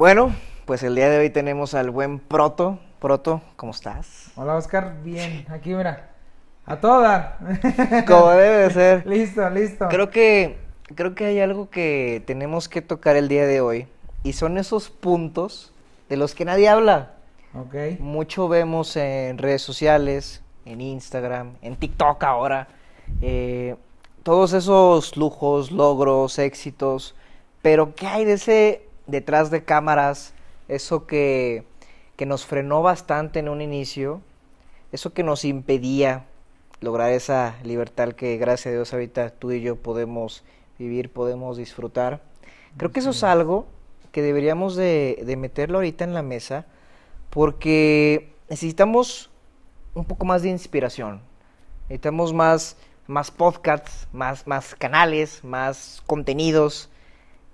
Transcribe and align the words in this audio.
Bueno, 0.00 0.34
pues 0.64 0.82
el 0.82 0.94
día 0.94 1.10
de 1.10 1.18
hoy 1.18 1.28
tenemos 1.28 1.74
al 1.74 1.90
buen 1.90 2.20
Proto. 2.20 2.78
Proto, 3.00 3.42
¿cómo 3.56 3.72
estás? 3.72 4.30
Hola 4.34 4.56
Oscar, 4.56 5.02
bien, 5.04 5.44
aquí 5.50 5.74
mira, 5.74 6.08
a 6.64 6.80
toda. 6.80 7.36
Como 8.08 8.30
debe 8.30 8.56
de 8.56 8.70
ser. 8.70 9.06
listo, 9.06 9.50
listo. 9.50 9.88
Creo 9.90 10.08
que, 10.08 10.56
creo 10.94 11.14
que 11.14 11.26
hay 11.26 11.40
algo 11.40 11.68
que 11.68 12.22
tenemos 12.26 12.66
que 12.66 12.80
tocar 12.80 13.16
el 13.16 13.28
día 13.28 13.46
de 13.46 13.60
hoy 13.60 13.88
y 14.22 14.32
son 14.32 14.56
esos 14.56 14.88
puntos 14.88 15.70
de 16.08 16.16
los 16.16 16.34
que 16.34 16.46
nadie 16.46 16.70
habla. 16.70 17.16
Ok. 17.52 18.00
Mucho 18.00 18.48
vemos 18.48 18.96
en 18.96 19.36
redes 19.36 19.60
sociales, 19.60 20.42
en 20.64 20.80
Instagram, 20.80 21.56
en 21.60 21.76
TikTok 21.76 22.24
ahora, 22.24 22.68
eh, 23.20 23.76
todos 24.22 24.54
esos 24.54 25.18
lujos, 25.18 25.70
logros, 25.70 26.38
éxitos, 26.38 27.14
pero 27.60 27.94
¿qué 27.94 28.06
hay 28.06 28.24
de 28.24 28.32
ese 28.32 28.89
detrás 29.10 29.50
de 29.50 29.64
cámaras? 29.64 30.34
Eso 30.68 31.06
que, 31.06 31.64
que 32.16 32.26
nos 32.26 32.46
frenó 32.46 32.82
bastante 32.82 33.40
en 33.40 33.48
un 33.48 33.60
inicio, 33.60 34.20
eso 34.92 35.12
que 35.12 35.22
nos 35.22 35.44
impedía 35.44 36.26
lograr 36.80 37.12
esa 37.12 37.56
libertad 37.62 38.12
que 38.12 38.36
gracias 38.38 38.66
a 38.68 38.76
Dios 38.76 38.92
ahorita 38.92 39.30
tú 39.30 39.52
y 39.52 39.60
yo 39.60 39.76
podemos 39.76 40.44
vivir, 40.78 41.10
podemos 41.10 41.56
disfrutar. 41.56 42.22
Creo 42.76 42.90
que 42.90 43.00
eso 43.00 43.10
es 43.10 43.22
algo 43.22 43.66
que 44.12 44.22
deberíamos 44.22 44.76
de, 44.76 45.22
de 45.24 45.36
meterlo 45.36 45.78
ahorita 45.78 46.04
en 46.04 46.14
la 46.14 46.22
mesa 46.22 46.66
porque 47.30 48.32
necesitamos 48.48 49.30
un 49.94 50.04
poco 50.04 50.24
más 50.24 50.42
de 50.42 50.48
inspiración, 50.48 51.20
necesitamos 51.82 52.32
más, 52.32 52.76
más 53.06 53.30
podcasts, 53.30 54.08
más, 54.12 54.46
más 54.46 54.74
canales, 54.74 55.44
más 55.44 56.02
contenidos 56.06 56.90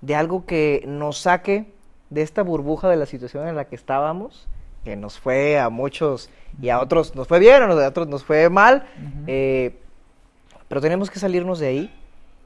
de 0.01 0.15
algo 0.15 0.45
que 0.45 0.83
nos 0.87 1.19
saque 1.19 1.71
de 2.09 2.21
esta 2.21 2.41
burbuja 2.43 2.89
de 2.89 2.95
la 2.95 3.05
situación 3.05 3.47
en 3.47 3.55
la 3.55 3.65
que 3.65 3.75
estábamos, 3.75 4.47
que 4.83 4.95
nos 4.95 5.19
fue 5.19 5.59
a 5.59 5.69
muchos 5.69 6.29
y 6.61 6.69
a 6.69 6.79
otros 6.79 7.15
nos 7.15 7.27
fue 7.27 7.39
bien, 7.39 7.63
a 7.63 7.87
otros 7.87 8.07
nos 8.07 8.23
fue 8.23 8.49
mal, 8.49 8.87
eh, 9.27 9.77
pero 10.67 10.81
tenemos 10.81 11.09
que 11.09 11.19
salirnos 11.19 11.59
de 11.59 11.67
ahí 11.67 11.93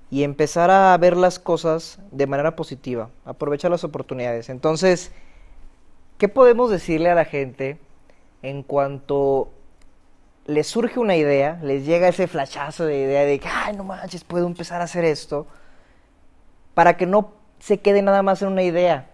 y 0.09 0.23
empezar 0.23 0.71
a 0.71 0.97
ver 0.97 1.15
las 1.15 1.39
cosas 1.39 1.99
de 2.11 2.27
manera 2.27 2.55
positiva, 2.55 3.09
aprovechar 3.25 3.71
las 3.71 3.83
oportunidades. 3.83 4.49
Entonces, 4.49 5.11
¿qué 6.17 6.27
podemos 6.27 6.71
decirle 6.71 7.09
a 7.09 7.15
la 7.15 7.25
gente 7.25 7.77
en 8.41 8.63
cuanto 8.63 9.49
les 10.47 10.67
surge 10.67 10.99
una 10.99 11.15
idea, 11.15 11.59
les 11.61 11.85
llega 11.85 12.07
ese 12.07 12.27
flashazo 12.27 12.85
de 12.85 12.97
idea 12.97 13.23
de 13.23 13.39
que, 13.39 13.47
ay, 13.47 13.75
no 13.75 13.83
manches, 13.83 14.23
puedo 14.23 14.47
empezar 14.47 14.81
a 14.81 14.85
hacer 14.85 15.05
esto, 15.05 15.47
para 16.73 16.97
que 16.97 17.05
no 17.05 17.40
se 17.61 17.79
quede 17.79 18.01
nada 18.01 18.23
más 18.23 18.41
en 18.41 18.49
una 18.49 18.63
idea 18.63 19.09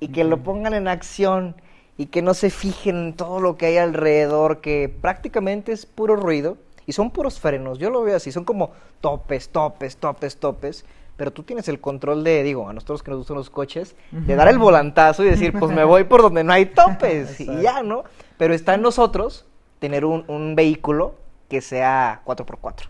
y 0.00 0.08
que 0.08 0.24
lo 0.24 0.42
pongan 0.42 0.74
en 0.74 0.88
acción 0.88 1.54
y 1.96 2.06
que 2.06 2.22
no 2.22 2.34
se 2.34 2.50
fijen 2.50 2.96
en 2.96 3.12
todo 3.14 3.40
lo 3.40 3.56
que 3.56 3.66
hay 3.66 3.76
alrededor, 3.76 4.60
que 4.60 4.88
prácticamente 4.88 5.70
es 5.70 5.86
puro 5.86 6.16
ruido 6.16 6.56
y 6.86 6.92
son 6.92 7.10
puros 7.10 7.38
frenos. 7.38 7.78
Yo 7.78 7.90
lo 7.90 8.02
veo 8.02 8.16
así, 8.16 8.32
son 8.32 8.44
como 8.44 8.72
topes, 9.00 9.50
topes, 9.50 9.96
topes, 9.98 10.38
topes. 10.38 10.84
Pero 11.16 11.30
tú 11.32 11.44
tienes 11.44 11.68
el 11.68 11.80
control 11.80 12.24
de, 12.24 12.42
digo, 12.42 12.68
a 12.68 12.72
nosotros 12.72 13.04
que 13.04 13.10
nos 13.12 13.18
gustan 13.18 13.36
los 13.36 13.48
coches, 13.48 13.94
de 14.10 14.34
dar 14.34 14.48
el 14.48 14.58
volantazo 14.58 15.22
y 15.22 15.30
decir, 15.30 15.56
pues 15.56 15.70
me 15.70 15.84
voy 15.84 16.04
por 16.04 16.22
donde 16.22 16.42
no 16.42 16.52
hay 16.52 16.66
topes 16.66 17.38
y 17.40 17.46
ya, 17.62 17.84
¿no? 17.84 18.02
Pero 18.36 18.52
está 18.52 18.74
en 18.74 18.82
nosotros 18.82 19.46
tener 19.78 20.04
un, 20.04 20.24
un 20.26 20.56
vehículo 20.56 21.14
que 21.48 21.60
sea 21.60 22.22
4x4. 22.24 22.88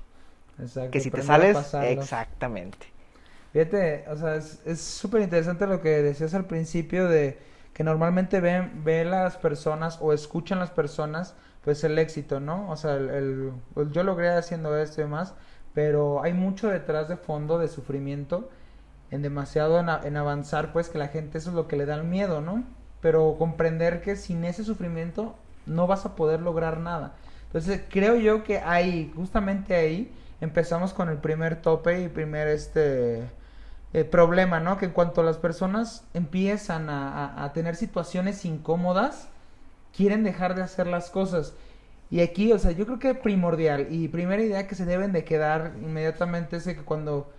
Exacto, 0.58 0.90
Que 0.90 1.00
si 1.00 1.10
te 1.10 1.20
sales, 1.22 1.54
pasarlos. 1.54 1.90
exactamente. 1.90 2.93
Fíjate, 3.54 4.04
o 4.10 4.16
sea, 4.16 4.34
es 4.34 4.80
súper 4.80 5.22
interesante 5.22 5.68
lo 5.68 5.80
que 5.80 6.02
decías 6.02 6.34
al 6.34 6.44
principio 6.46 7.08
de 7.08 7.38
que 7.72 7.84
normalmente 7.84 8.40
ven, 8.40 8.82
ven 8.84 9.10
las 9.12 9.36
personas 9.36 9.98
o 10.00 10.12
escuchan 10.12 10.58
las 10.58 10.70
personas 10.72 11.36
pues 11.62 11.84
el 11.84 11.96
éxito, 12.00 12.40
¿no? 12.40 12.68
O 12.68 12.76
sea, 12.76 12.96
el, 12.96 13.52
pues, 13.72 13.92
yo 13.92 14.02
logré 14.02 14.30
haciendo 14.30 14.76
esto 14.76 15.00
y 15.00 15.04
demás, 15.04 15.34
pero 15.72 16.20
hay 16.24 16.32
mucho 16.32 16.68
detrás 16.68 17.08
de 17.08 17.16
fondo 17.16 17.58
de 17.60 17.68
sufrimiento, 17.68 18.50
en 19.12 19.22
demasiado 19.22 19.78
en, 19.78 19.88
en 19.88 20.16
avanzar, 20.16 20.72
pues 20.72 20.88
que 20.88 20.98
la 20.98 21.08
gente 21.08 21.38
eso 21.38 21.50
es 21.50 21.56
lo 21.56 21.68
que 21.68 21.76
le 21.76 21.86
da 21.86 21.94
el 21.94 22.04
miedo, 22.04 22.40
¿no? 22.40 22.64
Pero 23.00 23.36
comprender 23.38 24.02
que 24.02 24.16
sin 24.16 24.44
ese 24.44 24.64
sufrimiento 24.64 25.36
no 25.66 25.86
vas 25.86 26.04
a 26.06 26.16
poder 26.16 26.40
lograr 26.40 26.80
nada. 26.80 27.14
Entonces 27.46 27.82
creo 27.88 28.16
yo 28.16 28.42
que 28.42 28.58
ahí, 28.58 29.12
justamente 29.14 29.76
ahí, 29.76 30.12
empezamos 30.40 30.92
con 30.92 31.08
el 31.08 31.18
primer 31.18 31.62
tope 31.62 32.02
y 32.02 32.08
primer 32.08 32.48
este 32.48 33.30
eh, 33.94 34.04
problema, 34.04 34.60
¿no? 34.60 34.78
Que 34.78 34.86
en 34.86 34.92
cuanto 34.92 35.22
las 35.24 35.38
personas 35.38 36.04
empiezan 36.14 36.90
a, 36.90 37.26
a- 37.26 37.44
a 37.46 37.54
tener 37.54 37.76
situaciones 37.76 38.44
incómodas, 38.46 39.28
quieren 39.96 40.24
dejar 40.24 40.54
de 40.54 40.62
hacer 40.62 40.86
las 40.86 41.10
cosas. 41.10 41.54
Y 42.10 42.20
aquí, 42.20 42.52
o 42.52 42.58
sea, 42.58 42.72
yo 42.72 42.86
creo 42.86 42.98
que 42.98 43.14
primordial 43.14 43.88
y 43.90 44.08
primera 44.08 44.42
idea 44.42 44.66
que 44.68 44.74
se 44.74 44.84
deben 44.86 45.12
de 45.12 45.24
quedar 45.24 45.72
inmediatamente 45.82 46.56
es 46.56 46.64
de 46.64 46.76
que 46.76 46.82
cuando 46.82 47.30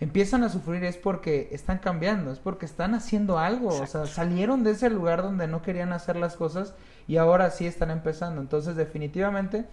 empiezan 0.00 0.42
a 0.44 0.48
sufrir 0.48 0.84
es 0.84 0.96
porque 0.96 1.48
están 1.52 1.78
cambiando, 1.78 2.32
es 2.32 2.38
porque 2.40 2.66
están 2.66 2.94
haciendo 2.94 3.38
algo, 3.38 3.78
o 3.78 3.86
sea, 3.86 4.06
salieron 4.08 4.64
de 4.64 4.72
ese 4.72 4.90
lugar 4.90 5.22
donde 5.22 5.46
no 5.48 5.62
querían 5.62 5.92
hacer 5.92 6.16
las 6.16 6.36
cosas 6.36 6.74
y 7.06 7.16
ahora 7.18 7.50
sí 7.50 7.66
están 7.66 7.90
empezando. 7.90 8.40
Entonces, 8.40 8.76
definitivamente, 8.76 9.66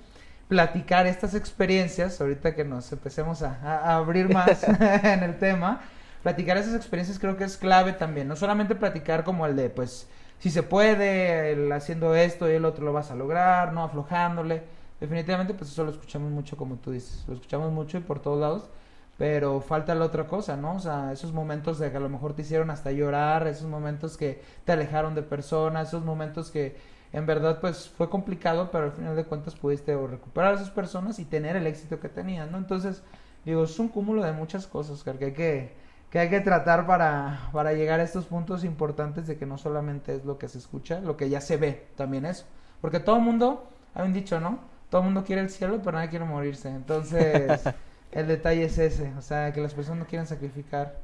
platicar 0.48 1.08
estas 1.08 1.34
experiencias, 1.34 2.20
ahorita 2.22 2.56
que 2.56 2.66
nos 2.66 2.92
empecemos 2.92 3.42
a, 3.42 3.54
a 3.64 3.96
abrir 3.96 4.30
más 4.30 4.64
en 5.04 5.24
el 5.24 5.38
tema, 5.40 5.82
platicar 6.24 6.58
esas 6.58 6.76
experiencias 6.76 7.20
creo 7.20 7.38
que 7.38 7.44
es 7.44 7.58
clave 7.58 7.94
también, 7.94 8.28
no 8.28 8.36
solamente 8.36 8.76
platicar 8.76 9.24
como 9.24 9.46
el 9.46 9.56
de, 9.56 9.70
pues, 9.70 10.08
si 10.40 10.50
se 10.50 10.64
puede, 10.64 11.52
el 11.52 11.72
haciendo 11.72 12.16
esto 12.16 12.50
y 12.50 12.54
el 12.54 12.66
otro 12.66 12.84
lo 12.84 12.94
vas 12.94 13.12
a 13.12 13.16
lograr, 13.16 13.74
no 13.74 13.84
aflojándole. 13.84 14.64
Definitivamente, 15.00 15.54
pues 15.54 15.72
eso 15.72 15.84
lo 15.84 15.92
escuchamos 15.92 16.32
mucho, 16.32 16.58
como 16.58 16.76
tú 16.78 16.92
dices, 16.92 17.24
lo 17.28 17.36
escuchamos 17.36 17.72
mucho 17.72 17.98
y 17.98 18.02
por 18.02 18.20
todos 18.20 18.40
lados, 18.40 18.70
pero 19.18 19.62
falta 19.62 19.96
la 19.96 20.06
otra 20.06 20.28
cosa, 20.28 20.58
¿no? 20.58 20.76
O 20.76 20.80
sea, 20.80 21.12
esos 21.12 21.32
momentos 21.32 21.80
de 21.80 21.92
que 21.92 21.98
a 21.98 22.00
lo 22.00 22.10
mejor 22.10 22.34
te 22.34 22.42
hicieron 22.44 22.72
hasta 22.72 22.92
llorar, 22.92 23.48
esos 23.48 23.68
momentos 23.68 24.18
que 24.18 24.42
te 24.66 24.72
alejaron 24.72 25.16
de 25.16 25.22
personas, 25.24 25.90
esos 25.90 26.04
momentos 26.04 26.52
que 26.52 26.76
en 27.14 27.26
verdad 27.26 27.60
pues 27.60 27.90
fue 27.90 28.10
complicado, 28.10 28.70
pero 28.72 28.86
al 28.86 28.92
final 28.94 29.16
de 29.16 29.26
cuentas 29.26 29.56
pudiste 29.56 29.96
recuperar 29.96 30.54
a 30.54 30.56
esas 30.56 30.72
personas 30.72 31.20
y 31.20 31.26
tener 31.26 31.56
el 31.56 31.68
éxito 31.68 32.00
que 32.00 32.10
tenías, 32.10 32.50
¿no? 32.50 32.58
Entonces, 32.58 33.04
digo, 33.46 33.64
es 33.64 33.78
un 33.80 33.90
cúmulo 33.90 34.24
de 34.24 34.32
muchas 34.32 34.66
cosas 34.68 35.04
que 35.04 35.26
hay 35.26 35.34
que, 35.34 35.76
que 36.12 36.20
hay 36.20 36.30
que 36.30 36.42
tratar 36.42 36.86
para, 36.86 37.50
para 37.54 37.74
llegar 37.74 38.02
a 38.02 38.04
estos 38.04 38.26
puntos 38.26 38.66
importantes 38.66 39.28
de 39.28 39.38
que 39.38 39.46
no 39.46 39.58
solamente 39.58 40.14
es 40.14 40.26
lo 40.26 40.38
que 40.38 40.50
se 40.50 40.58
escucha, 40.58 41.00
lo 41.00 41.16
que 41.16 41.30
ya 41.30 41.40
se 41.40 41.56
ve, 41.56 41.88
también 41.96 42.26
eso. 42.26 42.46
Porque 42.82 43.00
todo 43.00 43.16
el 43.16 43.22
mundo, 43.22 43.70
hay 43.96 44.06
un 44.06 44.14
dicho, 44.14 44.40
¿no? 44.42 44.60
Todo 44.90 45.02
el 45.02 45.06
mundo 45.06 45.24
quiere 45.24 45.42
el 45.42 45.50
cielo, 45.50 45.80
pero 45.82 45.94
nadie 45.94 46.10
quiere 46.10 46.26
morirse. 46.26 46.68
Entonces, 46.68 47.62
el 48.12 48.28
detalle 48.28 48.66
es 48.66 48.78
ese, 48.78 49.14
o 49.18 49.22
sea, 49.22 49.54
que 49.54 49.62
las 49.62 49.74
personas 49.74 50.00
no 50.00 50.06
quieren 50.06 50.28
sacrificar. 50.28 50.98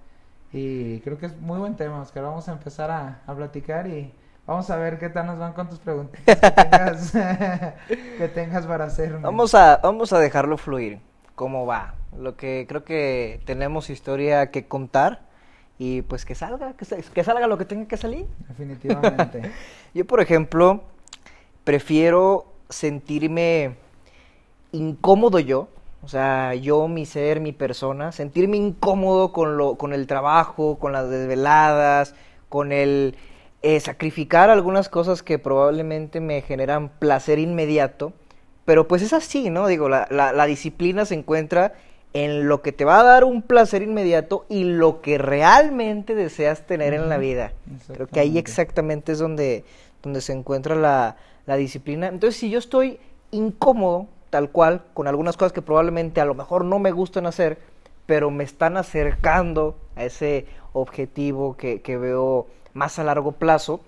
Y 0.52 1.00
creo 1.00 1.18
que 1.18 1.28
es 1.28 1.40
muy 1.40 1.58
buen 1.58 1.78
tema, 1.78 2.02
Oscar. 2.02 2.24
Vamos 2.24 2.50
a 2.50 2.52
empezar 2.52 2.92
a, 2.92 3.22
a 3.26 3.34
platicar 3.34 3.88
y 3.88 4.14
vamos 4.46 4.70
a 4.70 4.76
ver 4.76 5.00
qué 5.00 5.08
tal 5.08 5.28
nos 5.28 5.40
van 5.40 5.54
con 5.54 5.70
tus 5.70 5.80
preguntas 5.80 6.22
que 6.26 6.36
tengas, 6.36 7.12
que 8.18 8.28
tengas 8.34 8.66
para 8.66 8.86
hacerme. 8.86 9.20
Vamos 9.20 9.56
a, 9.56 9.78
vamos 9.78 10.12
a 10.12 10.20
dejarlo 10.20 10.58
fluir, 10.58 11.00
cómo 11.34 11.66
va. 11.66 11.97
Lo 12.18 12.36
que 12.36 12.66
creo 12.68 12.84
que 12.84 13.40
tenemos 13.46 13.90
historia 13.90 14.50
que 14.52 14.68
contar 14.68 15.22
y 15.80 16.02
pues 16.04 16.26
que 16.26 16.36
salga, 16.36 16.74
que, 16.74 16.86
sa- 16.86 16.98
que 16.98 17.24
salga 17.24 17.48
lo 17.48 17.58
que 17.58 17.66
tenga 17.66 17.88
que 17.88 17.98
salir. 17.98 18.26
Definitivamente. 18.50 19.52
Yo, 19.94 20.06
por 20.06 20.22
ejemplo, 20.22 20.84
prefiero 21.64 22.46
sentirme 22.70 23.76
incómodo 24.72 25.40
yo, 25.40 25.70
o 26.04 26.08
sea, 26.08 26.54
yo, 26.56 26.88
mi 26.88 27.06
ser, 27.06 27.40
mi 27.40 27.52
persona, 27.52 28.12
sentirme 28.12 28.58
incómodo 28.58 29.32
con, 29.32 29.58
lo, 29.58 29.76
con 29.76 29.94
el 29.94 30.08
trabajo, 30.08 30.78
con 30.80 30.92
las 30.92 31.10
desveladas, 31.10 32.16
con 32.50 32.72
el 32.72 33.16
eh, 33.64 33.80
sacrificar 33.80 34.50
algunas 34.50 34.90
cosas 34.90 35.24
que 35.24 35.40
probablemente 35.40 36.20
me 36.22 36.42
generan 36.42 36.90
placer 36.90 37.40
inmediato, 37.40 38.14
pero 38.66 38.88
pues 38.88 39.02
es 39.02 39.14
así, 39.14 39.50
¿no? 39.50 39.68
Digo, 39.68 39.90
la, 39.90 40.08
la- 40.12 40.34
la 40.34 40.46
disciplina 40.46 41.06
se 41.06 41.16
encuentra 41.16 41.74
en 42.24 42.48
lo 42.48 42.64
que 42.64 42.72
te 42.72 42.84
va 42.84 43.00
a 43.00 43.04
dar 43.04 43.24
un 43.24 43.44
placer 43.44 43.84
inmediato 43.84 44.46
y 44.50 44.64
lo 44.64 45.02
que 45.02 45.20
realmente 45.20 46.16
deseas 46.16 46.66
tener 46.66 46.96
en 46.96 47.10
la 47.10 47.18
vida. 47.18 47.54
Creo 47.94 48.08
que 48.08 48.20
ahí 48.20 48.40
exactamente. 48.40 48.40
exactamente 48.40 49.12
es 49.12 49.20
donde, 49.20 49.66
donde 50.02 50.22
se 50.22 50.34
encuentra 50.34 50.74
la, 50.74 51.18
la 51.46 51.58
disciplina. 51.58 52.08
Entonces, 52.08 52.40
si 52.40 52.50
yo 52.50 52.58
estoy 52.58 53.00
incómodo, 53.30 54.08
tal 54.32 54.50
cual, 54.50 54.82
con 54.96 55.08
algunas 55.08 55.38
cosas 55.38 55.54
que 55.54 55.62
probablemente 55.62 56.20
a 56.20 56.26
lo 56.26 56.34
mejor 56.34 56.66
no 56.66 56.80
me 56.80 56.92
gustan 56.92 57.28
hacer, 57.28 57.60
pero 58.08 58.32
me 58.32 58.44
están 58.44 58.78
acercando 58.78 59.76
a 59.96 60.04
ese 60.04 60.48
objetivo 60.74 61.56
que, 61.56 61.82
que 61.82 61.98
veo 61.98 62.48
más 62.74 62.98
a 62.98 63.04
largo 63.04 63.34
plazo, 63.34 63.82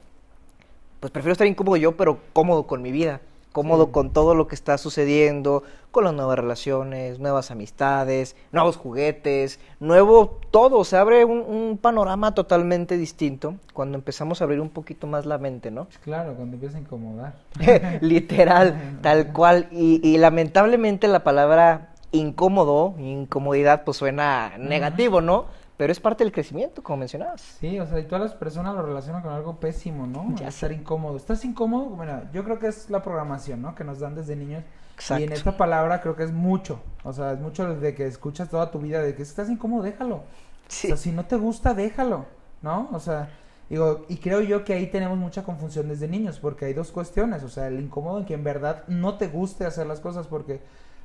pues 0.99 1.11
prefiero 1.11 1.31
estar 1.31 1.47
incómodo 1.47 1.77
yo, 1.77 1.97
pero 1.97 2.19
cómodo 2.33 2.67
con 2.67 2.83
mi 2.83 2.91
vida. 2.91 3.21
Cómodo 3.51 3.85
Sí. 3.85 3.91
con 3.91 4.11
todo 4.11 4.35
lo 4.35 4.47
que 4.47 4.55
está 4.55 4.77
sucediendo, 4.77 5.63
con 5.91 6.03
las 6.03 6.13
nuevas 6.13 6.37
relaciones, 6.37 7.19
nuevas 7.19 7.49
amistades, 7.49 8.35
nuevos 8.51 8.77
juguetes, 8.77 9.59
nuevo 9.79 10.39
todo, 10.51 10.83
se 10.83 10.97
abre 10.97 11.25
un, 11.25 11.39
un 11.39 11.77
panorama 11.81 12.35
totalmente 12.35 12.95
distinto 12.97 13.55
cuando 13.73 13.97
empezamos 13.97 14.41
a 14.41 14.43
abrir 14.43 14.61
un 14.61 14.69
poquito 14.69 15.07
más 15.07 15.25
la 15.25 15.37
mente, 15.39 15.71
¿no? 15.71 15.87
Claro, 16.03 16.33
cuando 16.35 16.55
empieza 16.55 16.77
a 16.77 16.81
incomodar. 16.81 17.33
Literal, 18.01 18.99
tal 19.01 19.27
cual. 19.33 19.67
Y, 19.71 19.99
y 20.07 20.17
lamentablemente 20.17 21.07
la 21.07 21.23
palabra 21.23 21.89
incómodo, 22.11 22.93
incomodidad, 22.99 23.83
pues 23.83 23.97
suena 23.97 24.53
negativo, 24.57 25.21
¿no? 25.21 25.45
Pero 25.79 25.93
es 25.93 25.99
parte 26.01 26.25
del 26.25 26.33
crecimiento, 26.33 26.83
como 26.83 26.97
mencionabas. 26.97 27.39
Sí, 27.39 27.79
o 27.79 27.85
sea, 27.87 28.01
y 28.01 28.03
todas 28.03 28.21
las 28.21 28.33
personas 28.33 28.75
lo 28.75 28.81
relacionan 28.81 29.21
con 29.21 29.31
algo 29.31 29.61
pésimo, 29.61 30.07
¿no? 30.07 30.35
Ya 30.35 30.49
Estar 30.49 30.73
incómodo. 30.73 31.15
¿Estás 31.15 31.45
incómodo? 31.45 31.95
Mira, 31.95 32.29
yo 32.33 32.43
creo 32.43 32.59
que 32.59 32.67
es 32.67 32.89
la 32.89 33.01
programación, 33.01 33.61
¿no? 33.61 33.75
Que 33.75 33.85
nos 33.85 33.97
dan 33.97 34.13
desde 34.13 34.35
niños. 34.35 34.61
Y 34.61 35.13
en 35.13 35.19
Exacto. 35.21 35.33
esta 35.35 35.57
palabra 35.57 36.01
creo 36.01 36.17
que 36.17 36.23
es 36.23 36.33
mucho. 36.33 36.81
O 37.05 37.13
sea, 37.13 37.31
es 37.31 37.39
mucho 37.39 37.75
de 37.75 37.95
que 37.95 38.05
escuchas 38.07 38.49
toda 38.49 38.71
tu 38.71 38.79
vida 38.79 39.01
de 39.01 39.15
que 39.15 39.23
si 39.23 39.29
estás 39.29 39.49
incómodo, 39.49 39.83
déjalo. 39.83 40.23
Sí. 40.67 40.87
O 40.87 40.89
sea, 40.89 40.97
si 40.97 41.13
no 41.13 41.25
te 41.25 41.37
gusta, 41.37 41.73
déjalo, 41.73 42.25
¿no? 42.61 42.89
O 42.91 42.99
sea, 42.99 43.29
digo, 43.69 44.05
y 44.09 44.17
creo 44.17 44.41
yo 44.41 44.65
que 44.65 44.73
ahí 44.73 44.87
tenemos 44.87 45.17
mucha 45.17 45.43
confusión 45.45 45.87
desde 45.87 46.09
niños, 46.09 46.41
porque 46.41 46.65
hay 46.65 46.73
dos 46.73 46.91
cuestiones, 46.91 47.41
o 47.43 47.47
sea, 47.47 47.69
el 47.69 47.79
incómodo 47.79 48.19
en 48.19 48.25
que 48.25 48.33
en 48.33 48.43
verdad 48.43 48.83
no 48.89 49.17
te 49.17 49.29
guste 49.29 49.65
hacer 49.65 49.87
las 49.87 50.01
cosas, 50.01 50.27
porque 50.27 50.59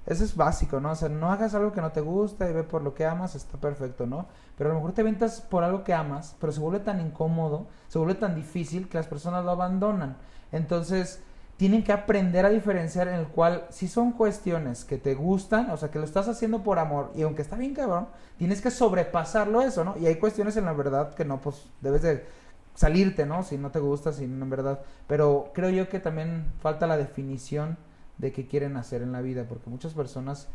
eso 0.06 0.24
es 0.24 0.36
básico, 0.36 0.80
¿no? 0.80 0.92
O 0.92 0.94
sea, 0.94 1.08
no 1.08 1.32
hagas 1.32 1.54
algo 1.54 1.72
que 1.72 1.80
no 1.80 1.92
te 1.92 2.00
gusta 2.00 2.48
y 2.48 2.52
ve 2.52 2.62
por 2.62 2.82
lo 2.82 2.94
que 2.94 3.06
amas, 3.06 3.34
está 3.34 3.58
perfecto, 3.58 4.06
¿no? 4.06 4.26
Pero 4.56 4.70
a 4.70 4.72
lo 4.72 4.80
mejor 4.80 4.92
te 4.92 5.00
aventas 5.00 5.40
por 5.40 5.64
algo 5.64 5.82
que 5.82 5.94
amas, 5.94 6.36
pero 6.40 6.52
se 6.52 6.60
vuelve 6.60 6.80
tan 6.80 7.00
incómodo, 7.00 7.66
se 7.88 7.98
vuelve 7.98 8.14
tan 8.14 8.34
difícil 8.34 8.88
que 8.88 8.98
las 8.98 9.06
personas 9.06 9.44
lo 9.44 9.52
abandonan. 9.52 10.16
Entonces, 10.52 11.22
tienen 11.56 11.84
que 11.84 11.92
aprender 11.92 12.44
a 12.44 12.50
diferenciar 12.50 13.08
en 13.08 13.14
el 13.14 13.28
cual 13.28 13.66
si 13.70 13.88
son 13.88 14.12
cuestiones 14.12 14.84
que 14.84 14.98
te 14.98 15.14
gustan, 15.14 15.70
o 15.70 15.76
sea, 15.76 15.90
que 15.90 15.98
lo 15.98 16.04
estás 16.04 16.28
haciendo 16.28 16.62
por 16.62 16.78
amor 16.78 17.12
y 17.14 17.22
aunque 17.22 17.42
está 17.42 17.56
bien 17.56 17.74
cabrón, 17.74 18.08
tienes 18.36 18.60
que 18.60 18.70
sobrepasarlo 18.70 19.62
eso, 19.62 19.84
¿no? 19.84 19.96
Y 19.96 20.06
hay 20.06 20.16
cuestiones 20.16 20.56
en 20.56 20.64
la 20.64 20.72
verdad 20.72 21.14
que 21.14 21.24
no, 21.24 21.40
pues 21.40 21.66
debes 21.80 22.02
de 22.02 22.26
salirte, 22.74 23.24
¿no? 23.24 23.42
Si 23.44 23.56
no 23.56 23.70
te 23.70 23.78
gusta, 23.78 24.12
si 24.12 24.26
no 24.26 24.44
en 24.44 24.50
verdad. 24.50 24.80
Pero 25.06 25.50
creo 25.54 25.70
yo 25.70 25.88
que 25.88 26.00
también 26.00 26.52
falta 26.60 26.86
la 26.86 26.96
definición 26.96 27.78
de 28.18 28.32
qué 28.32 28.46
quieren 28.46 28.76
hacer 28.76 29.02
en 29.02 29.12
la 29.12 29.20
vida, 29.20 29.44
porque 29.48 29.70
muchas 29.70 29.94
personas 29.94 30.48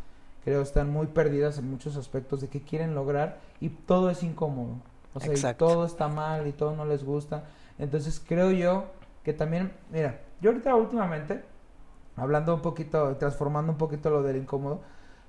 creo 0.43 0.61
están 0.61 0.89
muy 0.89 1.07
perdidas 1.07 1.57
en 1.57 1.69
muchos 1.69 1.97
aspectos 1.97 2.41
de 2.41 2.47
qué 2.47 2.61
quieren 2.61 2.95
lograr 2.95 3.39
y 3.59 3.69
todo 3.69 4.09
es 4.09 4.23
incómodo. 4.23 4.77
O 5.13 5.19
sea, 5.19 5.33
y 5.33 5.55
todo 5.55 5.85
está 5.85 6.07
mal 6.07 6.47
y 6.47 6.51
todo 6.51 6.75
no 6.75 6.85
les 6.85 7.03
gusta. 7.03 7.45
Entonces 7.77 8.21
creo 8.25 8.51
yo 8.51 8.85
que 9.23 9.33
también, 9.33 9.71
mira, 9.91 10.21
yo 10.41 10.51
ahorita 10.51 10.75
últimamente, 10.75 11.43
hablando 12.15 12.55
un 12.55 12.61
poquito, 12.61 13.15
transformando 13.17 13.71
un 13.71 13.77
poquito 13.77 14.09
lo 14.09 14.23
del 14.23 14.37
incómodo, 14.37 14.81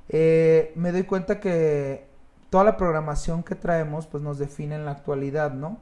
eh, 0.09 0.73
me 0.76 0.93
doy 0.93 1.05
cuenta 1.05 1.41
que 1.41 2.09
toda 2.50 2.65
la 2.65 2.76
programación 2.76 3.43
que 3.43 3.55
traemos 3.55 4.06
pues 4.06 4.23
nos 4.23 4.38
define 4.38 4.75
en 4.75 4.85
la 4.85 4.93
actualidad, 4.93 5.53
¿no? 5.53 5.79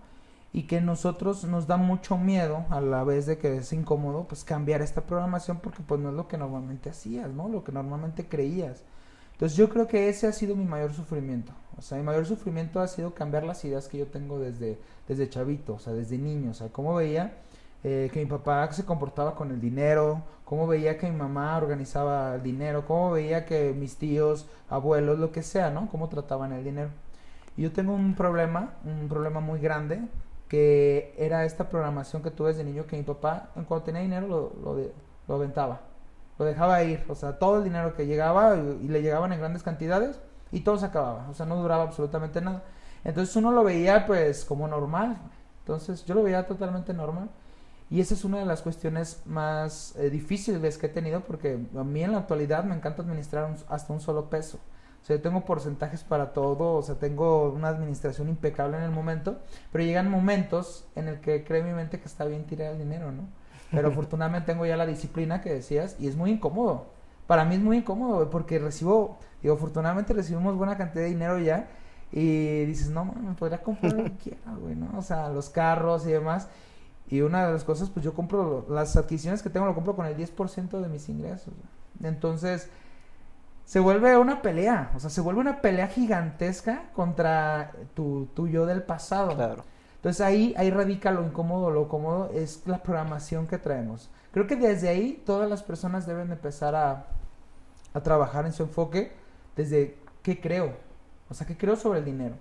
Y 0.58 0.64
que 0.64 0.81
nosotros 0.81 1.44
nos 1.44 1.69
da 1.69 1.76
mucho 1.76 2.19
miedo 2.19 2.64
a 2.70 2.81
la 2.81 3.05
vez 3.05 3.26
de 3.26 3.38
que 3.38 3.58
es 3.58 3.72
incómodo 3.72 4.26
pues 4.26 4.43
cambiar 4.43 4.82
esta 4.82 5.02
programación 5.02 5.60
porque 5.60 5.84
pues 5.87 6.00
no 6.00 6.08
es 6.08 6.16
lo 6.16 6.26
que 6.26 6.37
normalmente 6.37 6.90
hacías, 6.90 7.31
¿no? 7.31 7.49
Lo 7.49 7.62
que 7.62 7.70
normalmente 7.70 8.26
creías. 8.26 8.82
Entonces 9.34 9.56
yo 9.56 9.69
creo 9.69 9.87
que 9.87 10.08
ese 10.08 10.26
ha 10.26 10.32
sido 10.32 10.56
mi 10.56 10.64
mayor 10.64 10.93
sufrimiento. 10.93 11.52
O 11.76 11.81
sea, 11.81 11.96
mi 11.96 12.02
mayor 12.02 12.26
sufrimiento 12.26 12.81
ha 12.81 12.88
sido 12.88 13.14
cambiar 13.14 13.44
las 13.44 13.64
ideas 13.64 13.87
que 13.87 13.99
yo 13.99 14.08
tengo 14.08 14.40
desde, 14.40 14.81
desde 15.06 15.31
chavito, 15.31 15.75
o 15.75 15.78
sea, 15.78 15.93
desde 15.93 16.19
niño. 16.19 16.50
O 16.50 16.55
sea, 16.55 16.70
cómo 16.70 16.93
veía 16.93 17.34
eh, 17.84 18.10
que 18.12 18.19
mi 18.19 18.26
papá 18.26 18.72
se 18.72 18.84
comportaba 18.84 19.37
con 19.37 19.52
el 19.52 19.60
dinero, 19.60 20.25
cómo 20.44 20.66
veía 20.66 20.99
que 20.99 21.08
mi 21.08 21.16
mamá 21.16 21.56
organizaba 21.56 22.34
el 22.34 22.43
dinero, 22.43 22.84
cómo 22.84 23.12
veía 23.12 23.46
que 23.46 23.72
mis 23.75 23.96
tíos, 23.96 24.49
abuelos, 24.69 25.20
lo 25.20 25.31
que 25.31 25.44
sea, 25.44 25.70
¿no? 25.70 25.88
Cómo 25.88 26.08
trataban 26.08 26.50
el 26.50 26.64
dinero. 26.64 26.90
Y 27.56 27.62
yo 27.62 27.70
tengo 27.70 27.94
un 27.94 28.16
problema, 28.16 28.75
un 28.84 29.08
problema 29.08 29.38
muy 29.38 29.60
grande, 29.60 30.00
que 30.49 31.15
era 31.19 31.45
esta 31.45 31.69
programación 31.69 32.23
que 32.23 32.31
tuve 32.31 32.49
desde 32.49 32.65
niño, 32.65 32.87
que 32.87 32.97
mi 32.97 33.03
papá, 33.03 33.50
en 33.55 33.65
cuanto 33.65 33.87
tenía 33.87 34.00
dinero, 34.00 34.27
lo, 34.27 34.53
lo, 34.62 34.91
lo 35.29 35.35
aventaba. 35.35 35.81
Lo 36.39 36.45
dejaba 36.45 36.83
ir, 36.85 37.05
o 37.09 37.15
sea, 37.15 37.39
todo 37.39 37.59
el 37.59 37.65
dinero 37.65 37.95
que 37.95 38.06
llegaba 38.06 38.56
y, 38.56 38.89
le 38.89 39.03
llegaban 39.03 39.33
en 39.33 39.41
grandes 39.41 39.62
cantidades 39.62 40.21
y 40.53 40.61
todo 40.61 40.79
se 40.79 40.87
acababa, 40.87 41.29
o 41.29 41.35
sea, 41.35 41.47
no 41.47 41.56
duraba 41.61 41.83
absolutamente 41.83 42.41
nada. 42.41 42.62
Entonces 43.05 43.35
uno 43.37 43.53
lo 43.53 43.65
veía 43.65 44.06
pues 44.06 44.45
como 44.45 44.69
normal, 44.69 45.19
entonces 45.61 46.05
yo 46.05 46.15
lo 46.15 46.23
veía 46.23 46.47
totalmente 46.47 46.94
normal. 46.94 47.29
Y 47.91 48.01
esa 48.01 48.15
es 48.15 48.25
una 48.25 48.39
de 48.39 48.44
las 48.44 48.61
cuestiones 48.62 49.23
más 49.25 49.97
eh, 49.97 50.11
difíciles 50.11 50.77
que 50.77 50.87
he 50.87 50.91
tenido 50.91 51.23
porque 51.23 51.59
a 51.77 51.85
mí 51.85 52.05
en 52.05 52.12
la 52.12 52.19
actualidad 52.19 52.62
me 52.65 52.75
encanta 52.75 53.03
administrar 53.03 53.55
hasta 53.69 53.93
un 53.93 54.01
solo 54.01 54.29
peso. 54.29 54.59
Sea, 55.08 55.16
yo 55.16 55.22
tengo 55.22 55.46
porcentajes 55.46 56.05
para 56.05 56.34
todo, 56.34 56.75
o 56.75 56.82
sea, 56.82 56.96
tengo 56.96 57.50
una 57.50 57.69
administración 57.69 58.28
impecable 58.28 58.76
en 58.76 58.82
el 58.82 58.90
momento, 58.90 59.38
pero 59.72 59.82
llegan 59.82 60.10
momentos 60.10 60.87
en 60.96 61.08
el 61.08 61.20
que 61.20 61.44
cree 61.44 61.62
mi 61.62 61.72
mente 61.72 61.99
que 61.99 62.05
está 62.05 62.26
bien 62.26 62.44
tirar 62.44 62.72
el 62.72 62.78
dinero, 62.78 63.10
¿no? 63.10 63.22
Pero 63.70 63.88
afortunadamente 63.93 64.52
tengo 64.52 64.66
ya 64.66 64.76
la 64.76 64.84
disciplina 64.84 65.40
que 65.40 65.50
decías 65.50 65.96
y 65.99 66.08
es 66.08 66.16
muy 66.16 66.32
incómodo. 66.32 66.88
Para 67.26 67.46
mí 67.46 67.55
es 67.55 67.62
muy 67.62 67.78
incómodo 67.78 68.28
porque 68.28 68.58
recibo, 68.58 69.19
digo, 69.40 69.55
afortunadamente 69.55 70.12
recibimos 70.12 70.55
buena 70.56 70.76
cantidad 70.76 71.05
de 71.05 71.08
dinero 71.08 71.38
ya 71.38 71.70
y 72.12 72.66
dices, 72.66 72.90
no, 72.90 73.06
me 73.06 73.32
podría 73.32 73.62
comprar 73.62 73.94
lo 73.94 74.05
que 74.05 74.16
quiera, 74.22 74.52
güey, 74.60 74.75
¿no? 74.75 74.90
O 74.99 75.00
sea, 75.00 75.31
los 75.31 75.49
carros 75.49 76.06
y 76.06 76.10
demás. 76.10 76.50
Y 77.08 77.22
una 77.22 77.46
de 77.46 77.55
las 77.55 77.64
cosas, 77.64 77.88
pues 77.88 78.05
yo 78.05 78.12
compro, 78.12 78.66
las 78.69 78.94
adquisiciones 78.94 79.43
que 79.43 79.49
tengo 79.49 79.64
lo 79.64 79.75
compro 79.75 79.96
con 79.96 80.05
el 80.05 80.19
10% 80.19 80.82
de 80.82 80.88
mis 80.90 81.08
ingresos. 81.08 81.55
Entonces, 82.02 82.69
se 83.69 83.81
vuelve 83.81 84.17
una 84.17 84.41
pelea, 84.41 84.93
o 84.97 84.99
sea, 84.99 85.11
se 85.11 85.20
vuelve 85.20 85.43
una 85.43 85.61
pelea 85.61 85.88
gigantesca 85.88 86.85
contra 86.94 87.73
tu, 87.93 88.26
tu 88.35 88.49
yo 88.49 88.65
del 88.65 88.82
pasado. 88.82 89.35
Claro. 89.35 89.62
Entonces 89.97 90.23
ahí, 90.23 90.55
ahí 90.56 90.70
radica 90.70 91.11
lo 91.11 91.23
incómodo, 91.23 91.69
lo 91.69 91.87
cómodo 91.87 92.31
es 92.32 92.62
la 92.65 92.82
programación 92.82 93.47
que 93.47 93.59
traemos. 93.59 94.09
Creo 94.32 94.47
que 94.47 94.56
desde 94.56 94.88
ahí 94.88 95.23
todas 95.26 95.50
las 95.50 95.62
personas 95.62 96.06
deben 96.06 96.32
empezar 96.32 96.75
a, 96.75 97.09
a 97.93 98.03
trabajar 98.03 98.47
en 98.47 98.55
su 98.55 98.62
enfoque 98.62 99.12
desde 99.55 99.99
qué 100.23 100.41
creo, 100.41 100.73
o 101.29 101.35
sea, 101.35 101.47
qué 101.47 101.59
creo 101.59 101.76
sobre 101.76 101.99
el 101.99 102.06
dinero, 102.06 102.37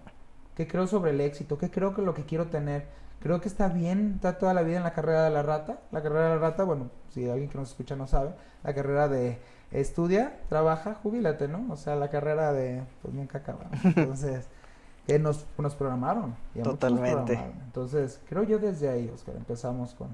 qué 0.56 0.66
creo 0.66 0.88
sobre 0.88 1.12
el 1.12 1.20
éxito, 1.20 1.58
qué 1.58 1.70
creo 1.70 1.94
que 1.94 2.04
lo 2.04 2.14
que 2.14 2.24
quiero 2.24 2.48
tener. 2.48 2.86
Creo 3.20 3.42
que 3.42 3.50
está 3.50 3.68
bien 3.68 4.14
estar 4.16 4.38
toda 4.38 4.54
la 4.54 4.62
vida 4.62 4.78
en 4.78 4.84
la 4.84 4.94
carrera 4.94 5.26
de 5.26 5.32
la 5.32 5.44
rata. 5.44 5.80
La 5.92 6.02
carrera 6.02 6.30
de 6.30 6.36
la 6.36 6.38
rata, 6.40 6.64
bueno, 6.64 6.90
si 7.10 7.30
alguien 7.30 7.50
que 7.50 7.58
nos 7.58 7.72
escucha 7.72 7.98
no 7.98 8.08
sabe, 8.08 8.30
la 8.64 8.74
carrera 8.74 9.10
de 9.10 9.40
estudia, 9.72 10.40
trabaja, 10.50 10.96
jubílate, 10.96 11.48
¿no? 11.48 11.66
O 11.72 11.76
sea, 11.76 11.96
la 11.96 12.10
carrera 12.10 12.54
de, 12.54 12.84
pues 13.02 13.14
nunca 13.14 13.40
acaba. 13.40 13.66
Entonces, 13.84 14.48
que 15.06 15.20
nos, 15.20 15.46
nos 15.58 15.76
programaron. 15.76 16.36
y 16.54 16.60
muchos 16.60 16.74
nos 16.74 16.80
Totalmente. 16.80 17.34
programaron. 17.34 17.62
Entonces, 17.66 18.22
creo 18.28 18.44
yo 18.44 18.60
desde 18.60 18.90
ahí, 18.90 19.10
Oscar, 19.14 19.36
empezamos 19.36 19.94
con, 19.94 20.10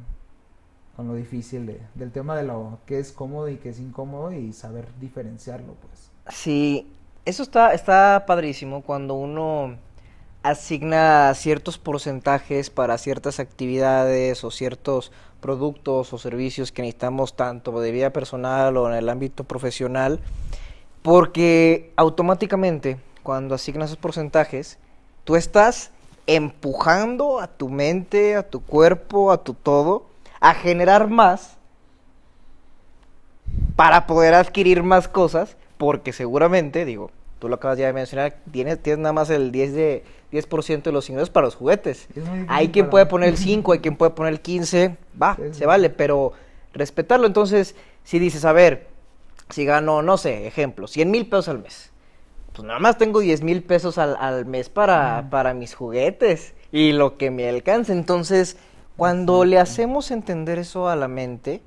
con 0.96 1.08
lo 1.08 1.16
difícil 1.16 1.66
de, 1.66 1.82
del 1.96 2.12
tema 2.12 2.36
de 2.36 2.44
lo 2.44 2.80
que 2.86 3.00
es 3.00 3.12
cómodo 3.12 3.50
y 3.50 3.58
que 3.58 3.70
es 3.70 3.80
incómodo 3.80 4.32
y 4.32 4.54
saber 4.54 4.88
diferenciarlo, 5.00 5.74
pues. 5.74 6.12
Sí, 6.30 6.92
eso 7.26 7.44
está, 7.44 7.74
está 7.74 8.26
padrísimo 8.28 8.82
cuando 8.82 9.16
uno 9.16 9.78
asigna 10.44 11.34
ciertos 11.34 11.78
porcentajes 11.78 12.70
para 12.70 12.98
ciertas 12.98 13.40
actividades 13.40 14.44
o 14.44 14.52
ciertos 14.52 15.12
productos 15.40 16.14
o 16.14 16.18
servicios 16.18 16.72
que 16.72 16.82
necesitamos 16.82 17.36
tanto 17.36 17.80
de 17.80 17.92
vida 17.92 18.12
personal 18.12 18.78
o 18.78 18.90
en 18.90 18.96
el 18.96 19.10
ámbito 19.10 19.46
profesional, 19.46 20.20
porque 21.02 21.92
automáticamente 21.96 22.98
cuando 23.24 23.56
asignas 23.56 23.90
esos 23.90 23.98
porcentajes, 23.98 24.78
tú 25.24 25.36
estás 25.38 25.92
empujando 26.28 27.40
a 27.40 27.48
tu 27.48 27.70
mente, 27.70 28.36
a 28.36 28.48
tu 28.48 28.62
cuerpo, 28.62 29.32
a 29.32 29.44
tu 29.44 29.54
todo, 29.54 30.06
a 30.40 30.54
generar 30.54 31.10
más 31.10 31.58
para 33.76 34.08
poder 34.08 34.34
adquirir 34.34 34.84
más 34.84 35.08
cosas, 35.08 35.58
porque 35.78 36.14
seguramente, 36.14 36.86
digo, 36.86 37.12
tú 37.44 37.50
lo 37.50 37.56
acabas 37.56 37.78
ya 37.78 37.88
de 37.88 37.92
mencionar, 37.92 38.38
tienes, 38.54 38.82
tienes 38.82 39.00
nada 39.00 39.12
más 39.12 39.30
el 39.30 39.52
10 39.52 39.74
de 39.74 40.04
10% 40.32 40.82
de 40.84 40.94
los 40.94 41.10
ingresos 41.10 41.30
para 41.30 41.46
los 41.48 41.56
juguetes. 41.56 42.08
Hay 42.48 42.70
quien 42.70 42.86
para- 42.86 42.92
puede 42.92 43.06
poner 43.08 43.28
el 43.28 43.38
5, 43.38 43.74
hay 43.74 43.80
quien 43.80 43.98
puede 43.98 44.12
poner 44.12 44.32
el 44.32 44.40
15, 44.40 44.96
va, 45.22 45.36
Sí, 45.36 45.42
sí. 45.50 45.54
se 45.56 45.66
vale, 45.66 45.90
pero 45.90 46.32
respetarlo. 46.72 47.28
Entonces, 47.28 47.76
si 48.06 48.18
dices, 48.18 48.46
a 48.46 48.54
ver, 48.54 48.88
si 49.50 49.66
gano, 49.66 50.02
no 50.02 50.16
sé, 50.18 50.48
ejemplo, 50.48 50.88
100 50.88 51.12
mil 51.12 51.28
pesos 51.28 51.50
al 51.50 51.60
mes, 51.60 51.92
pues 52.54 52.66
nada 52.66 52.80
más 52.80 52.98
tengo 52.98 53.20
10 53.20 53.42
mil 53.42 53.62
pesos 53.62 53.98
al, 53.98 54.16
al 54.22 54.46
mes 54.46 54.70
para, 54.70 55.28
para 55.30 55.54
mis 55.54 55.76
juguetes 55.76 56.54
y 56.72 56.94
lo 56.94 57.18
que 57.18 57.30
me 57.30 57.50
alcance. 57.50 57.92
Entonces, 57.92 58.56
cuando 58.96 59.44
le 59.44 59.60
hacemos 59.60 60.12
entender 60.12 60.60
eso 60.60 60.88
a 60.88 60.96
la 60.96 61.10
mente, 61.10 61.60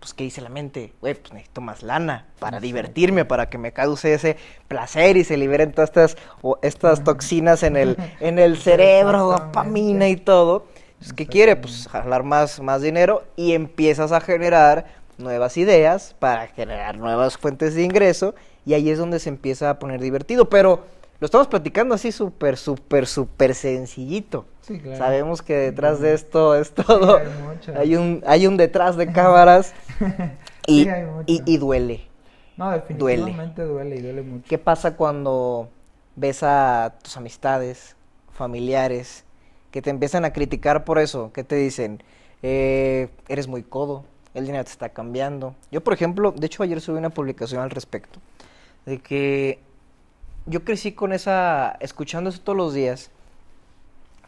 pues 0.00 0.14
¿qué 0.14 0.24
dice 0.24 0.40
la 0.40 0.48
mente? 0.48 0.92
Güey, 1.00 1.14
pues 1.14 1.32
necesito 1.32 1.60
más 1.60 1.82
lana 1.82 2.26
para 2.38 2.60
divertirme, 2.60 3.24
para 3.24 3.48
que 3.48 3.58
me 3.58 3.72
cause 3.72 4.14
ese 4.14 4.36
placer 4.68 5.16
y 5.16 5.24
se 5.24 5.36
liberen 5.36 5.72
todas 5.72 5.90
estas, 5.90 6.16
o 6.42 6.58
estas 6.62 7.02
toxinas 7.02 7.62
en 7.62 7.76
el, 7.76 7.96
en 8.20 8.38
el 8.38 8.56
cerebro, 8.56 9.24
dopamina 9.30 10.08
y 10.08 10.16
todo. 10.16 10.66
Pues, 10.98 11.12
¿Qué 11.12 11.26
quiere? 11.26 11.56
Pues 11.56 11.88
jalar 11.88 12.22
más, 12.22 12.60
más 12.60 12.82
dinero 12.82 13.24
y 13.36 13.52
empiezas 13.52 14.12
a 14.12 14.20
generar 14.20 14.86
nuevas 15.18 15.56
ideas, 15.56 16.14
para 16.18 16.46
generar 16.48 16.98
nuevas 16.98 17.38
fuentes 17.38 17.74
de 17.74 17.82
ingreso, 17.82 18.34
y 18.64 18.74
ahí 18.74 18.90
es 18.90 18.98
donde 18.98 19.18
se 19.18 19.28
empieza 19.28 19.70
a 19.70 19.78
poner 19.78 20.00
divertido. 20.00 20.48
Pero 20.48 20.84
lo 21.20 21.24
estamos 21.24 21.46
platicando 21.46 21.94
así 21.94 22.12
súper, 22.12 22.56
súper, 22.56 23.06
súper 23.06 23.54
sencillito. 23.54 24.46
Sí, 24.66 24.80
claro. 24.80 24.98
Sabemos 24.98 25.42
que 25.42 25.54
detrás 25.54 26.00
de 26.00 26.12
esto 26.14 26.56
es 26.56 26.72
todo. 26.72 27.20
hay 27.76 27.94
un, 27.94 28.22
hay 28.26 28.46
un 28.46 28.56
detrás 28.56 28.96
de 28.96 29.12
cámaras 29.12 29.72
y, 30.66 30.84
Sí, 30.84 30.90
y, 31.26 31.42
y 31.46 31.58
duele. 31.58 32.02
No, 32.56 32.70
definitivamente 32.72 33.62
duele. 33.62 33.96
y 33.96 34.00
duele 34.00 34.22
mucho. 34.22 34.44
¿Qué 34.48 34.58
pasa 34.58 34.96
cuando 34.96 35.68
ves 36.16 36.42
a 36.42 36.94
tus 37.02 37.16
amistades, 37.16 37.94
familiares, 38.32 39.24
que 39.70 39.82
te 39.82 39.90
empiezan 39.90 40.24
a 40.24 40.32
criticar 40.32 40.84
por 40.84 40.98
eso? 40.98 41.30
¿Qué 41.32 41.44
te 41.44 41.54
dicen? 41.54 42.02
Eh, 42.42 43.08
eres 43.28 43.46
muy 43.46 43.62
codo, 43.62 44.04
el 44.34 44.46
dinero 44.46 44.64
te 44.64 44.70
está 44.70 44.88
cambiando. 44.88 45.54
Yo, 45.70 45.82
por 45.84 45.92
ejemplo, 45.92 46.32
de 46.32 46.46
hecho 46.46 46.62
ayer 46.62 46.80
subí 46.80 46.98
una 46.98 47.10
publicación 47.10 47.60
al 47.62 47.70
respecto, 47.70 48.18
de 48.84 48.98
que 48.98 49.60
yo 50.46 50.64
crecí 50.64 50.92
con 50.92 51.12
esa, 51.12 51.76
escuchando 51.80 52.30
eso 52.30 52.40
todos 52.42 52.56
los 52.56 52.74
días, 52.74 53.10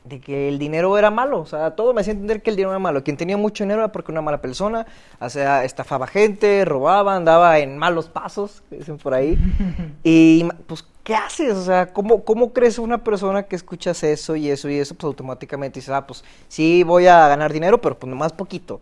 de 0.05 0.21
que 0.21 0.49
el 0.49 0.59
dinero 0.59 0.97
era 0.97 1.11
malo, 1.11 1.41
o 1.41 1.47
sea, 1.47 1.73
todo 1.73 1.93
me 1.93 2.01
hacía 2.01 2.13
entender 2.13 2.43
que 2.43 2.51
el 2.51 2.57
dinero 2.57 2.71
era 2.71 2.79
malo. 2.79 3.05
Quien 3.05 3.17
tenía 3.17 3.37
mucho 3.37 3.65
dinero 3.65 3.81
era 3.81 3.93
porque 3.93 4.13
era 4.13 4.21
una 4.21 4.25
mala 4.25 4.41
persona, 4.41 4.87
o 5.21 5.29
sea, 5.29 5.65
estafaba 5.65 6.07
gente, 6.07 6.65
robaba, 6.65 7.15
andaba 7.15 7.59
en 7.59 7.77
malos 7.79 8.09
pasos, 8.09 8.63
dicen 8.71 8.99
por 8.99 9.15
ahí. 9.15 9.39
Y 10.03 10.45
pues, 10.67 10.85
¿qué 11.03 11.15
haces? 11.15 11.55
O 11.55 11.65
sea, 11.65 11.93
¿cómo, 11.93 12.25
cómo 12.25 12.53
crees 12.53 12.79
una 12.79 12.99
persona 12.99 13.43
que 13.43 13.57
escuchas 13.57 14.03
eso 14.03 14.37
y 14.37 14.51
eso 14.51 14.69
y 14.69 14.77
eso? 14.79 14.95
Pues 14.95 15.05
automáticamente 15.05 15.81
dices, 15.81 15.95
ah, 15.95 16.07
pues 16.07 16.25
sí 16.49 16.83
voy 16.83 17.07
a 17.07 17.29
ganar 17.29 17.53
dinero, 17.53 17.81
pero 17.81 17.99
pues 17.99 18.09
nomás 18.09 18.33
poquito. 18.33 18.81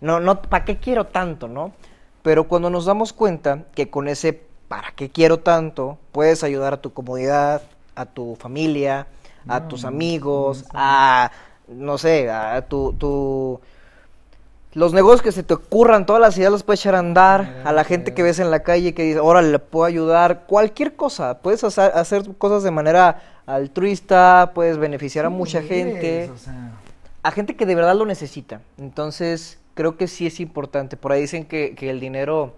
No, 0.00 0.20
no, 0.20 0.42
¿para 0.42 0.64
qué 0.64 0.76
quiero 0.76 1.06
tanto, 1.06 1.48
no? 1.48 1.72
Pero 2.22 2.48
cuando 2.48 2.68
nos 2.70 2.84
damos 2.84 3.12
cuenta 3.12 3.64
que 3.74 3.88
con 3.88 4.08
ese 4.08 4.46
¿para 4.68 4.92
qué 4.92 5.10
quiero 5.10 5.38
tanto? 5.38 5.98
puedes 6.12 6.42
ayudar 6.44 6.74
a 6.74 6.80
tu 6.80 6.92
comunidad, 6.92 7.62
a 7.94 8.06
tu 8.06 8.36
familia, 8.36 9.06
a 9.48 9.60
No, 9.60 9.68
tus 9.68 9.84
amigos, 9.84 10.64
no 10.64 10.70
sé. 10.70 10.70
a, 10.74 11.30
no 11.68 11.98
sé, 11.98 12.30
a 12.30 12.62
tu, 12.68 12.92
tu... 12.94 13.60
Los 14.72 14.92
negocios 14.92 15.22
que 15.22 15.32
se 15.32 15.42
te 15.42 15.54
ocurran, 15.54 16.04
todas 16.04 16.20
las 16.20 16.36
ideas 16.36 16.52
las 16.52 16.62
puedes 16.62 16.80
echar 16.80 16.94
a 16.96 16.98
andar, 16.98 17.62
a 17.64 17.72
la 17.72 17.84
gente 17.84 18.12
que 18.12 18.22
ves 18.22 18.38
en 18.38 18.50
la 18.50 18.60
calle 18.62 18.92
que 18.94 19.04
dice, 19.04 19.20
órale, 19.20 19.50
le 19.50 19.58
puedo 19.58 19.86
ayudar, 19.86 20.44
cualquier 20.46 20.96
cosa, 20.96 21.38
puedes 21.38 21.64
hacer, 21.64 21.92
hacer 21.94 22.36
cosas 22.36 22.62
de 22.62 22.70
manera 22.70 23.22
altruista, 23.46 24.52
puedes 24.54 24.76
beneficiar 24.76 25.24
a 25.24 25.30
mucha 25.30 25.62
gente, 25.62 26.30
o 26.30 26.36
sea, 26.36 26.72
a 27.22 27.30
gente 27.30 27.56
que 27.56 27.64
de 27.66 27.74
verdad 27.74 27.96
lo 27.96 28.04
necesita. 28.06 28.60
Entonces, 28.78 29.58
creo 29.74 29.96
que 29.96 30.08
sí 30.08 30.26
es 30.26 30.40
importante. 30.40 30.96
Por 30.96 31.12
ahí 31.12 31.22
dicen 31.22 31.44
que, 31.46 31.74
que 31.74 31.90
el 31.90 32.00
dinero 32.00 32.54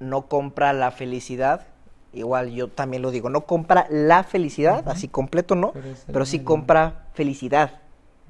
no 0.00 0.22
compra 0.28 0.72
la 0.72 0.90
felicidad. 0.90 1.66
Igual 2.12 2.50
yo 2.50 2.68
también 2.68 3.02
lo 3.02 3.10
digo, 3.10 3.28
no 3.30 3.42
compra 3.42 3.86
la 3.90 4.24
felicidad, 4.24 4.88
así 4.88 5.08
completo 5.08 5.54
no, 5.54 5.76
Pero 6.10 6.24
sí 6.24 6.40
compra 6.40 7.06
felicidad. 7.14 7.82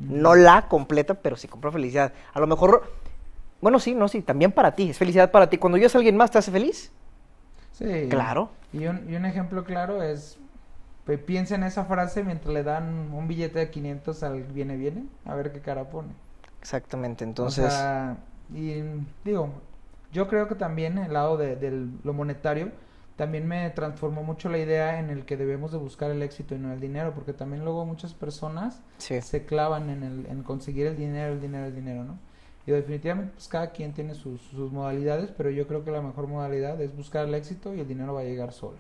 No 0.08 0.34
la 0.34 0.68
completa, 0.68 1.14
pero 1.14 1.36
sí 1.36 1.48
compra 1.48 1.70
felicidad. 1.72 2.12
A 2.32 2.40
lo 2.40 2.46
mejor, 2.46 2.92
bueno, 3.60 3.80
sí, 3.80 3.94
no, 3.94 4.08
sí, 4.08 4.22
también 4.22 4.52
para 4.52 4.74
ti, 4.74 4.90
es 4.90 4.98
felicidad 4.98 5.30
para 5.30 5.50
ti. 5.50 5.58
Cuando 5.58 5.76
ayudas 5.76 5.94
a 5.94 5.98
alguien 5.98 6.16
más, 6.16 6.30
¿te 6.30 6.38
hace 6.38 6.50
feliz? 6.52 6.92
sí. 7.72 7.84
Claro. 8.08 8.50
Y 8.72 8.86
un, 8.86 9.08
y 9.10 9.16
un 9.16 9.24
ejemplo 9.24 9.64
claro 9.64 10.02
es, 10.02 10.38
piensa 11.26 11.54
en 11.56 11.64
esa 11.64 11.84
frase 11.86 12.24
mientras 12.24 12.54
le 12.54 12.62
dan 12.64 13.12
un 13.14 13.28
billete 13.28 13.58
de 13.60 13.70
500 13.70 14.22
al 14.24 14.44
viene 14.44 14.76
viene, 14.76 15.04
a 15.26 15.34
ver 15.36 15.52
qué 15.52 15.60
cara 15.60 15.90
pone. 15.90 16.10
Exactamente, 16.60 17.24
O 17.40 17.50
entonces, 17.50 17.52
sea, 17.52 18.16
y 18.52 18.82
digo, 19.24 19.50
yo 20.12 20.28
creo 20.28 20.48
que 20.48 20.54
también 20.56 20.98
el 20.98 21.12
lado 21.12 21.36
de, 21.36 21.56
del- 21.56 21.90
lo 22.02 22.12
monetario 22.12 22.72
también 23.18 23.48
me 23.48 23.68
transformó 23.70 24.22
mucho 24.22 24.48
la 24.48 24.58
idea 24.58 25.00
en 25.00 25.10
el 25.10 25.24
que 25.24 25.36
debemos 25.36 25.72
de 25.72 25.78
buscar 25.78 26.12
el 26.12 26.22
éxito 26.22 26.54
y 26.54 26.58
no 26.58 26.72
el 26.72 26.78
dinero, 26.78 27.12
porque 27.16 27.32
también 27.32 27.64
luego 27.64 27.84
muchas 27.84 28.14
personas 28.14 28.80
sí. 28.98 29.20
se 29.20 29.44
clavan 29.44 29.90
en, 29.90 30.04
el, 30.04 30.26
en 30.26 30.44
conseguir 30.44 30.86
el 30.86 30.96
dinero, 30.96 31.32
el 31.32 31.40
dinero, 31.40 31.66
el 31.66 31.74
dinero, 31.74 32.04
¿no? 32.04 32.16
Y 32.64 32.70
definitivamente 32.70 33.32
pues 33.34 33.48
cada 33.48 33.72
quien 33.72 33.92
tiene 33.92 34.14
sus, 34.14 34.40
sus 34.40 34.70
modalidades, 34.70 35.32
pero 35.36 35.50
yo 35.50 35.66
creo 35.66 35.84
que 35.84 35.90
la 35.90 36.00
mejor 36.00 36.28
modalidad 36.28 36.80
es 36.80 36.96
buscar 36.96 37.26
el 37.26 37.34
éxito 37.34 37.74
y 37.74 37.80
el 37.80 37.88
dinero 37.88 38.14
va 38.14 38.20
a 38.20 38.24
llegar 38.24 38.52
solo. 38.52 38.76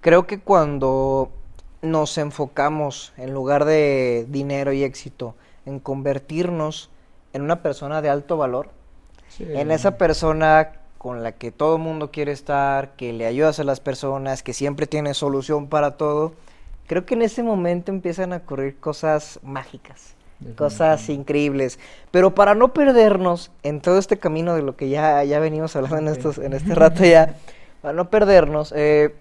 Creo 0.00 0.26
que 0.26 0.40
cuando 0.40 1.30
nos 1.82 2.16
enfocamos, 2.16 3.12
en 3.18 3.34
lugar 3.34 3.66
de 3.66 4.24
dinero 4.30 4.72
y 4.72 4.84
éxito, 4.84 5.34
en 5.66 5.80
convertirnos 5.80 6.88
en 7.34 7.42
una 7.42 7.60
persona 7.62 8.00
de 8.00 8.08
alto 8.08 8.38
valor, 8.38 8.70
Sí. 9.28 9.44
en 9.48 9.70
esa 9.70 9.96
persona 9.98 10.72
con 11.02 11.24
la 11.24 11.32
que 11.32 11.50
todo 11.50 11.74
el 11.74 11.82
mundo 11.82 12.12
quiere 12.12 12.30
estar, 12.30 12.90
que 12.94 13.12
le 13.12 13.26
ayudas 13.26 13.58
a 13.58 13.64
las 13.64 13.80
personas, 13.80 14.44
que 14.44 14.52
siempre 14.52 14.86
tiene 14.86 15.14
solución 15.14 15.66
para 15.66 15.96
todo, 15.96 16.32
creo 16.86 17.04
que 17.04 17.14
en 17.14 17.22
ese 17.22 17.42
momento 17.42 17.90
empiezan 17.90 18.32
a 18.32 18.36
ocurrir 18.36 18.78
cosas 18.78 19.40
mágicas, 19.42 20.14
cosas 20.56 21.08
increíbles. 21.08 21.80
Pero 22.12 22.36
para 22.36 22.54
no 22.54 22.72
perdernos 22.72 23.50
en 23.64 23.80
todo 23.80 23.98
este 23.98 24.16
camino 24.16 24.54
de 24.54 24.62
lo 24.62 24.76
que 24.76 24.90
ya, 24.90 25.24
ya 25.24 25.40
venimos 25.40 25.74
hablando 25.74 25.96
en, 26.12 26.16
estos, 26.16 26.38
en 26.38 26.52
este 26.52 26.72
rato 26.76 27.04
ya, 27.04 27.34
para 27.80 27.94
no 27.94 28.08
perdernos, 28.08 28.72
eh, 28.76 29.12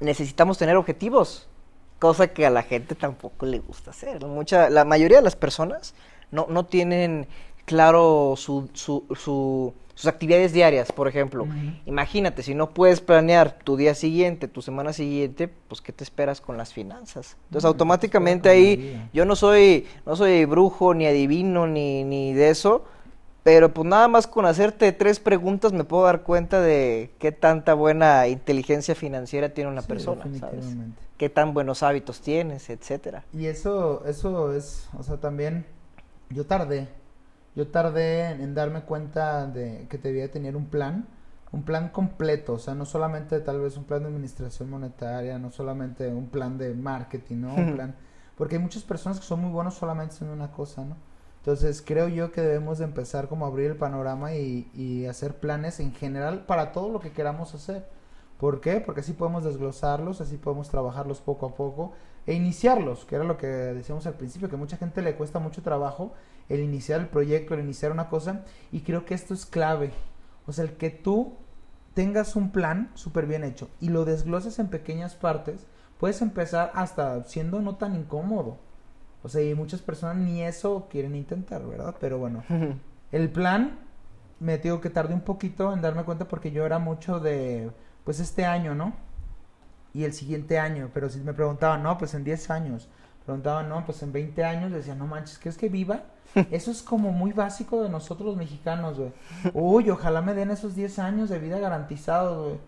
necesitamos 0.00 0.58
tener 0.58 0.76
objetivos, 0.76 1.48
cosa 1.98 2.28
que 2.28 2.46
a 2.46 2.50
la 2.50 2.62
gente 2.62 2.94
tampoco 2.94 3.46
le 3.46 3.58
gusta 3.58 3.90
hacer. 3.90 4.24
Mucha, 4.24 4.70
la 4.70 4.84
mayoría 4.84 5.16
de 5.18 5.24
las 5.24 5.34
personas 5.34 5.94
no, 6.30 6.46
no 6.48 6.66
tienen 6.66 7.26
claro 7.64 8.34
su, 8.36 8.70
su, 8.74 9.04
su- 9.16 9.74
sus 9.98 10.06
actividades 10.06 10.52
diarias, 10.52 10.92
por 10.92 11.08
ejemplo. 11.08 11.48
Imagínate, 11.84 12.44
si 12.44 12.54
no 12.54 12.70
puedes 12.70 13.00
planear 13.00 13.58
tu 13.64 13.76
día 13.76 13.96
siguiente, 13.96 14.46
tu 14.46 14.62
semana 14.62 14.92
siguiente, 14.92 15.48
pues 15.48 15.80
¿qué 15.80 15.92
te 15.92 16.04
esperas 16.04 16.40
con 16.40 16.56
las 16.56 16.72
finanzas? 16.72 17.36
Entonces 17.46 17.50
No, 17.50 17.50
¿qué 17.56 17.60
te 17.60 17.66
automáticamente 17.66 18.48
la 18.48 18.54
ahí, 18.54 19.10
yo 19.12 19.24
no 19.24 19.34
soy, 19.34 19.88
no 20.06 20.14
soy 20.14 20.44
brujo, 20.44 20.94
ni 20.94 21.04
adivino, 21.06 21.66
ni, 21.66 22.04
ni 22.04 22.32
de 22.32 22.50
eso, 22.50 22.84
pero 23.42 23.74
pues 23.74 23.88
nada 23.88 24.06
más 24.06 24.28
con 24.28 24.46
hacerte 24.46 24.92
tres 24.92 25.18
preguntas 25.18 25.72
me 25.72 25.82
puedo 25.82 26.04
dar 26.04 26.22
cuenta 26.22 26.60
de 26.60 27.10
qué 27.18 27.32
tanta 27.32 27.74
buena 27.74 28.28
inteligencia 28.28 28.94
financiera 28.94 29.48
tiene 29.48 29.68
una 29.68 29.82
Sí, 29.82 29.88
persona, 29.88 30.28
¿sabes? 30.38 30.76
Qué 31.16 31.28
tan 31.28 31.54
buenos 31.54 31.82
hábitos 31.82 32.20
tienes, 32.20 32.70
etcétera. 32.70 33.24
Y 33.32 33.46
eso, 33.46 34.04
eso 34.06 34.54
es, 34.54 34.88
o 34.96 35.02
sea, 35.02 35.16
también 35.16 35.66
yo 36.30 36.46
tardé, 36.46 36.86
yo 37.54 37.68
tardé 37.68 38.30
en, 38.30 38.40
en 38.40 38.54
darme 38.54 38.82
cuenta 38.82 39.46
de 39.46 39.86
que 39.88 39.98
debía 39.98 40.30
tener 40.30 40.56
un 40.56 40.66
plan, 40.66 41.06
un 41.52 41.62
plan 41.64 41.88
completo, 41.90 42.54
o 42.54 42.58
sea, 42.58 42.74
no 42.74 42.84
solamente 42.84 43.40
tal 43.40 43.60
vez 43.60 43.76
un 43.76 43.84
plan 43.84 44.02
de 44.02 44.08
administración 44.08 44.70
monetaria, 44.70 45.38
no 45.38 45.50
solamente 45.50 46.08
un 46.08 46.28
plan 46.28 46.58
de 46.58 46.74
marketing, 46.74 47.36
¿no? 47.36 47.54
Un 47.54 47.72
plan, 47.74 47.96
porque 48.36 48.56
hay 48.56 48.62
muchas 48.62 48.82
personas 48.82 49.18
que 49.20 49.26
son 49.26 49.40
muy 49.40 49.50
buenos 49.50 49.74
solamente 49.74 50.14
haciendo 50.14 50.34
una 50.34 50.52
cosa, 50.52 50.84
¿no? 50.84 50.96
Entonces 51.38 51.82
creo 51.84 52.08
yo 52.08 52.30
que 52.32 52.42
debemos 52.42 52.78
de 52.78 52.84
empezar 52.84 53.28
como 53.28 53.46
a 53.46 53.48
abrir 53.48 53.70
el 53.70 53.76
panorama 53.76 54.34
y, 54.34 54.70
y 54.74 55.06
hacer 55.06 55.36
planes 55.38 55.80
en 55.80 55.94
general 55.94 56.44
para 56.46 56.72
todo 56.72 56.90
lo 56.90 57.00
que 57.00 57.12
queramos 57.12 57.54
hacer. 57.54 57.86
¿Por 58.38 58.60
qué? 58.60 58.80
Porque 58.80 59.00
así 59.00 59.12
podemos 59.14 59.44
desglosarlos, 59.44 60.20
así 60.20 60.36
podemos 60.36 60.68
trabajarlos 60.68 61.20
poco 61.20 61.46
a 61.46 61.54
poco 61.54 61.92
e 62.26 62.34
iniciarlos, 62.34 63.04
que 63.04 63.16
era 63.16 63.24
lo 63.24 63.38
que 63.38 63.46
decíamos 63.46 64.06
al 64.06 64.14
principio, 64.14 64.48
que 64.48 64.56
a 64.56 64.58
mucha 64.58 64.76
gente 64.76 65.00
le 65.02 65.16
cuesta 65.16 65.38
mucho 65.38 65.62
trabajo 65.62 66.12
el 66.48 66.60
iniciar 66.60 67.00
el 67.00 67.08
proyecto, 67.08 67.54
el 67.54 67.60
iniciar 67.60 67.92
una 67.92 68.08
cosa, 68.08 68.44
y 68.72 68.80
creo 68.80 69.04
que 69.04 69.14
esto 69.14 69.34
es 69.34 69.46
clave. 69.46 69.92
O 70.46 70.52
sea, 70.52 70.64
el 70.64 70.72
que 70.72 70.90
tú 70.90 71.34
tengas 71.94 72.36
un 72.36 72.50
plan 72.50 72.90
súper 72.94 73.26
bien 73.26 73.44
hecho 73.44 73.68
y 73.80 73.88
lo 73.88 74.04
desgloses 74.04 74.58
en 74.58 74.68
pequeñas 74.68 75.14
partes, 75.14 75.66
puedes 75.98 76.22
empezar 76.22 76.70
hasta 76.74 77.24
siendo 77.24 77.60
no 77.60 77.76
tan 77.76 77.96
incómodo. 77.96 78.58
O 79.22 79.28
sea, 79.28 79.42
y 79.42 79.54
muchas 79.54 79.82
personas 79.82 80.16
ni 80.16 80.42
eso 80.42 80.86
quieren 80.90 81.16
intentar, 81.16 81.66
¿verdad? 81.66 81.96
Pero 82.00 82.18
bueno, 82.18 82.44
el 83.12 83.30
plan 83.30 83.78
me 84.40 84.58
digo 84.58 84.80
que 84.80 84.90
tardé 84.90 85.14
un 85.14 85.22
poquito 85.22 85.72
en 85.72 85.82
darme 85.82 86.04
cuenta 86.04 86.28
porque 86.28 86.52
yo 86.52 86.64
era 86.64 86.78
mucho 86.78 87.20
de, 87.20 87.70
pues 88.04 88.20
este 88.20 88.44
año, 88.46 88.74
¿no? 88.74 88.94
Y 89.92 90.04
el 90.04 90.12
siguiente 90.12 90.58
año, 90.58 90.90
pero 90.94 91.08
si 91.08 91.18
me 91.20 91.34
preguntaban, 91.34 91.82
no, 91.82 91.98
pues 91.98 92.14
en 92.14 92.22
10 92.22 92.50
años, 92.50 92.88
preguntaban, 93.28 93.68
no, 93.68 93.84
pues 93.84 94.02
en 94.02 94.10
20 94.10 94.42
años, 94.42 94.72
decía, 94.72 94.94
no 94.94 95.06
manches, 95.06 95.36
¿quieres 95.36 95.58
que 95.58 95.68
viva? 95.68 96.04
Eso 96.50 96.70
es 96.70 96.80
como 96.80 97.12
muy 97.12 97.32
básico 97.32 97.82
de 97.82 97.90
nosotros 97.90 98.26
los 98.26 98.36
mexicanos, 98.38 98.98
güey. 98.98 99.12
Uy, 99.52 99.90
ojalá 99.90 100.22
me 100.22 100.32
den 100.32 100.50
esos 100.50 100.74
10 100.74 100.98
años 100.98 101.28
de 101.28 101.38
vida 101.38 101.58
garantizados, 101.58 102.46
güey. 102.46 102.58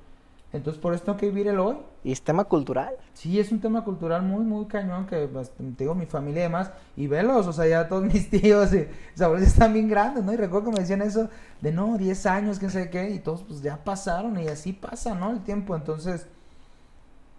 Entonces, 0.52 0.82
por 0.82 0.92
eso 0.92 1.04
tengo 1.04 1.16
que 1.16 1.26
vivir 1.30 1.48
el 1.48 1.60
hoy. 1.60 1.78
Y 2.04 2.12
es 2.12 2.20
tema 2.20 2.44
cultural. 2.44 2.94
Sí, 3.14 3.40
es 3.40 3.52
un 3.52 3.60
tema 3.60 3.84
cultural 3.84 4.22
muy, 4.22 4.44
muy 4.44 4.66
cañón 4.66 5.06
que 5.06 5.28
pues, 5.28 5.50
te 5.50 5.84
digo, 5.84 5.94
mi 5.94 6.04
familia 6.04 6.40
y 6.40 6.42
demás, 6.42 6.72
y 6.94 7.06
velos, 7.06 7.46
o 7.46 7.52
sea, 7.54 7.66
ya 7.66 7.88
todos 7.88 8.02
mis 8.12 8.28
tíos 8.28 8.74
y 8.74 8.86
mis 9.12 9.22
abuelos 9.22 9.46
están 9.46 9.72
bien 9.72 9.88
grandes, 9.88 10.22
¿no? 10.24 10.32
Y 10.34 10.36
recuerdo 10.36 10.66
que 10.66 10.72
me 10.74 10.80
decían 10.80 11.00
eso 11.00 11.30
de 11.62 11.72
no, 11.72 11.96
10 11.96 12.26
años, 12.26 12.58
quién 12.58 12.70
sabe 12.70 12.90
qué, 12.90 13.08
y 13.10 13.20
todos 13.20 13.44
pues 13.44 13.62
ya 13.62 13.82
pasaron 13.82 14.38
y 14.38 14.48
así 14.48 14.74
pasa, 14.74 15.14
¿no? 15.14 15.30
El 15.30 15.40
tiempo, 15.40 15.74
entonces, 15.74 16.26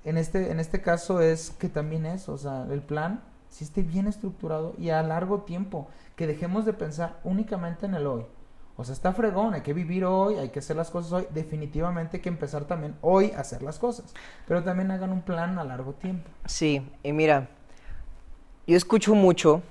en 0.03 0.17
este, 0.17 0.51
en 0.51 0.59
este 0.59 0.81
caso 0.81 1.21
es 1.21 1.51
que 1.51 1.69
también 1.69 2.05
es, 2.05 2.27
o 2.29 2.37
sea, 2.37 2.65
el 2.71 2.81
plan, 2.81 3.21
si 3.49 3.63
esté 3.63 3.83
bien 3.83 4.07
estructurado 4.07 4.73
y 4.77 4.89
a 4.89 5.03
largo 5.03 5.41
tiempo, 5.41 5.87
que 6.15 6.27
dejemos 6.27 6.65
de 6.65 6.73
pensar 6.73 7.19
únicamente 7.23 7.85
en 7.85 7.95
el 7.95 8.07
hoy. 8.07 8.25
O 8.77 8.83
sea, 8.83 8.93
está 8.93 9.13
fregón, 9.13 9.53
hay 9.53 9.61
que 9.61 9.73
vivir 9.73 10.05
hoy, 10.05 10.35
hay 10.35 10.49
que 10.49 10.59
hacer 10.59 10.75
las 10.75 10.89
cosas 10.89 11.11
hoy. 11.11 11.27
Definitivamente 11.33 12.17
hay 12.17 12.23
que 12.23 12.29
empezar 12.29 12.65
también 12.65 12.95
hoy 13.01 13.31
a 13.31 13.41
hacer 13.41 13.61
las 13.61 13.77
cosas. 13.77 14.13
Pero 14.47 14.63
también 14.63 14.89
hagan 14.89 15.11
un 15.11 15.21
plan 15.21 15.59
a 15.59 15.63
largo 15.63 15.93
tiempo. 15.93 16.29
Sí, 16.45 16.81
y 17.03 17.11
mira, 17.11 17.49
yo 18.65 18.77
escucho 18.77 19.13
mucho 19.13 19.61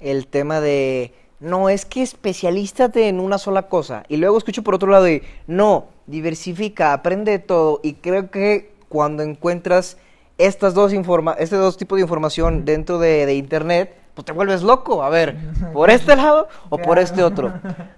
el 0.00 0.26
tema 0.26 0.60
de, 0.60 1.14
no, 1.38 1.70
es 1.70 1.86
que 1.86 2.02
especialízate 2.02 3.08
en 3.08 3.20
una 3.20 3.38
sola 3.38 3.68
cosa. 3.68 4.02
Y 4.08 4.18
luego 4.18 4.36
escucho 4.36 4.62
por 4.62 4.74
otro 4.74 4.90
lado 4.90 5.04
de, 5.04 5.22
no, 5.46 5.86
diversifica, 6.06 6.92
aprende 6.92 7.32
de 7.32 7.38
todo. 7.38 7.80
Y 7.82 7.94
creo 7.94 8.30
que 8.30 8.74
cuando 8.90 9.22
encuentras 9.22 9.96
estas 10.36 10.74
dos 10.74 10.92
informa 10.92 11.36
este 11.38 11.54
dos 11.54 11.76
tipos 11.76 11.96
de 11.96 12.02
información 12.02 12.64
dentro 12.64 12.98
de, 12.98 13.24
de 13.24 13.34
Internet, 13.34 13.96
pues 14.14 14.24
te 14.24 14.32
vuelves 14.32 14.62
loco. 14.62 15.02
A 15.02 15.08
ver, 15.08 15.36
¿por 15.72 15.90
este 15.90 16.16
lado 16.16 16.48
o 16.68 16.76
por 16.76 16.98
este 16.98 17.22
otro? 17.22 17.52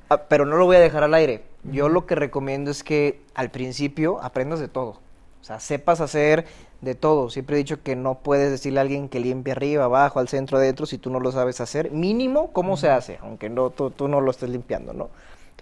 Ah, 0.08 0.18
pero 0.28 0.44
no 0.44 0.56
lo 0.56 0.66
voy 0.66 0.76
a 0.76 0.80
dejar 0.80 1.02
al 1.02 1.14
aire. 1.14 1.44
Yo 1.64 1.88
lo 1.88 2.06
que 2.06 2.14
recomiendo 2.14 2.70
es 2.70 2.84
que 2.84 3.22
al 3.34 3.50
principio 3.50 4.22
aprendas 4.22 4.60
de 4.60 4.68
todo. 4.68 5.00
O 5.40 5.44
sea, 5.44 5.60
sepas 5.60 6.00
hacer 6.00 6.44
de 6.82 6.94
todo. 6.94 7.30
Siempre 7.30 7.56
he 7.56 7.58
dicho 7.58 7.82
que 7.82 7.96
no 7.96 8.16
puedes 8.16 8.50
decirle 8.50 8.80
a 8.80 8.82
alguien 8.82 9.08
que 9.08 9.18
limpie 9.18 9.52
arriba, 9.52 9.84
abajo, 9.84 10.18
al 10.18 10.28
centro, 10.28 10.58
adentro, 10.58 10.84
si 10.84 10.98
tú 10.98 11.08
no 11.08 11.20
lo 11.20 11.32
sabes 11.32 11.60
hacer. 11.60 11.90
Mínimo, 11.90 12.52
¿cómo 12.52 12.76
se 12.76 12.90
hace? 12.90 13.18
Aunque 13.22 13.48
no, 13.48 13.70
tú, 13.70 13.90
tú 13.90 14.08
no 14.08 14.20
lo 14.20 14.30
estés 14.30 14.50
limpiando, 14.50 14.92
¿no? 14.92 15.08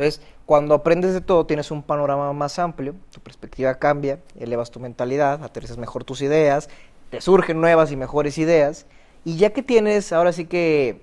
Entonces, 0.01 0.23
cuando 0.47 0.75
aprendes 0.75 1.13
de 1.13 1.21
todo, 1.21 1.45
tienes 1.45 1.71
un 1.71 1.83
panorama 1.83 2.33
más 2.33 2.59
amplio, 2.59 2.95
tu 3.13 3.21
perspectiva 3.21 3.75
cambia, 3.75 4.19
elevas 4.39 4.71
tu 4.71 4.81
mentalidad, 4.81 5.45
aterrizas 5.45 5.77
mejor 5.77 6.05
tus 6.05 6.23
ideas, 6.23 6.71
te 7.11 7.21
surgen 7.21 7.61
nuevas 7.61 7.93
y 7.93 7.97
mejores 7.97 8.39
ideas. 8.39 8.87
Y 9.27 9.37
ya 9.37 9.51
que 9.51 9.63
tienes, 9.63 10.15
ahora 10.15 10.33
sí 10.33 10.47
que 10.47 11.03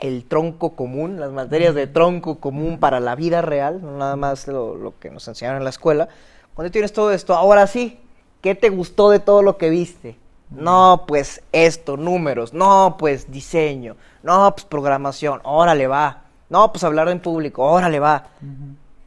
el 0.00 0.26
tronco 0.26 0.76
común, 0.76 1.18
las 1.18 1.32
materias 1.32 1.74
de 1.74 1.86
tronco 1.86 2.38
común 2.38 2.78
para 2.78 3.00
la 3.00 3.14
vida 3.14 3.40
real, 3.40 3.80
no 3.80 3.96
nada 3.96 4.16
más 4.16 4.46
lo, 4.48 4.76
lo 4.76 4.98
que 4.98 5.10
nos 5.10 5.26
enseñaron 5.28 5.56
en 5.56 5.64
la 5.64 5.70
escuela, 5.70 6.10
cuando 6.52 6.70
tienes 6.70 6.92
todo 6.92 7.12
esto, 7.12 7.34
ahora 7.34 7.66
sí, 7.66 7.98
¿qué 8.42 8.54
te 8.54 8.68
gustó 8.68 9.08
de 9.08 9.18
todo 9.18 9.40
lo 9.40 9.56
que 9.56 9.70
viste? 9.70 10.18
No, 10.50 11.04
pues 11.08 11.42
esto, 11.52 11.96
números, 11.96 12.52
no, 12.52 12.96
pues 12.98 13.32
diseño, 13.32 13.96
no, 14.22 14.54
pues 14.54 14.66
programación, 14.66 15.40
órale 15.42 15.86
va, 15.86 16.25
no, 16.48 16.72
pues 16.72 16.84
hablar 16.84 17.08
en 17.08 17.20
público, 17.20 17.62
órale 17.64 17.98
va. 18.00 18.28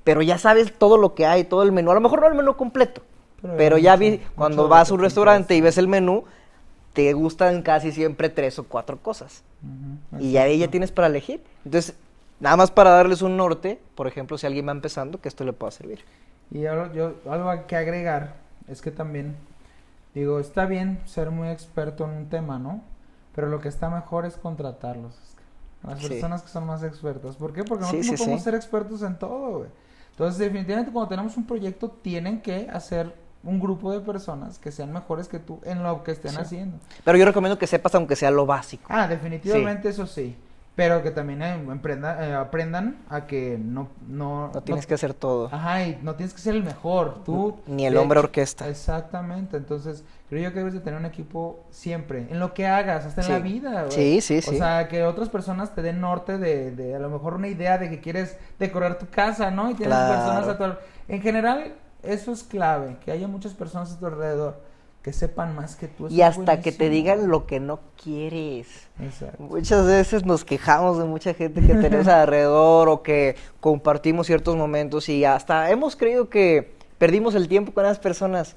Pero 0.03 0.21
ya 0.21 0.37
sabes 0.37 0.73
todo 0.77 0.97
lo 0.97 1.13
que 1.15 1.25
hay, 1.25 1.43
todo 1.43 1.63
el 1.63 1.71
menú, 1.71 1.91
a 1.91 1.95
lo 1.95 2.01
mejor 2.01 2.21
no 2.21 2.27
el 2.27 2.35
menú 2.35 2.55
completo, 2.55 3.01
Pero 3.57 3.77
ya 3.77 3.91
mucho- 3.95 3.99
vi, 3.99 4.17
cuando 4.35 4.67
vas 4.67 4.89
a 4.91 4.93
un 4.93 5.01
restaurante 5.01 5.55
y 5.55 5.61
ves 5.61 5.77
el 5.77 5.87
menú, 5.87 6.25
te 6.93 7.13
gustan 7.13 7.61
casi 7.61 7.91
siempre 7.91 8.29
tres 8.29 8.59
o 8.59 8.63
cuatro 8.63 8.97
cosas. 8.97 9.43
Y 10.19 10.37
ahí 10.37 10.53
ya 10.57 10.65
exacto. 10.65 10.71
tienes 10.71 10.91
para 10.91 11.07
elegir. 11.07 11.41
Entonces, 11.63 11.95
nada 12.39 12.57
más 12.57 12.71
para 12.71 12.89
darles 12.91 13.21
un 13.21 13.37
norte, 13.37 13.79
por 13.95 14.07
ejemplo, 14.07 14.37
si 14.37 14.47
alguien 14.47 14.67
va 14.67 14.71
empezando, 14.71 15.19
que 15.21 15.27
esto 15.29 15.43
le 15.43 15.53
pueda 15.53 15.71
servir. 15.71 16.03
Y 16.51 16.65
ahora 16.65 16.91
yo, 16.93 17.13
algo 17.29 17.67
que 17.67 17.75
agregar 17.75 18.33
es 18.67 18.81
que 18.81 18.91
también, 18.91 19.35
digo, 20.15 20.39
está 20.39 20.65
bien 20.65 20.99
ser 21.05 21.29
muy 21.29 21.49
experto 21.49 22.05
en 22.05 22.11
un 22.11 22.29
tema, 22.29 22.57
¿no? 22.57 22.81
Pero 23.35 23.47
lo 23.47 23.61
que 23.61 23.69
está 23.69 23.89
mejor 23.89 24.25
es 24.25 24.35
contratarlos. 24.35 25.13
Las 25.83 25.99
Sí. 25.99 26.09
personas 26.09 26.41
que 26.41 26.49
son 26.49 26.65
más 26.65 26.83
expertas. 26.83 27.35
¿Por 27.35 27.53
qué? 27.53 27.63
Porque 27.63 27.81
nosotros 27.83 28.05
sí, 28.05 28.11
no 28.11 28.17
podemos 28.17 28.41
ser 28.43 28.55
expertos 28.55 29.01
en 29.01 29.17
todo, 29.17 29.59
güey. 29.59 29.69
Entonces, 30.11 30.37
definitivamente 30.39 30.91
cuando 30.91 31.07
tenemos 31.09 31.37
un 31.37 31.45
proyecto, 31.45 31.89
tienen 31.89 32.41
que 32.41 32.67
hacer 32.71 33.15
un 33.41 33.59
grupo 33.61 33.91
de 33.93 34.01
personas 34.01 34.59
que 34.59 34.69
sean 34.71 34.91
mejores 34.91 35.29
que 35.29 35.39
tú 35.39 35.59
en 35.63 35.81
lo 35.81 36.03
que 36.03 36.11
estén 36.11 36.37
haciendo. 36.37 36.77
Pero 37.05 37.17
yo 37.17 37.23
recomiendo 37.25 37.57
que 37.57 37.67
sepas 37.67 37.95
aunque 37.95 38.17
sea 38.17 38.29
lo 38.31 38.45
básico. 38.45 38.85
Ah, 38.89 39.07
definitivamente 39.07 39.87
eso 39.87 40.05
sí. 40.05 40.35
Pero 40.79 41.03
que 41.03 41.11
también 41.11 41.41
eh, 41.41 41.55
emprenda- 41.55 42.25
eh, 42.25 42.33
aprendan 42.33 42.99
a 43.09 43.27
que 43.27 43.57
no... 43.61 43.89
No, 44.07 44.49
No 44.53 44.61
tienes 44.61 44.87
que 44.87 44.93
hacer 44.93 45.13
todo. 45.13 45.49
Ajá, 45.51 45.83
y 45.83 45.99
no 46.01 46.15
tienes 46.15 46.33
que 46.33 46.39
ser 46.39 46.55
el 46.55 46.63
mejor. 46.63 47.21
Tú... 47.25 47.59
Ni 47.67 47.85
el 47.85 47.97
hombre 47.97 48.17
orquesta. 48.19 48.65
Exactamente. 48.69 49.57
Entonces, 49.57 50.05
creo 50.29 50.41
yo 50.41 50.53
que 50.53 50.59
debes 50.59 50.73
de 50.73 50.79
tener 50.79 50.97
un 50.97 51.05
equipo 51.05 51.65
siempre. 51.69 52.27
En 52.31 52.39
lo 52.39 52.53
que 52.53 52.65
hagas, 52.65 53.05
hasta 53.05 53.19
en 53.23 53.27
la 53.29 53.37
Sí. 53.39 53.43
vida, 53.43 53.81
güey. 53.83 53.91
Sí, 53.91 54.21
sí, 54.21 54.37
O 54.37 54.51
sí. 54.51 54.57
sea, 54.57 54.87
que 54.87 55.03
otras 55.03 55.27
personas 55.27 55.75
te 55.75 55.81
den 55.81 55.99
norte 55.99 56.37
de, 56.37 56.71
de 56.71 56.95
a 56.95 56.99
lo 56.99 57.09
mejor 57.09 57.33
una 57.33 57.49
idea 57.49 57.77
de 57.77 57.89
que 57.89 57.99
quieres 57.99 58.37
decorar 58.57 58.97
tu 58.97 59.07
casa, 59.09 59.51
¿no? 59.51 59.69
Y 59.69 59.73
tienes 59.73 59.97
Claro. 59.97 60.13
personas 60.13 60.47
a 60.47 60.57
tu 60.57 60.79
En 61.13 61.21
general, 61.21 61.73
eso 62.03 62.31
es 62.31 62.43
clave. 62.43 62.95
Que 63.03 63.11
haya 63.11 63.27
muchas 63.27 63.53
personas 63.53 63.91
a 63.91 63.99
tu 63.99 64.05
alrededor 64.05 64.61
que 65.01 65.13
sepan 65.13 65.55
más 65.55 65.75
que 65.75 65.87
tú. 65.87 66.07
Eso 66.07 66.15
y 66.15 66.21
hasta 66.21 66.61
que 66.61 66.71
te 66.71 66.89
digan 66.89 67.29
lo 67.29 67.45
que 67.45 67.59
no 67.59 67.79
quieres. 68.01 68.67
Exacto. 69.01 69.43
Muchas 69.43 69.85
veces 69.85 70.25
nos 70.25 70.43
quejamos 70.43 70.97
de 70.97 71.05
mucha 71.05 71.33
gente 71.33 71.61
que 71.61 71.75
tenemos 71.75 72.07
alrededor 72.07 72.89
o 72.89 73.01
que 73.01 73.35
compartimos 73.59 74.27
ciertos 74.27 74.55
momentos 74.55 75.09
y 75.09 75.25
hasta 75.25 75.69
hemos 75.71 75.95
creído 75.95 76.29
que 76.29 76.73
perdimos 76.97 77.35
el 77.35 77.47
tiempo 77.47 77.73
con 77.73 77.85
esas 77.85 77.99
personas, 77.99 78.55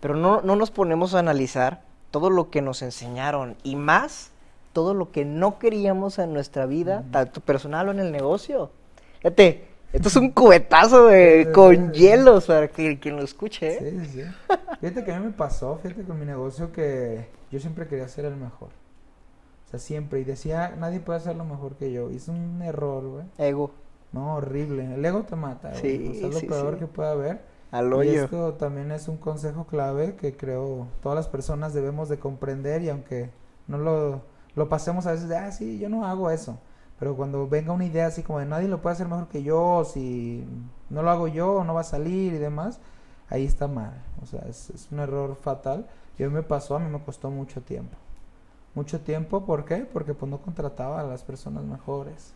pero 0.00 0.14
no, 0.14 0.42
no 0.42 0.56
nos 0.56 0.70
ponemos 0.70 1.14
a 1.14 1.18
analizar 1.18 1.82
todo 2.10 2.30
lo 2.30 2.50
que 2.50 2.62
nos 2.62 2.82
enseñaron 2.82 3.56
y 3.62 3.76
más 3.76 4.30
todo 4.72 4.94
lo 4.94 5.10
que 5.10 5.24
no 5.24 5.58
queríamos 5.58 6.18
en 6.18 6.32
nuestra 6.32 6.66
vida, 6.66 7.04
tanto 7.10 7.40
personal 7.40 7.88
o 7.88 7.90
en 7.90 7.98
el 7.98 8.12
negocio. 8.12 8.70
Fíjate, 9.18 9.66
esto 9.92 10.08
es 10.08 10.16
un 10.16 10.30
cubetazo 10.30 11.06
de, 11.06 11.50
con 11.52 11.92
hielos 11.92 12.46
para 12.46 12.68
que 12.68 12.98
quien 13.00 13.16
lo 13.16 13.22
escuche. 13.22 13.78
¿eh? 13.78 14.00
Sí, 14.04 14.06
sí. 14.22 14.22
Fíjate 14.80 15.04
que 15.04 15.12
a 15.12 15.18
mí 15.20 15.26
me 15.26 15.32
pasó, 15.32 15.78
fíjate 15.82 16.04
con 16.04 16.18
mi 16.18 16.26
negocio 16.26 16.72
que 16.72 17.28
yo 17.50 17.58
siempre 17.60 17.86
quería 17.88 18.08
ser 18.08 18.24
el 18.24 18.36
mejor. 18.36 18.68
O 19.66 19.70
sea, 19.70 19.78
siempre. 19.80 20.20
Y 20.20 20.24
decía, 20.24 20.74
nadie 20.78 21.00
puede 21.00 21.18
hacerlo 21.18 21.44
mejor 21.44 21.76
que 21.76 21.92
yo. 21.92 22.10
Y 22.10 22.16
es 22.16 22.28
un 22.28 22.60
error, 22.62 23.04
güey. 23.06 23.24
Ego, 23.38 23.72
No, 24.12 24.36
horrible. 24.36 24.94
El 24.94 25.04
ego 25.04 25.22
te 25.24 25.36
mata, 25.36 25.70
güey. 25.70 25.80
Sí, 25.80 26.08
O 26.08 26.14
sea, 26.14 26.28
es 26.28 26.34
lo 26.34 26.40
sí, 26.40 26.46
peor 26.46 26.74
sí. 26.74 26.80
que 26.80 26.86
puede 26.86 27.10
haber. 27.10 27.40
al 27.70 27.88
Y 27.88 27.92
hoyo. 27.92 28.24
esto 28.24 28.54
también 28.54 28.90
es 28.92 29.08
un 29.08 29.16
consejo 29.16 29.66
clave 29.66 30.16
que 30.16 30.36
creo 30.36 30.88
todas 31.02 31.16
las 31.16 31.28
personas 31.28 31.72
debemos 31.74 32.08
de 32.08 32.18
comprender 32.18 32.82
y 32.82 32.88
aunque 32.90 33.30
no 33.68 33.78
lo, 33.78 34.22
lo 34.56 34.68
pasemos 34.68 35.06
a 35.06 35.12
veces 35.12 35.28
de, 35.28 35.36
ah, 35.36 35.52
sí, 35.52 35.78
yo 35.78 35.88
no 35.88 36.04
hago 36.06 36.30
eso. 36.30 36.58
Pero 37.00 37.16
cuando 37.16 37.48
venga 37.48 37.72
una 37.72 37.86
idea 37.86 38.06
así 38.06 38.22
como 38.22 38.38
de 38.38 38.46
nadie 38.46 38.68
lo 38.68 38.80
puede 38.82 38.94
hacer 38.94 39.08
mejor 39.08 39.26
que 39.28 39.42
yo, 39.42 39.84
si 39.84 40.44
no 40.90 41.02
lo 41.02 41.10
hago 41.10 41.26
yo, 41.26 41.64
no 41.64 41.74
va 41.74 41.80
a 41.80 41.84
salir 41.84 42.34
y 42.34 42.38
demás, 42.38 42.78
ahí 43.30 43.46
está 43.46 43.66
mal. 43.66 43.94
O 44.22 44.26
sea, 44.26 44.40
es, 44.48 44.70
es 44.70 44.88
un 44.92 45.00
error 45.00 45.34
fatal. 45.34 45.86
Y 46.18 46.22
a 46.22 46.28
mí 46.28 46.34
me 46.34 46.42
pasó, 46.42 46.76
a 46.76 46.78
mí 46.78 46.90
me 46.90 47.02
costó 47.02 47.30
mucho 47.30 47.62
tiempo. 47.62 47.96
Mucho 48.74 49.00
tiempo, 49.00 49.46
¿por 49.46 49.64
qué? 49.64 49.78
Porque 49.78 50.12
pues 50.12 50.30
no 50.30 50.42
contrataba 50.42 51.00
a 51.00 51.04
las 51.04 51.22
personas 51.22 51.64
mejores. 51.64 52.34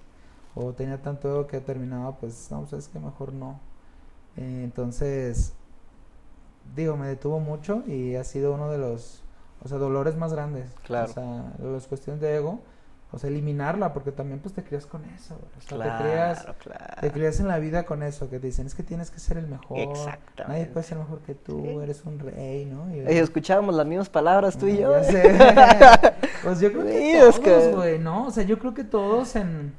O 0.55 0.73
tenía 0.73 1.03
tanto 1.03 1.29
ego 1.29 1.47
que 1.47 1.61
terminaba, 1.61 2.13
pues, 2.17 2.49
no, 2.51 2.61
pues 2.61 2.73
es 2.73 2.89
que 2.89 2.99
mejor 2.99 3.33
no. 3.33 3.61
Eh, 4.37 4.63
entonces, 4.65 5.53
digo, 6.75 6.97
me 6.97 7.09
detuvo 7.09 7.41
mucho 7.41 7.83
y 7.87 8.15
ha 8.15 8.25
sido 8.25 8.55
uno 8.55 8.71
de 8.71 8.79
los, 8.79 9.23
o 9.63 9.69
sea, 9.69 9.79
dolores 9.79 10.17
más 10.17 10.33
grandes. 10.33 10.71
Claro. 10.85 11.11
O 11.11 11.13
sea, 11.13 11.53
las 11.59 11.87
cuestiones 11.87 12.21
de 12.21 12.37
ego, 12.37 12.61
o 13.15 13.19
sea, 13.19 13.31
eliminarla, 13.31 13.93
porque 13.93 14.11
también 14.13 14.41
pues 14.41 14.55
te 14.55 14.63
crías 14.65 14.87
con 14.87 15.05
eso. 15.05 15.35
O 15.37 15.61
sea, 15.61 15.79
te 15.99 16.03
crías, 16.05 16.41
Claro, 16.43 16.59
claro. 16.59 16.85
te 17.01 17.11
crías 17.13 17.39
en 17.41 17.49
la 17.49 17.59
vida 17.59 17.85
con 17.85 18.03
eso, 18.03 18.29
que 18.29 18.39
te 18.41 18.49
dicen, 18.49 18.67
es 18.67 18.75
que 18.75 18.83
tienes 18.83 19.11
que 19.11 19.21
ser 19.21 19.37
el 19.39 19.47
mejor. 19.47 19.79
Nadie 19.79 19.91
Exactamente. 19.93 20.71
puede 20.73 20.85
ser 20.87 20.99
mejor 20.99 21.21
que 21.21 21.35
tú, 21.35 21.63
Sí. 21.63 21.69
eres 21.83 22.05
un 22.05 22.19
rey, 22.19 22.65
¿no? 22.67 22.95
Y- 22.95 23.01
escuchábamos 23.19 23.75
las 23.75 23.87
mismas 23.87 24.09
palabras 24.09 24.59
tú 24.59 24.67
y 24.67 24.79
Ah, 24.79 24.81
yo. 24.81 24.93
ya 24.93 25.05
sé. 25.05 25.23
pues 26.43 26.61
yo 26.61 26.73
creo 26.73 26.85
que 26.85 27.19
es 27.19 27.21
todos, 27.21 27.41
que- 27.41 27.73
güey, 27.75 27.99
¿no? 27.99 28.27
O 28.27 28.31
sea, 28.31 28.43
yo 28.45 28.59
creo 28.59 28.75
que 28.75 28.85
todos 28.85 29.37
en... 29.37 29.73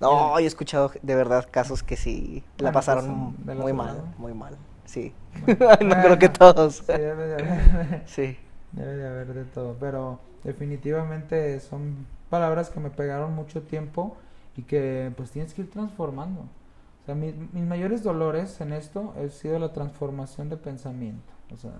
No, 0.00 0.38
yo 0.38 0.44
he 0.44 0.46
escuchado 0.46 0.92
de 1.02 1.14
verdad 1.14 1.46
casos 1.50 1.82
que 1.82 1.96
sí 1.96 2.44
la 2.58 2.64
Bueno, 2.64 2.72
pasaron 2.74 3.36
pues, 3.44 3.56
muy 3.56 3.72
mal, 3.72 3.86
lado. 3.86 4.04
muy 4.18 4.34
mal. 4.34 4.56
Sí. 4.84 5.14
Bueno, 5.46 5.56
no 5.96 6.02
creo 6.02 6.18
que 6.18 6.28
todos. 6.28 6.76
Sí, 6.76 6.84
debe 6.92 7.26
de 7.28 7.34
haber. 7.34 8.02
Sí. 8.06 8.36
Debe 8.72 8.94
de 8.96 9.08
haber 9.08 9.26
de 9.34 9.44
todo, 9.44 9.74
pero 9.80 10.20
definitivamente 10.46 11.60
son 11.60 12.06
palabras 12.30 12.70
que 12.70 12.80
me 12.80 12.90
pegaron 12.90 13.34
mucho 13.34 13.62
tiempo 13.62 14.16
y 14.56 14.62
que 14.62 15.12
pues 15.16 15.30
tienes 15.30 15.52
que 15.54 15.62
ir 15.62 15.70
transformando. 15.70 16.40
O 16.42 17.06
sea, 17.06 17.14
mi- 17.14 17.34
mis 17.52 17.64
mayores 17.64 18.02
dolores 18.02 18.60
en 18.60 18.72
esto 18.72 19.14
ha 19.22 19.28
sido 19.28 19.58
la 19.58 19.72
transformación 19.72 20.48
de 20.48 20.56
pensamiento, 20.56 21.32
o 21.52 21.56
sea, 21.56 21.72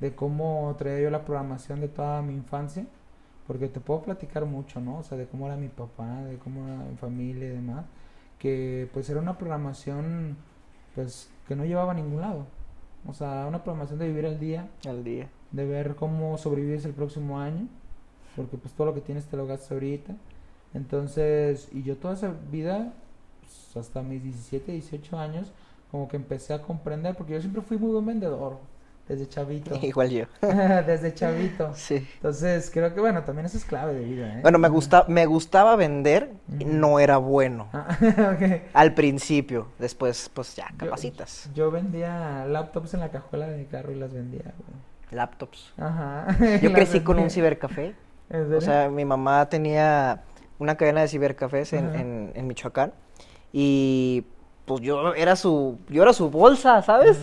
de 0.00 0.14
cómo 0.14 0.74
traía 0.78 1.00
yo 1.00 1.10
la 1.10 1.24
programación 1.24 1.80
de 1.80 1.88
toda 1.88 2.22
mi 2.22 2.34
infancia, 2.34 2.86
porque 3.46 3.68
te 3.68 3.80
puedo 3.80 4.02
platicar 4.02 4.44
mucho, 4.46 4.80
¿no? 4.80 4.98
O 4.98 5.02
sea, 5.02 5.18
de 5.18 5.26
cómo 5.26 5.46
era 5.46 5.56
mi 5.56 5.68
papá, 5.68 6.22
de 6.24 6.36
cómo 6.38 6.66
era 6.68 6.76
mi 6.84 6.96
familia 6.96 7.46
y 7.48 7.50
demás, 7.50 7.84
que 8.38 8.88
pues 8.92 9.08
era 9.10 9.20
una 9.20 9.36
programación 9.38 10.36
pues 10.94 11.30
que 11.48 11.56
no 11.56 11.64
llevaba 11.64 11.92
a 11.92 11.94
ningún 11.94 12.20
lado. 12.20 12.46
O 13.06 13.12
sea, 13.14 13.46
una 13.48 13.62
programación 13.64 13.98
de 13.98 14.06
vivir 14.08 14.24
el 14.24 14.38
día, 14.38 14.68
Al 14.86 15.02
día. 15.04 15.28
de 15.50 15.66
ver 15.66 15.96
cómo 15.96 16.38
sobrevives 16.38 16.84
el 16.84 16.92
próximo 16.92 17.40
año, 17.40 17.66
porque 18.36 18.56
pues 18.56 18.74
todo 18.74 18.86
lo 18.88 18.94
que 18.94 19.00
tienes 19.00 19.26
te 19.26 19.36
lo 19.36 19.46
gastas 19.46 19.72
ahorita. 19.72 20.14
Entonces, 20.74 21.68
y 21.72 21.82
yo 21.82 21.96
toda 21.96 22.14
esa 22.14 22.32
vida, 22.50 22.92
pues, 23.40 23.76
hasta 23.76 24.02
mis 24.02 24.22
17, 24.22 24.72
18 24.72 25.18
años, 25.18 25.52
como 25.90 26.08
que 26.08 26.16
empecé 26.16 26.54
a 26.54 26.62
comprender, 26.62 27.14
porque 27.14 27.34
yo 27.34 27.40
siempre 27.40 27.60
fui 27.62 27.76
muy 27.78 27.90
buen 27.92 28.06
vendedor. 28.06 28.58
desde 29.08 29.28
chavito. 29.28 29.74
Igual 29.82 30.08
yo. 30.10 30.24
desde 30.40 31.12
chavito. 31.12 31.72
Sí. 31.74 32.06
Entonces, 32.14 32.70
creo 32.72 32.94
que 32.94 33.00
bueno, 33.00 33.22
también 33.24 33.44
eso 33.46 33.58
es 33.58 33.64
clave 33.66 33.92
de 33.94 34.04
vida, 34.04 34.38
¿eh? 34.38 34.40
Bueno, 34.40 34.58
me, 34.58 34.68
gusta, 34.70 35.04
me 35.08 35.26
gustaba 35.26 35.76
vender, 35.76 36.32
Ujú. 36.48 36.66
no 36.72 36.98
era 37.00 37.18
bueno. 37.18 37.68
Ah, 37.74 37.98
ok. 38.34 38.62
Al 38.72 38.94
principio, 38.94 39.68
después, 39.78 40.30
pues 40.32 40.56
ya, 40.56 40.68
Yo- 40.70 40.76
capacitas. 40.78 41.50
Yo, 41.54 41.70
vendía 41.70 42.46
laptops 42.46 42.94
en 42.94 43.00
la 43.00 43.10
cajuela 43.10 43.46
de 43.48 43.58
mi 43.58 43.64
carro 43.66 43.92
y 43.92 43.96
las 43.96 44.14
vendía, 44.14 44.42
güey. 44.56 44.82
Laptops. 45.10 45.74
Ajá. 45.76 46.26
Yo 46.62 46.72
crecí 46.72 47.00
con 47.00 47.18
un 47.18 47.28
cibercafé. 47.28 47.94
¿En 48.32 48.52
O 48.54 48.60
sea, 48.60 48.88
mi 48.88 49.04
mamá 49.04 49.48
tenía 49.48 50.22
una 50.58 50.76
cadena 50.76 51.02
de 51.02 51.08
cibercafés 51.08 51.72
en, 51.72 51.94
en, 51.94 52.32
en 52.34 52.46
Michoacán. 52.46 52.92
Y 53.52 54.24
pues 54.64 54.80
yo 54.80 55.12
era 55.14 55.34
su, 55.36 55.78
yo 55.88 56.02
era 56.04 56.12
su 56.12 56.30
bolsa, 56.30 56.80
¿sabes? 56.82 57.18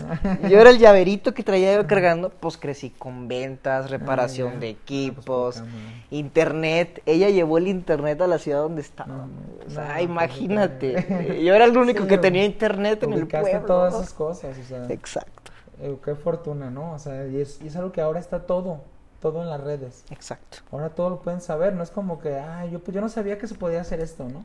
Yo 0.50 0.60
era 0.60 0.70
el 0.70 0.78
llaverito 0.78 1.34
que 1.34 1.42
traía 1.42 1.74
yo 1.76 1.88
cargando. 1.88 2.30
Pues 2.30 2.58
crecí 2.58 2.90
con 2.92 3.28
ventas, 3.28 3.90
reparación 3.90 4.50
Ah, 4.50 4.54
ya. 4.56 4.60
de 4.60 4.70
Ah, 4.72 4.76
pues, 4.76 4.82
equipos, 4.84 5.64
internet. 6.12 7.02
Ella 7.06 7.30
llevó 7.30 7.58
el 7.58 7.68
internet 7.68 8.22
a 8.22 8.28
la 8.28 8.38
ciudad 8.38 8.60
donde 8.60 8.82
estaba. 8.82 9.16
No, 9.16 9.30
o 9.66 9.70
sea, 9.70 9.94
pues, 9.94 10.04
imagínate. 10.04 10.98
ok. 10.98 11.34
Yo 11.44 11.54
era 11.56 11.66
el 11.66 11.78
único 11.78 12.04
Sí, 12.04 12.08
que 12.10 12.18
tenía 12.18 12.44
internet 12.46 13.02
en 13.04 13.14
el 13.14 13.28
pueblo. 13.28 13.66
todas 13.66 13.94
esas 13.96 14.14
cosas, 14.14 14.58
o 14.58 14.64
sea, 14.64 14.86
Exacto, 14.90 15.52
eh, 15.82 15.96
qué 16.04 16.16
fortuna, 16.16 16.70
¿no? 16.70 16.92
O 16.94 17.00
sea, 17.00 17.26
y 17.28 17.40
es, 17.42 17.62
y 17.64 17.68
es 17.68 17.76
algo 17.78 17.92
que 17.92 18.02
ahora 18.02 18.20
está 18.20 18.46
todo, 18.46 18.82
todo 19.22 19.42
en 19.44 19.50
las 19.50 19.62
redes. 19.62 20.04
exacto. 20.10 20.60
Ahora 20.72 20.90
todo 20.90 21.10
lo 21.10 21.20
pueden 21.22 21.42
saber, 21.42 21.74
no 21.74 21.84
es 21.84 21.92
como 21.92 22.20
que, 22.20 22.36
ah, 22.38 22.66
yo, 22.66 22.80
pues, 22.80 22.94
yo 22.96 23.02
no 23.02 23.10
sabía 23.10 23.38
que 23.38 23.48
se 23.48 23.56
podía 23.56 23.82
hacer 23.82 24.00
esto, 24.00 24.28
¿no? 24.30 24.44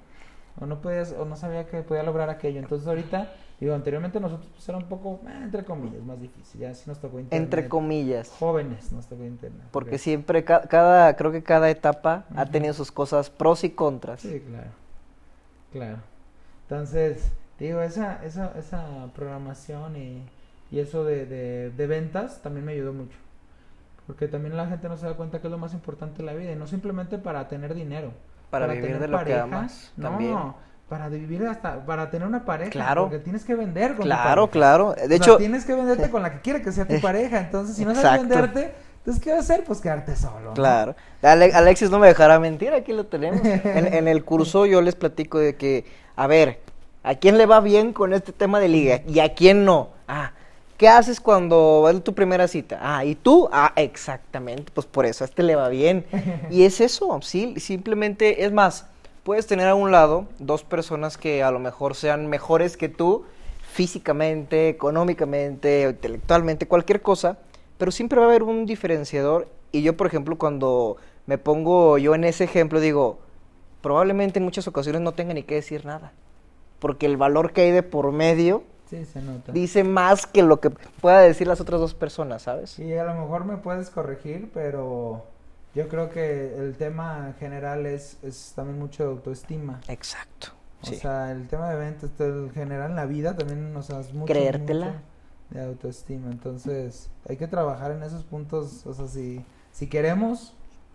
O 0.61 0.67
no, 0.67 0.81
podías, 0.81 1.13
o 1.19 1.25
no 1.25 1.37
sabía 1.37 1.67
que 1.67 1.83
podía 1.83 2.03
lograr 2.03 2.31
aquello. 2.31 2.61
Entonces 2.61 2.87
ahorita, 2.87 3.33
digo, 3.59 3.75
anteriormente 3.75 4.21
nosotros 4.21 4.49
pues 4.55 4.69
era 4.69 4.79
un 4.79 4.85
poco, 4.85 5.21
eh, 5.29 5.41
entre 5.43 5.65
comillas, 5.65 6.03
más 6.05 6.21
difícil. 6.21 6.61
Ya 6.61 6.73
sí 6.75 6.85
nos 6.87 7.01
tocó 7.01 7.19
internet. 7.19 7.43
Entre 7.45 7.69
comillas. 7.69 8.31
Jóvenes 8.39 8.93
nos 8.93 9.07
tocó 9.07 9.25
internet. 9.25 9.67
Porque 9.73 9.99
siempre, 9.99 10.45
ca- 10.45 10.63
cada, 10.69 11.17
creo 11.17 11.33
que 11.33 11.43
cada 11.43 11.69
etapa 11.71 12.25
ha 12.37 12.47
tenido 12.47 12.73
sus 12.73 12.93
cosas 12.93 13.31
pros 13.31 13.65
y 13.65 13.71
contras. 13.71 14.21
Sí, 14.21 14.41
claro. 14.47 14.71
Claro. 15.73 15.99
Entonces, 16.69 17.31
digo, 17.59 17.81
esa, 17.83 18.25
esa, 18.25 18.53
esa 18.57 19.09
programación 19.15 19.97
y, 19.97 20.23
y 20.71 20.79
eso 20.79 21.05
de, 21.05 21.27
de, 21.27 21.71
de 21.71 21.87
ventas 21.87 22.43
también 22.43 22.65
me 22.65 22.73
ayudó 22.73 22.93
mucho. 22.93 23.17
Porque 24.07 24.29
también 24.29 24.57
la 24.57 24.67
gente 24.67 24.89
no 24.89 24.97
se 24.97 25.07
da 25.07 25.15
cuenta 25.15 25.41
que 25.41 25.47
es 25.47 25.51
lo 25.51 25.59
más 25.59 25.73
importante 25.73 26.21
en 26.21 26.27
la 26.27 26.35
vida 26.35 26.53
y 26.53 26.57
no 26.57 26.67
simplemente 26.67 27.19
para 27.19 27.49
tener 27.49 27.75
dinero. 27.75 28.13
Para 28.51 28.67
vivir 28.67 28.83
tener 28.85 29.01
de 29.01 29.09
lo 29.09 29.19
que 29.19 29.25
pareja, 29.25 29.43
amas, 29.45 29.93
No, 29.97 30.11
también. 30.11 30.39
para 30.89 31.09
vivir 31.09 31.47
hasta, 31.47 31.85
para 31.87 32.11
tener 32.11 32.29
una 32.29 32.45
pareja. 32.45 32.71
Claro. 32.71 33.05
Porque 33.05 33.19
tienes 33.19 33.45
que 33.45 33.55
vender 33.55 33.89
con 33.93 33.99
tu 33.99 34.03
Claro, 34.05 34.47
pareja. 34.47 34.51
claro. 34.53 34.89
O 34.89 34.95
De 34.95 35.07
sea, 35.09 35.17
hecho, 35.17 35.37
tienes 35.39 35.65
que 35.65 35.75
venderte 35.75 36.11
con 36.11 36.23
la 36.23 36.33
que 36.33 36.41
quiere 36.41 36.61
que 36.63 36.71
sea 36.71 36.87
tu 36.87 37.01
pareja. 37.01 37.41
Entonces, 37.41 37.77
si 37.77 37.85
no 37.85 37.95
sabes 37.95 38.21
venderte, 38.29 38.75
entonces, 38.99 39.23
¿qué 39.23 39.31
vas 39.31 39.39
a 39.39 39.43
hacer? 39.55 39.65
Pues 39.65 39.81
quedarte 39.81 40.15
solo. 40.17 40.41
¿no? 40.51 40.55
claro. 40.55 40.95
Ale- 41.23 41.53
Alexis 41.55 41.91
no 41.91 41.99
me 41.99 42.07
dejará 42.09 42.39
mentir, 42.39 42.73
aquí 42.75 42.93
lo 42.93 43.05
tenemos. 43.07 43.41
En, 43.45 43.93
en 43.93 44.07
el 44.09 44.23
curso 44.25 44.67
yo 44.67 44.83
les 44.83 44.95
platico 44.95 45.39
de 45.39 45.57
que, 45.57 45.85
a 46.17 46.27
ver, 46.27 46.61
¿a 47.03 47.15
quién 47.15 47.39
le 47.39 47.47
va 47.47 47.61
bien 47.61 47.93
con 47.95 48.13
este 48.13 48.33
tema 48.33 48.61
de 48.61 48.69
liga? 48.69 49.01
¿Y 49.07 49.21
a 49.21 49.35
quién 49.35 49.65
no? 49.65 49.89
Ah, 50.09 50.33
¿qué 50.77 50.89
haces 50.89 51.21
cuando 51.21 51.87
a 51.87 52.01
tu 52.01 52.15
primera 52.15 52.49
cita? 52.49 52.79
Ah, 52.81 53.05
¿y 53.05 53.15
tú? 53.15 53.49
Ah, 53.53 53.73
exactamente, 53.77 54.73
pues 54.75 54.87
por 54.87 55.07
eso 55.07 55.25
a 55.25 55.27
este 55.27 55.43
le 55.43 55.57
va 55.57 55.69
bien. 55.69 56.07
Y 56.51 56.65
es 56.65 56.81
eso, 56.81 57.19
sí, 57.23 57.55
simplemente, 57.59 58.45
es 58.45 58.53
más, 58.53 58.87
puedes 59.23 59.47
tener 59.47 59.69
a 59.69 59.75
un 59.75 59.91
lado 59.91 60.27
dos 60.39 60.65
personas 60.65 61.17
que 61.17 61.43
a 61.43 61.51
lo 61.51 61.59
mejor 61.59 61.95
sean 61.95 62.27
mejores 62.27 62.77
que 62.77 62.89
tú 62.89 63.25
físicamente, 63.73 64.69
económicamente, 64.69 65.89
intelectualmente, 65.91 66.69
cualquier 66.69 67.03
cosa, 67.03 67.39
pero 67.77 67.91
siempre 67.91 68.21
va 68.21 68.27
a 68.27 68.29
haber 68.29 68.45
un 68.45 68.67
diferenciador. 68.67 69.49
Y 69.73 69.83
yo, 69.83 69.97
por 69.97 70.07
ejemplo, 70.07 70.39
cuando 70.39 70.97
me 71.27 71.39
pongo 71.39 71.99
yo 71.99 72.15
en 72.15 72.23
ese 72.23 72.45
ejemplo, 72.45 72.79
digo, 72.79 73.19
probablemente 73.81 74.39
en 74.39 74.45
muchas 74.45 74.69
ocasiones 74.69 75.03
no 75.03 75.13
tenga 75.13 75.35
ni 75.35 75.43
que 75.43 75.57
decir 75.57 75.85
nada, 75.85 76.13
porque 76.79 77.07
el 77.07 77.17
valor 77.17 77.53
que 77.53 77.63
hay 77.63 77.71
de 77.73 77.83
por 77.83 78.13
medio 78.13 78.63
Sí, 78.89 79.05
se 79.05 79.21
nota. 79.23 79.53
dice 79.53 79.83
más 79.85 80.27
que 80.27 80.43
lo 80.43 80.61
que 80.61 80.71
pueda 80.71 81.21
decir 81.21 81.47
las 81.47 81.61
otras 81.61 81.81
dos 81.81 81.95
personas, 81.95 82.43
¿sabes? 82.43 82.79
Y 82.79 82.93
a 82.95 83.05
lo 83.05 83.15
mejor 83.15 83.45
me 83.45 83.57
puedes 83.57 83.91
corregir, 83.91 84.51
pero 84.53 85.25
yo 85.75 85.89
creo 85.89 86.11
que 86.11 86.55
el 86.57 86.77
tema 86.77 87.35
general 87.41 87.87
es, 87.87 88.19
es 88.23 88.53
también 88.55 88.79
mucho 88.79 89.03
de 89.05 89.09
autoestima. 89.11 89.81
Exacto. 89.89 90.49
O 90.83 90.87
Sí. 90.87 90.97
sea, 90.97 91.33
el 91.33 91.49
tema 91.49 91.71
de 91.71 91.77
ventas, 91.77 92.11
el 92.21 92.51
general 92.53 92.91
en 92.91 92.97
la 92.97 93.07
vida 93.07 93.35
también, 93.35 93.75
sea, 93.83 94.01
es 94.01 94.13
mucho, 94.13 94.33
Creértela. 94.33 94.87
mucho 94.87 94.99
de 95.51 95.63
autoestima. 95.65 96.31
Entonces, 96.31 97.09
hay 97.29 97.37
que 97.39 97.49
trabajar 97.49 97.91
en 97.91 98.03
esos 98.03 98.23
puntos, 98.25 98.85
o 98.87 98.93
sea, 98.93 99.07
si, 99.09 99.43
si 99.73 99.87
queremos 99.89 100.53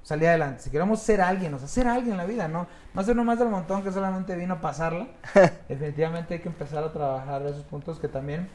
salir 0.09 0.27
adelante, 0.27 0.63
si 0.63 0.71
queremos 0.71 0.99
ser 1.01 1.21
alguien, 1.21 1.53
o 1.53 1.59
sea, 1.59 1.67
ser 1.67 1.87
alguien 1.87 2.13
en 2.13 2.17
la 2.17 2.25
vida, 2.25 2.47
no, 2.47 2.65
no 2.95 3.03
ser 3.03 3.15
nomás 3.15 3.37
del 3.37 3.49
montón 3.49 3.83
que 3.83 3.91
solamente 3.91 4.35
vino 4.35 4.55
a 4.55 4.59
pasarla. 4.59 5.07
Definitivamente 5.69 6.33
hay 6.33 6.39
que 6.39 6.49
empezar 6.49 6.83
a 6.83 6.91
trabajar 6.91 7.43
esos 7.43 7.63
puntos 7.63 7.99
que 7.99 8.07
también, 8.07 8.49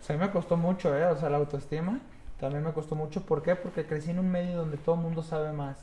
o 0.00 0.02
sea, 0.02 0.16
a 0.16 0.18
mí 0.18 0.24
me 0.24 0.30
costó 0.32 0.56
mucho, 0.56 0.96
¿eh? 0.96 1.04
O 1.08 1.16
sea, 1.18 1.28
la 1.28 1.36
autoestima 1.36 2.00
también 2.40 2.64
me 2.64 2.72
costó 2.72 2.94
mucho. 2.94 3.20
¿Por 3.20 3.42
qué? 3.42 3.54
Porque 3.54 3.84
crecí 3.84 4.12
en 4.12 4.18
un 4.18 4.30
medio 4.30 4.56
donde 4.56 4.78
todo 4.78 4.94
el 4.94 5.02
mundo 5.02 5.22
sabe 5.22 5.52
más 5.52 5.76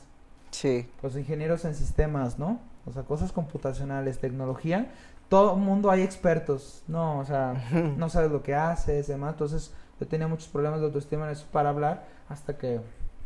Sí. 0.50 0.88
pues 1.00 1.14
ingenieros 1.14 1.64
en 1.64 1.76
sistemas, 1.76 2.40
¿no? 2.40 2.58
O 2.84 2.92
sea, 2.92 3.04
cosas 3.04 3.30
computacionales, 3.30 4.18
tecnología, 4.18 4.90
todo 5.28 5.54
el 5.54 5.60
mundo 5.60 5.88
hay 5.88 6.02
expertos, 6.02 6.82
¿no? 6.88 7.20
O 7.20 7.24
sea, 7.24 7.54
no 7.96 8.08
sabes 8.08 8.32
lo 8.32 8.42
que 8.42 8.56
haces, 8.56 9.06
demás, 9.06 9.34
entonces 9.34 9.72
yo 10.00 10.08
tenía 10.08 10.26
muchos 10.26 10.48
problemas 10.48 10.80
de 10.80 10.86
autoestima 10.86 11.26
en 11.26 11.30
eso 11.30 11.46
para 11.52 11.68
hablar 11.68 12.06
hasta 12.28 12.58
que, 12.58 12.80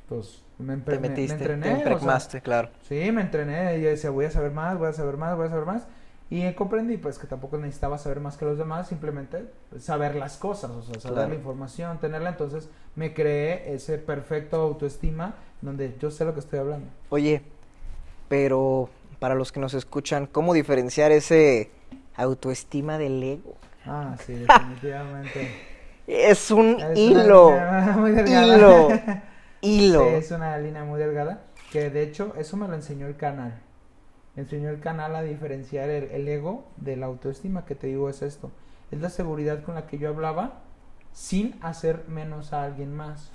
pues, 0.08 0.42
me, 0.58 0.76
Te 0.76 0.98
me- 0.98 0.98
me 0.98 1.08
metiste, 1.08 1.34
entrené, 1.34 1.64
te 1.64 1.68
o 1.70 1.76
sea, 1.76 1.88
impregnaste, 1.90 2.40
claro. 2.40 2.70
Sí, 2.82 3.12
me 3.12 3.22
entrené 3.22 3.78
y 3.78 3.82
yo 3.82 3.90
decía, 3.90 4.10
voy 4.10 4.24
a 4.26 4.30
saber 4.30 4.52
más, 4.52 4.78
voy 4.78 4.88
a 4.88 4.92
saber 4.92 5.16
más, 5.16 5.36
voy 5.36 5.46
a 5.46 5.50
saber 5.50 5.66
más. 5.66 5.86
Y 6.30 6.52
comprendí 6.54 6.98
pues 6.98 7.18
que 7.18 7.26
tampoco 7.26 7.56
necesitaba 7.58 7.96
saber 7.98 8.20
más 8.20 8.36
que 8.36 8.44
los 8.44 8.58
demás, 8.58 8.88
simplemente 8.88 9.46
saber 9.78 10.14
las 10.14 10.36
cosas, 10.36 10.70
o 10.72 10.82
sea, 10.82 11.00
saber 11.00 11.14
Claro. 11.14 11.28
la 11.30 11.34
información, 11.36 11.98
tenerla. 12.00 12.30
Entonces 12.30 12.68
me 12.96 13.14
creé 13.14 13.74
ese 13.74 13.98
perfecto 13.98 14.56
autoestima 14.60 15.34
donde 15.62 15.94
yo 15.98 16.10
sé 16.10 16.24
lo 16.24 16.34
que 16.34 16.40
estoy 16.40 16.58
hablando. 16.58 16.86
Oye, 17.10 17.42
pero 18.28 18.88
para 19.18 19.34
los 19.34 19.52
que 19.52 19.60
nos 19.60 19.74
escuchan, 19.74 20.26
¿cómo 20.26 20.54
diferenciar 20.54 21.12
ese 21.12 21.70
autoestima 22.16 22.98
del 22.98 23.22
ego? 23.22 23.54
Ah, 23.86 24.16
sí, 24.24 24.32
definitivamente. 24.36 25.48
Es 26.06 26.50
un 26.50 26.78
Es 26.80 26.98
hilo. 26.98 27.58
Hilo. 28.26 28.88
Hilo. 29.60 30.04
Sí, 30.04 30.14
es 30.14 30.30
una 30.30 30.56
línea 30.58 30.84
muy 30.84 30.98
delgada. 30.98 31.42
Que 31.72 31.90
de 31.90 32.02
hecho, 32.02 32.34
eso 32.38 32.56
me 32.56 32.68
lo 32.68 32.74
enseñó 32.74 33.06
el 33.06 33.16
canal. 33.16 33.60
Me 34.34 34.42
enseñó 34.42 34.70
el 34.70 34.80
canal 34.80 35.16
a 35.16 35.22
diferenciar 35.22 35.90
el, 35.90 36.28
ego 36.28 36.64
de 36.76 36.96
la 36.96 37.06
autoestima, 37.06 37.64
que 37.64 37.74
te 37.74 37.88
digo 37.88 38.08
es 38.08 38.22
esto. 38.22 38.50
Es 38.90 39.00
la 39.00 39.10
seguridad 39.10 39.62
con 39.62 39.74
la 39.74 39.86
que 39.86 39.98
yo 39.98 40.08
hablaba 40.08 40.62
sin 41.12 41.58
hacer 41.60 42.04
menos 42.08 42.52
a 42.52 42.62
alguien 42.62 42.94
más. 42.94 43.32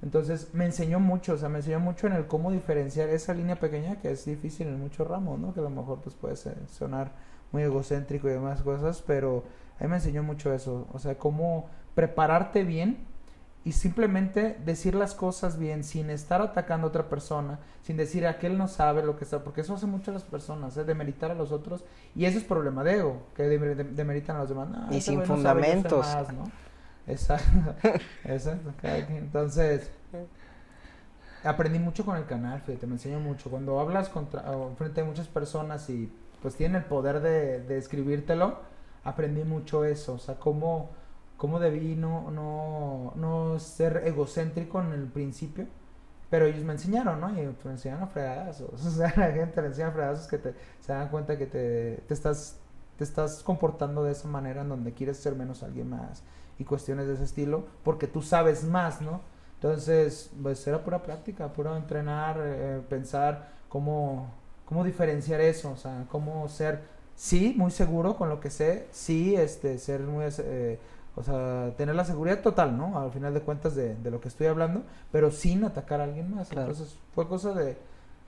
Entonces 0.00 0.54
me 0.54 0.64
enseñó 0.64 1.00
mucho, 1.00 1.34
o 1.34 1.36
sea, 1.36 1.48
me 1.48 1.58
enseñó 1.58 1.80
mucho 1.80 2.06
en 2.06 2.14
el 2.14 2.26
cómo 2.26 2.50
diferenciar 2.52 3.08
esa 3.08 3.34
línea 3.34 3.58
pequeña 3.60 4.00
que 4.00 4.10
es 4.10 4.24
difícil 4.24 4.68
en 4.68 4.80
muchos 4.80 5.06
ramos, 5.06 5.38
¿no? 5.38 5.52
Que 5.52 5.60
a 5.60 5.64
lo 5.64 5.70
mejor 5.70 6.00
pues 6.00 6.14
puede 6.14 6.36
sonar 6.36 7.12
muy 7.52 7.62
egocéntrico 7.62 8.28
y 8.28 8.32
demás 8.32 8.62
cosas, 8.62 9.02
pero 9.06 9.44
a 9.78 9.84
mí 9.84 9.90
me 9.90 9.96
enseñó 9.96 10.22
mucho 10.22 10.52
eso, 10.52 10.86
o 10.92 10.98
sea, 10.98 11.18
cómo 11.18 11.68
prepararte 11.94 12.62
bien 12.62 13.07
y 13.68 13.72
simplemente 13.72 14.56
decir 14.64 14.94
las 14.94 15.12
cosas 15.14 15.58
bien 15.58 15.84
sin 15.84 16.08
estar 16.08 16.40
atacando 16.40 16.86
a 16.86 16.88
otra 16.88 17.08
persona, 17.10 17.58
sin 17.82 17.98
decir 17.98 18.26
aquel 18.26 18.56
no 18.56 18.66
sabe 18.66 19.02
lo 19.02 19.16
que 19.18 19.24
está, 19.24 19.44
porque 19.44 19.60
eso 19.60 19.74
hace 19.74 19.86
mucho 19.86 20.10
a 20.10 20.14
las 20.14 20.22
personas, 20.24 20.74
¿eh? 20.78 20.84
demeritar 20.84 21.30
a 21.30 21.34
los 21.34 21.52
otros 21.52 21.84
y 22.16 22.24
eso 22.24 22.38
es 22.38 22.44
problema 22.44 22.82
de 22.82 22.94
ego, 22.94 23.22
que 23.36 23.42
demer- 23.44 23.76
de- 23.76 23.84
demeritan 23.84 24.36
a 24.36 24.38
los 24.40 24.48
demás. 24.48 24.68
"No, 24.70 24.86
Y 24.90 24.96
ese 24.96 25.10
sin 25.10 25.18
no 25.18 25.26
fundamentos. 25.26 26.06
más", 26.06 26.32
¿no? 26.32 26.44
Exacto. 27.06 27.74
Entonces, 28.24 29.90
aprendí 31.44 31.78
mucho 31.78 32.04
con 32.04 32.16
el 32.16 32.24
canal, 32.26 32.60
fíjate, 32.62 32.86
me 32.86 32.94
enseñó 32.94 33.20
mucho. 33.20 33.50
Cuando 33.50 33.78
hablas 33.80 34.08
contra, 34.08 34.44
frente 34.76 35.00
a 35.00 35.04
muchas 35.04 35.28
personas 35.28 35.88
y 35.90 36.10
pues 36.42 36.54
tienen 36.54 36.76
el 36.82 36.84
poder 36.88 37.20
de, 37.20 37.60
de 37.60 37.78
escribírtelo, 37.78 38.60
aprendí 39.04 39.44
mucho 39.44 39.84
eso, 39.84 40.14
o 40.14 40.18
sea, 40.18 40.36
cómo, 40.36 40.90
cómo 41.38 41.58
debí 41.58 41.96
no, 41.96 42.30
no, 42.30 43.14
no 43.16 43.58
ser 43.58 44.02
egocéntrico 44.04 44.82
en 44.82 44.92
el 44.92 45.06
principio. 45.06 45.66
Pero 46.28 46.44
ellos 46.44 46.62
me 46.62 46.74
enseñaron, 46.74 47.20
¿no? 47.22 47.30
Y 47.30 47.46
pues, 47.46 47.64
me 47.64 47.70
enseñaron 47.72 48.04
a 48.04 48.08
fregadazos. 48.08 48.84
O 48.86 48.90
sea, 48.90 49.14
la 49.16 49.32
gente 49.32 49.62
le 49.62 49.68
enseña 49.68 49.88
a 49.88 49.92
fregadazos 49.92 50.26
que 50.26 50.36
te, 50.36 50.54
se 50.80 50.92
dan 50.92 51.08
cuenta 51.08 51.38
que 51.38 51.46
te, 51.46 52.02
te 52.06 52.12
estás 52.12 52.58
te 52.98 53.04
estás 53.04 53.44
comportando 53.44 54.02
de 54.02 54.12
esa 54.12 54.28
manera 54.28 54.62
en 54.62 54.68
donde 54.68 54.92
quieres 54.92 55.18
ser 55.18 55.36
menos 55.36 55.62
alguien 55.62 55.88
más 55.88 56.24
y 56.58 56.64
cuestiones 56.64 57.06
de 57.06 57.14
ese 57.14 57.24
estilo 57.24 57.64
porque 57.84 58.08
tú 58.08 58.22
sabes 58.22 58.64
más, 58.64 59.00
¿no? 59.00 59.20
Entonces, 59.54 60.30
pues 60.42 60.66
era 60.66 60.82
pura 60.84 61.02
práctica, 61.02 61.52
puro 61.52 61.76
entrenar, 61.76 62.40
eh, 62.42 62.80
pensar 62.88 63.50
cómo, 63.68 64.32
cómo 64.64 64.84
diferenciar 64.84 65.40
eso, 65.40 65.70
o 65.72 65.76
sea, 65.76 66.06
cómo 66.10 66.48
ser, 66.48 66.82
sí, 67.14 67.54
muy 67.56 67.70
seguro 67.70 68.16
con 68.16 68.28
lo 68.28 68.40
que 68.40 68.50
sé, 68.50 68.86
sí, 68.90 69.34
este, 69.36 69.78
ser 69.78 70.00
muy, 70.00 70.26
eh, 70.38 70.78
O 71.18 71.22
sea, 71.24 71.72
tener 71.76 71.96
la 71.96 72.04
seguridad 72.04 72.42
total, 72.42 72.76
¿no? 72.76 72.96
Al 72.96 73.10
final 73.10 73.34
de 73.34 73.40
cuentas 73.40 73.74
de, 73.74 73.96
de 73.96 74.10
lo 74.10 74.20
que 74.20 74.28
estoy 74.28 74.46
hablando, 74.46 74.82
pero 75.10 75.32
sin 75.32 75.64
atacar 75.64 76.00
a 76.00 76.04
alguien 76.04 76.32
más. 76.32 76.48
Claro. 76.48 76.70
Entonces 76.70 76.96
fue 77.12 77.26
cosa 77.26 77.52
de, 77.54 77.76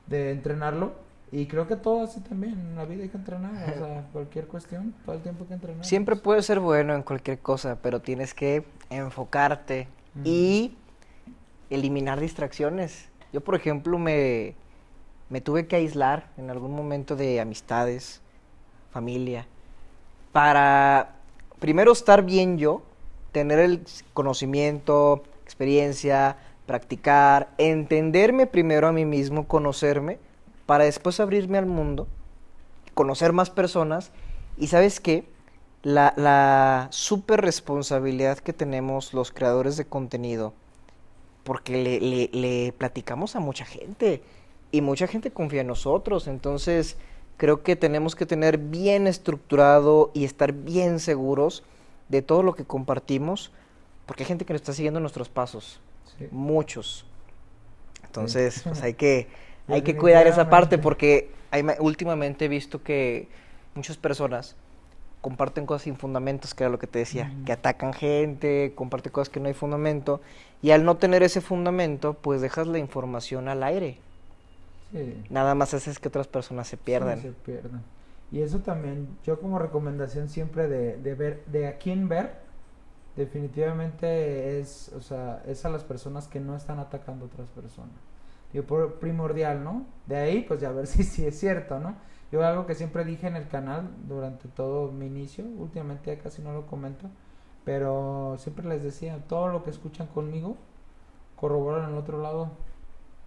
de 0.09 0.33
entrenarlo. 0.33 0.93
Y 1.31 1.47
creo 1.47 1.69
que 1.69 1.77
todo 1.77 2.03
así 2.03 2.19
también, 2.21 2.55
en 2.55 2.75
la 2.75 2.85
vida 2.85 3.05
hay 3.05 3.09
que 3.09 3.17
entrenar, 3.17 3.53
o 3.53 3.79
sea, 3.79 4.09
cualquier 4.13 4.49
cuestión, 4.49 4.93
todo 5.07 5.15
el 5.15 5.23
tiempo 5.23 5.45
hay 5.45 5.49
que 5.49 5.55
entrenar. 5.55 5.85
Siempre 5.85 6.17
pues. 6.17 6.25
puedes 6.25 6.47
ser 6.47 6.59
bueno 6.59 6.93
en 6.97 7.05
cualquier 7.05 7.39
cosa, 7.39 7.79
pero 7.81 8.01
tienes 8.01 8.35
que 8.35 8.65
enfocarte 8.91 9.87
y 10.25 10.75
eliminar 11.71 12.19
distracciones. 12.19 13.09
Yo, 13.33 13.41
por 13.41 13.55
ejemplo, 13.55 13.97
me, 13.97 14.57
me 15.29 15.41
tuve 15.41 15.69
que 15.69 15.77
aislar 15.77 16.27
en 16.37 16.51
algún 16.51 16.75
momento 16.75 17.15
de 17.15 17.41
amistades, 17.41 18.21
familia, 18.91 19.47
para 20.33 21.20
primero 21.61 21.93
estar 21.93 22.25
bien 22.25 22.59
yo, 22.59 22.83
tener 23.33 23.59
el 23.61 23.85
conocimiento, 24.13 25.23
experiencia, 25.45 26.37
practicar, 26.67 27.51
entenderme 27.59 28.47
primero 28.47 28.89
a 28.89 28.93
mí 28.93 29.05
mismo, 29.05 29.47
conocerme, 29.47 30.19
para 30.67 30.85
después 30.85 31.21
abrirme 31.21 31.59
al 31.59 31.67
mundo, 31.67 32.09
conocer 32.95 33.33
más 33.33 33.51
personas. 33.51 34.11
Y 34.57 34.67
sabes 34.69 35.01
qué, 35.01 35.25
la, 35.83 36.89
super 36.91 37.41
responsabilidad 37.41 38.39
que 38.39 38.53
tenemos 38.53 39.15
los 39.15 39.33
creadores 39.33 39.77
de 39.77 39.87
contenido, 39.87 40.53
porque 41.45 41.83
le- 42.01 42.31
le 42.33 42.73
platicamos 42.73 43.37
a 43.37 43.41
mucha 43.41 43.65
gente 43.65 44.23
y 44.71 44.83
mucha 44.83 45.07
gente 45.07 45.31
confía 45.31 45.63
en 45.63 45.67
nosotros, 45.69 46.29
entonces 46.29 46.97
creo 47.41 47.63
que 47.63 47.75
tenemos 47.75 48.15
que 48.15 48.27
tener 48.27 48.59
bien 48.59 49.07
estructurado 49.07 50.11
y 50.13 50.27
estar 50.27 50.53
bien 50.53 51.01
seguros 51.01 51.63
de 52.11 52.21
todo 52.21 52.43
lo 52.43 52.55
que 52.55 52.65
compartimos, 52.67 53.51
porque 54.05 54.25
hay 54.25 54.27
gente 54.27 54.45
que 54.45 54.53
nos 54.53 54.61
está 54.61 54.75
siguiendo 54.75 55.01
nuestros 55.01 55.31
pasos, 55.31 55.81
Sí. 56.19 56.29
muchos. 56.33 57.07
Entonces, 58.05 58.57
Sí. 58.57 58.61
pues 58.65 58.83
hay 58.83 58.93
que, 58.93 59.29
hay 59.69 59.81
que 59.81 59.97
cuidar 59.97 60.27
esa 60.27 60.51
parte 60.51 60.77
porque 60.77 61.31
hay 61.51 61.65
últimamente 61.79 62.45
he 62.45 62.49
visto 62.49 62.83
que 62.83 63.27
muchas 63.75 63.97
personas 63.97 64.55
comparten 65.23 65.65
cosas 65.65 65.85
sin 65.85 65.97
fundamentos, 65.97 66.53
que 66.53 66.65
era 66.65 66.71
lo 66.71 66.79
que 66.79 66.87
te 66.87 66.99
decía, 66.99 67.33
que 67.47 67.53
atacan 67.53 67.95
gente, 67.95 68.73
comparten 68.75 69.13
cosas 69.13 69.31
que 69.31 69.41
no 69.41 69.49
hay 69.49 69.55
fundamento, 69.55 70.21
y 70.61 70.73
al 70.73 70.85
no 70.85 70.99
tener 70.99 71.23
ese 71.23 71.41
fundamento, 71.41 72.13
pues 72.13 72.43
dejas 72.43 72.67
la 72.67 72.79
información 72.79 73.49
al 73.49 73.63
aire. 73.63 73.97
Sí. 74.93 75.25
Nada 75.29 75.55
más 75.55 75.73
haces 75.75 75.99
que 75.99 76.09
otras 76.09 76.29
personas 76.29 76.69
se 76.69 76.77
pierdan. 76.77 77.19
Sí, 77.19 77.29
se 77.29 77.33
pierdan. 77.33 77.83
Y 78.31 78.41
eso 78.43 78.61
también, 78.61 79.09
yo 79.25 79.41
como 79.41 79.59
recomendación 79.59 80.29
siempre 80.29 80.69
de, 80.69 80.97
de 80.99 81.15
ver, 81.15 81.45
de 81.47 81.67
a 81.69 81.79
quién 81.79 82.09
ver, 82.09 82.37
definitivamente 83.17 84.61
es, 84.61 84.93
o 84.97 85.01
sea, 85.01 85.43
es 85.47 85.65
a 85.65 85.71
las 85.71 85.85
personas 85.85 86.29
que 86.29 86.41
no 86.41 86.57
están 86.57 86.79
atacando 86.79 87.25
a 87.27 87.29
otras 87.29 87.49
personas. 87.51 87.95
Digo, 88.53 88.67
por- 88.67 88.95
primordial, 89.01 89.65
¿no? 89.65 89.87
De 90.07 90.17
ahí, 90.17 90.43
pues 90.47 90.61
ya 90.61 90.71
ver 90.73 90.87
si, 90.89 91.05
si 91.05 91.27
es 91.27 91.39
cierto, 91.39 91.81
¿no? 91.81 91.97
Yo 92.33 92.45
algo 92.47 92.67
que 92.67 92.75
siempre 92.77 93.05
dije 93.05 93.27
en 93.27 93.37
el 93.37 93.49
canal 93.49 93.91
durante 94.09 94.49
todo 94.49 94.93
mi 94.93 95.07
inicio, 95.07 95.45
últimamente 95.45 96.15
ya 96.17 96.23
casi 96.23 96.43
no 96.43 96.53
lo 96.53 96.67
comento, 96.67 97.09
pero 97.65 98.37
siempre 98.39 98.67
les 98.69 98.83
decía, 98.83 99.19
todo 99.29 99.49
lo 99.49 99.65
que 99.65 99.71
escuchan 99.71 100.07
conmigo, 100.09 100.57
corroboran 101.37 101.85
al 101.87 101.97
otro 101.97 102.21
lado. 102.23 102.51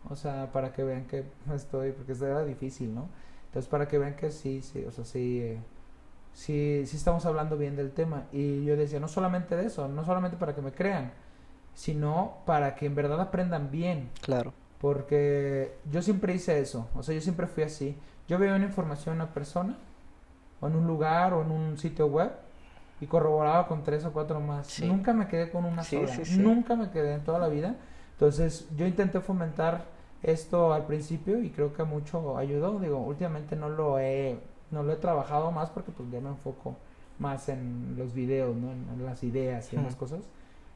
O 0.09 0.15
sea, 0.15 0.51
para 0.51 0.73
que 0.73 0.83
vean 0.83 1.05
que 1.05 1.23
estoy, 1.53 1.91
porque 1.91 2.13
era 2.13 2.43
difícil, 2.43 2.93
¿no? 2.93 3.07
Entonces, 3.45 3.69
para 3.69 3.87
que 3.87 3.97
vean 3.97 4.15
que 4.15 4.31
sí, 4.31 4.61
sí, 4.61 4.83
o 4.85 4.91
sea, 4.91 5.05
sí, 5.05 5.39
eh, 5.41 5.59
sí, 6.33 6.83
sí 6.85 6.97
estamos 6.97 7.25
hablando 7.25 7.57
bien 7.57 7.75
del 7.75 7.91
tema. 7.91 8.23
Y 8.31 8.65
yo 8.65 8.75
decía, 8.75 8.99
no 8.99 9.07
solamente 9.07 9.55
de 9.55 9.65
eso, 9.67 9.87
no 9.87 10.03
solamente 10.03 10.37
para 10.37 10.55
que 10.55 10.61
me 10.61 10.71
crean, 10.71 11.11
sino 11.73 12.37
para 12.45 12.75
que 12.75 12.85
en 12.85 12.95
verdad 12.95 13.19
aprendan 13.21 13.71
bien. 13.71 14.09
Claro. 14.21 14.53
Porque 14.79 15.75
yo 15.91 16.01
siempre 16.01 16.33
hice 16.33 16.59
eso, 16.59 16.89
o 16.95 17.03
sea, 17.03 17.15
yo 17.15 17.21
siempre 17.21 17.47
fui 17.47 17.63
así. 17.63 17.95
Yo 18.27 18.37
veía 18.37 18.55
una 18.55 18.65
información 18.65 19.15
en 19.15 19.21
una 19.21 19.33
persona, 19.33 19.77
o 20.59 20.67
en 20.67 20.75
un 20.75 20.87
lugar, 20.87 21.33
o 21.33 21.41
en 21.41 21.51
un 21.51 21.77
sitio 21.77 22.07
web, 22.07 22.31
y 22.99 23.07
corroboraba 23.07 23.67
con 23.67 23.83
tres 23.83 24.03
o 24.05 24.11
cuatro 24.11 24.39
más. 24.39 24.67
Sí. 24.67 24.87
Nunca 24.87 25.13
me 25.13 25.27
quedé 25.27 25.49
con 25.51 25.65
una 25.65 25.83
Sí, 25.83 25.97
sola, 25.97 26.25
sí. 26.25 26.37
nunca 26.37 26.75
me 26.75 26.89
quedé 26.89 27.13
en 27.13 27.23
toda 27.23 27.39
la 27.39 27.47
vida. 27.47 27.75
Entonces, 28.13 28.67
yo 28.75 28.85
intenté 28.85 29.19
fomentar 29.21 29.85
esto 30.23 30.73
al 30.73 30.85
principio 30.85 31.41
y 31.41 31.49
creo 31.51 31.73
que 31.73 31.83
mucho 31.83 32.37
ayudó. 32.37 32.79
Digo, 32.79 32.97
últimamente 32.99 33.55
no 33.55 33.69
lo 33.69 33.99
he, 33.99 34.39
no 34.71 34.83
lo 34.83 34.93
he 34.93 34.95
trabajado 34.97 35.51
más 35.51 35.69
porque 35.69 35.91
pues 35.91 36.09
ya 36.11 36.19
me 36.21 36.29
enfoco 36.29 36.77
más 37.19 37.49
en 37.49 37.95
los 37.97 38.13
videos, 38.13 38.55
¿no? 38.55 38.71
En, 38.71 38.87
en 38.89 39.05
las 39.05 39.23
ideas 39.23 39.71
y 39.73 39.75
en 39.77 39.83
las 39.83 39.95
cosas. 39.95 40.21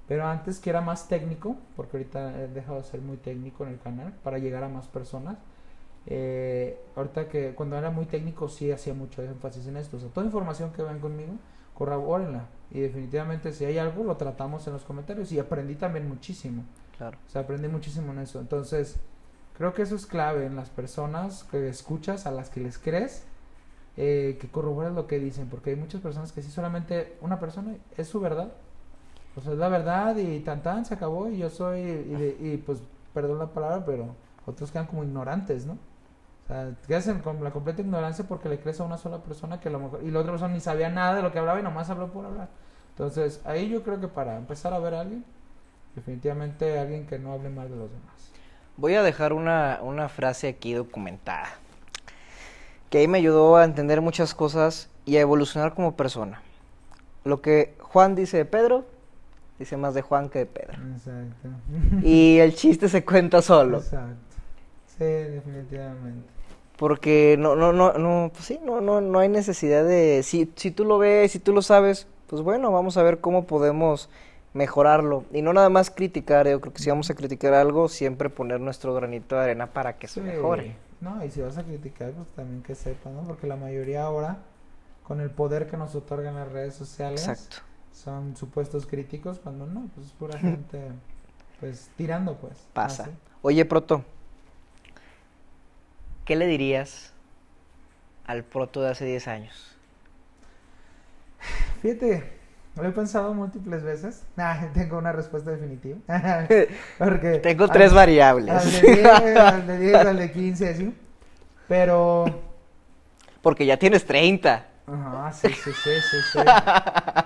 Pero 0.08 0.26
antes 0.26 0.60
que 0.60 0.70
era 0.70 0.82
más 0.82 1.08
técnico, 1.10 1.58
porque 1.76 1.98
ahorita 1.98 2.44
he 2.44 2.48
dejado 2.50 2.78
de 2.78 2.84
ser 2.86 3.02
muy 3.02 3.18
técnico 3.18 3.64
en 3.66 3.72
el 3.72 3.80
canal 3.80 4.14
para 4.24 4.38
llegar 4.40 4.64
a 4.64 4.70
más 4.70 4.88
personas. 4.88 5.38
eh, 6.06 6.80
ahorita 6.96 7.28
que 7.28 7.54
cuando 7.56 7.78
era 7.78 7.92
muy 7.92 8.06
técnico 8.06 8.48
sí 8.50 8.72
hacía 8.72 8.94
mucho 8.94 9.22
énfasis 9.24 9.68
en 9.68 9.78
esto. 9.78 9.98
O 9.98 10.00
sea, 10.00 10.10
toda 10.10 10.26
información 10.26 10.72
que 10.74 10.84
ven 10.84 11.00
conmigo, 11.00 11.34
corrobórenla. 11.74 12.50
Y 12.72 12.80
definitivamente 12.82 13.52
si 13.54 13.66
hay 13.66 13.78
algo, 13.78 14.04
lo 14.04 14.18
tratamos 14.18 14.66
en 14.68 14.74
los 14.74 14.84
comentarios. 14.86 15.32
Y 15.32 15.40
aprendí 15.40 15.76
también 15.76 16.08
muchísimo. 16.08 16.66
Claro. 16.98 17.20
O 17.28 17.30
sea, 17.30 17.42
aprendí 17.42 17.68
muchísimo 17.68 18.12
en 18.14 18.20
eso. 18.20 18.40
Entonces, 18.40 19.00
creo 19.58 19.74
que 19.74 19.82
eso 19.84 19.96
es 19.96 20.06
clave 20.06 20.46
en 20.46 20.56
las 20.56 20.70
personas 20.70 21.44
que 21.46 21.70
escuchas, 21.70 22.26
a 22.28 22.32
las 22.32 22.50
que 22.50 22.62
les 22.62 22.78
crees, 22.78 23.24
eh, 23.98 24.38
que 24.42 24.50
corroboren 24.50 24.96
lo 24.96 25.08
que 25.08 25.20
dicen. 25.20 25.50
Porque 25.50 25.72
hay 25.72 25.76
muchas 25.76 26.02
personas 26.02 26.32
que 26.32 26.42
sí 26.42 26.52
solamente 26.52 27.18
una 27.22 27.40
persona 27.40 27.76
es 27.98 28.08
su 28.08 28.20
verdad. 28.20 28.52
O 29.36 29.42
sea, 29.42 29.54
es 29.54 29.60
la 29.60 29.70
verdad 29.70 30.16
y 30.18 30.40
tan 30.42 30.64
tan 30.64 30.86
se 30.86 30.94
acabó 30.96 31.30
y 31.30 31.38
yo 31.40 31.50
soy, 31.50 31.80
y, 31.82 32.16
de- 32.16 32.38
y, 32.40 32.58
pues, 32.58 32.80
perdón 33.14 33.40
la 33.40 33.48
palabra, 33.48 33.86
pero 33.86 34.16
otros 34.46 34.72
quedan 34.72 34.88
como 34.88 35.04
ignorantes, 35.04 35.66
¿no? 35.66 35.74
O 35.74 36.48
sea, 36.48 36.76
quedas 36.88 37.08
en- 37.08 37.20
con 37.20 37.44
la 37.44 37.52
completa 37.52 37.82
ignorancia 37.82 38.26
porque 38.28 38.50
le 38.50 38.60
crees 38.60 38.80
a 38.82 38.86
una 38.86 38.98
sola 38.98 39.20
persona 39.24 39.60
que 39.60 39.70
a 39.70 39.72
lo 39.72 39.80
mejor, 39.80 40.02
y 40.04 40.12
la 40.12 40.20
otra 40.22 40.32
persona 40.34 40.54
ni 40.54 40.60
sabía 40.62 40.90
nada 40.90 41.16
de 41.16 41.22
lo 41.24 41.32
que 41.32 41.40
hablaba 41.40 41.60
y 41.60 41.64
nomás 41.64 41.90
habló 41.90 42.08
por 42.12 42.26
hablar. 42.26 42.50
Entonces, 42.92 43.42
ahí 43.46 43.70
yo 43.70 43.84
creo 43.84 44.00
que 44.00 44.08
para 44.08 44.38
empezar 44.38 44.74
a 44.74 44.80
ver 44.80 44.96
a 44.96 45.02
alguien, 45.02 45.26
definitivamente 45.96 46.80
alguien 46.80 47.06
que 47.08 47.20
no 47.20 47.34
hable 47.34 47.50
mal 47.50 47.70
de 47.70 47.76
los 47.78 47.90
demás. 47.92 48.32
Voy 48.78 48.94
a 48.94 49.04
dejar 49.04 49.34
una, 49.34 49.80
una 49.82 50.08
frase 50.08 50.48
aquí 50.48 50.74
documentada. 50.74 51.50
Que 52.90 53.00
ahí 53.00 53.08
me 53.08 53.18
ayudó 53.18 53.58
a 53.58 53.66
entender 53.66 54.02
muchas 54.02 54.34
cosas 54.34 54.90
y 55.06 55.18
a 55.18 55.22
evolucionar 55.22 55.74
como 55.74 55.96
persona. 55.96 56.42
Lo 57.24 57.42
que 57.42 57.76
Juan 57.80 58.16
dice 58.16 58.38
de 58.38 58.46
Pedro, 58.46 58.86
dice 59.60 59.78
más 59.78 59.94
de 59.94 60.02
Juan 60.02 60.30
que 60.30 60.40
de 60.40 60.46
Pedro. 60.46 60.78
Exacto. 60.94 62.08
Y 62.08 62.38
el 62.38 62.56
chiste 62.56 62.88
se 62.88 63.04
cuenta 63.04 63.42
solo. 63.42 63.80
Exacto. 63.80 64.16
Sí, 64.98 65.04
definitivamente. 65.04 66.28
Porque 66.78 67.36
no, 67.40 67.56
no, 67.56 67.74
no, 67.74 67.94
no, 67.94 68.30
pues 68.32 68.46
sí, 68.46 68.60
no, 68.64 68.82
no, 68.82 69.02
no 69.02 69.20
hay 69.20 69.30
necesidad 69.30 69.84
de. 69.84 70.22
Si, 70.24 70.52
si 70.56 70.70
tú 70.70 70.86
lo 70.86 71.00
ves, 71.00 71.32
si 71.32 71.40
tú 71.40 71.52
lo 71.52 71.64
sabes, 71.64 72.08
pues 72.28 72.44
bueno, 72.44 72.72
vamos 72.72 72.98
a 72.98 73.04
ver 73.04 73.20
cómo 73.20 73.46
podemos 73.46 74.10
mejorarlo. 74.54 75.26
Y 75.34 75.42
no 75.42 75.54
nada 75.54 75.70
más 75.70 75.90
criticar, 75.90 76.48
yo 76.48 76.60
creo 76.62 76.74
que 76.74 76.82
si 76.82 76.90
vamos 76.90 77.10
a 77.10 77.16
criticar 77.16 77.54
algo, 77.54 77.90
siempre 77.90 78.30
poner 78.30 78.60
nuestro 78.60 78.94
granito 78.94 79.36
de 79.36 79.44
arena 79.44 79.68
para 79.68 79.98
que 79.98 80.08
se 80.08 80.22
mejore. 80.22 80.76
No, 81.00 81.24
y 81.24 81.30
si 81.30 81.42
vas 81.42 81.58
a 81.58 81.64
criticar, 81.64 82.12
pues 82.12 82.28
también 82.30 82.64
que 82.64 82.74
sepa, 82.76 83.10
¿no? 83.12 83.22
Porque 83.22 83.46
la 83.46 83.56
mayoría 83.56 84.04
ahora, 84.04 84.40
con 85.04 85.22
el 85.22 85.30
poder 85.30 85.68
que 85.70 85.78
nos 85.78 85.94
otorgan 85.96 86.36
las 86.36 86.52
redes 86.52 86.74
sociales, 86.74 87.28
Exacto. 87.28 87.58
son 87.94 88.36
supuestos 88.36 88.88
críticos, 88.88 89.40
cuando 89.40 89.68
no, 89.68 89.90
pues 89.94 90.08
es 90.08 90.14
pura 90.14 90.40
gente, 90.40 90.92
pues, 91.60 91.92
tirando, 91.98 92.36
pues. 92.36 92.68
Pasa. 92.74 93.04
así. 93.04 93.12
Oye, 93.44 93.64
Proto, 93.66 94.04
¿qué 96.26 96.36
le 96.36 96.48
dirías 96.48 97.14
al 98.26 98.44
Proto 98.44 98.82
de 98.82 98.90
hace 98.90 99.06
10 99.06 99.28
años? 99.28 99.78
Fíjate, 101.82 102.37
lo 102.84 102.90
he 102.90 102.92
pensado 102.92 103.34
múltiples 103.34 103.84
veces. 103.84 104.24
Ah, 104.38 104.68
tengo 104.74 104.98
una 104.98 105.12
respuesta 105.12 105.52
definitiva. 105.52 105.98
Porque 106.98 107.40
Tengo 107.40 107.66
al- 107.66 107.72
tres 107.72 107.94
variables. 107.94 108.54
Al 108.54 108.72
de 108.72 108.82
10, 108.96 109.06
al 109.38 109.68
de 109.68 109.78
10, 109.80 109.96
al 109.96 110.18
de 110.20 110.32
15, 110.34 110.70
así. 110.70 110.96
Pero. 111.68 112.26
Porque 113.42 113.66
ya 113.66 113.78
tienes 113.78 114.06
30. 114.06 114.66
Ajá, 114.90 115.34
sí, 115.34 115.50
sí, 115.50 115.72
sí, 115.84 115.90
sí, 116.12 116.18
sí. 116.32 116.40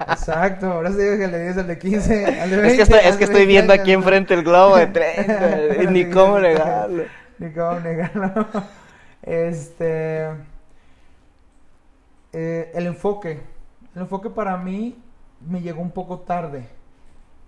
Exacto, 0.09 0.65
ahora 0.71 0.89
sí 0.91 0.97
digo 0.97 1.15
que 1.17 1.25
al 1.25 1.31
de 1.31 1.43
10, 1.43 1.57
al 1.59 1.67
de 1.67 1.77
15, 1.77 2.25
al 2.41 2.49
de 2.49 2.57
20. 2.57 2.67
Es 2.71 2.75
que 2.75 2.81
estoy, 2.83 2.99
es 2.99 3.11
al 3.13 3.17
que 3.19 3.23
estoy 3.25 3.45
20 3.45 3.47
viendo 3.51 3.73
aquí 3.73 3.91
enfrente 3.91 4.33
el 4.33 4.43
globo 4.43 4.77
de 4.77 4.87
30. 4.87 5.83
y 5.83 5.87
ni 5.87 6.09
cómo 6.09 6.39
negarlo. 6.39 7.03
Ni 7.37 7.51
cómo 7.51 7.79
negarlo. 7.79 8.47
Este. 9.21 10.27
eh, 12.33 12.71
el 12.73 12.87
enfoque. 12.87 13.41
El 13.95 14.01
enfoque 14.03 14.29
para 14.29 14.57
mí 14.57 14.97
me 15.47 15.61
llegó 15.61 15.81
un 15.81 15.91
poco 15.91 16.19
tarde. 16.19 16.67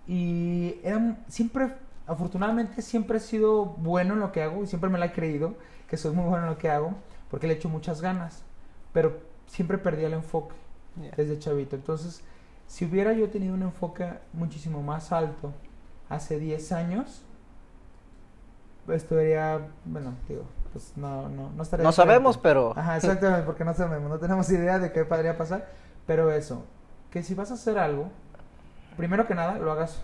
Y 0.06 0.76
era 0.82 0.98
un- 0.98 1.18
siempre, 1.28 1.74
afortunadamente, 2.06 2.82
siempre 2.82 3.18
he 3.18 3.20
sido 3.20 3.64
bueno 3.64 4.14
en 4.14 4.20
lo 4.20 4.32
que 4.32 4.42
hago 4.42 4.62
y 4.62 4.66
siempre 4.66 4.90
me 4.90 4.98
la 4.98 5.06
he 5.06 5.12
creído 5.12 5.54
que 5.88 5.96
soy 5.96 6.14
muy 6.14 6.24
bueno 6.24 6.44
en 6.44 6.50
lo 6.50 6.58
que 6.58 6.70
hago 6.70 6.94
porque 7.30 7.46
le 7.46 7.54
echo 7.54 7.68
muchas 7.68 8.00
ganas. 8.00 8.42
Pero 8.92 9.18
siempre 9.46 9.78
perdí 9.78 10.04
el 10.04 10.12
enfoque 10.14 10.54
desde 11.16 11.38
chavito. 11.38 11.76
Entonces, 11.76 12.22
Si 12.66 12.86
hubiera 12.86 13.12
yo 13.12 13.28
tenido 13.28 13.52
un 13.54 13.62
enfoque 13.62 14.08
muchísimo 14.32 14.82
más 14.82 15.12
alto 15.12 15.52
hace 16.08 16.38
10 16.38 16.72
años, 16.72 17.22
estaría, 18.88 19.68
bueno, 19.84 20.14
digo, 20.28 20.44
pues 20.72 20.92
no, 20.96 21.28
no, 21.28 21.50
no 21.50 21.62
estaría... 21.62 21.84
No 21.84 21.92
sabemos, 21.92 22.38
pero... 22.38 22.72
Ajá, 22.76 22.96
exactamente, 22.96 23.44
porque 23.44 23.64
no 23.64 23.74
sabemos, 23.74 24.08
no 24.10 24.18
tenemos 24.18 24.48
idea 24.50 24.78
de 24.78 24.92
qué 24.92 25.04
podría 25.04 25.36
pasar, 25.36 25.68
pero 26.06 26.30
eso, 26.32 26.64
que 27.14 27.22
si 27.22 27.34
vas 27.34 27.50
a 27.50 27.54
hacer 27.54 27.78
algo, 27.78 28.08
primero 28.98 29.26
que 29.26 29.34
nada, 29.34 29.56
lo 29.58 29.72
hagas 29.72 30.02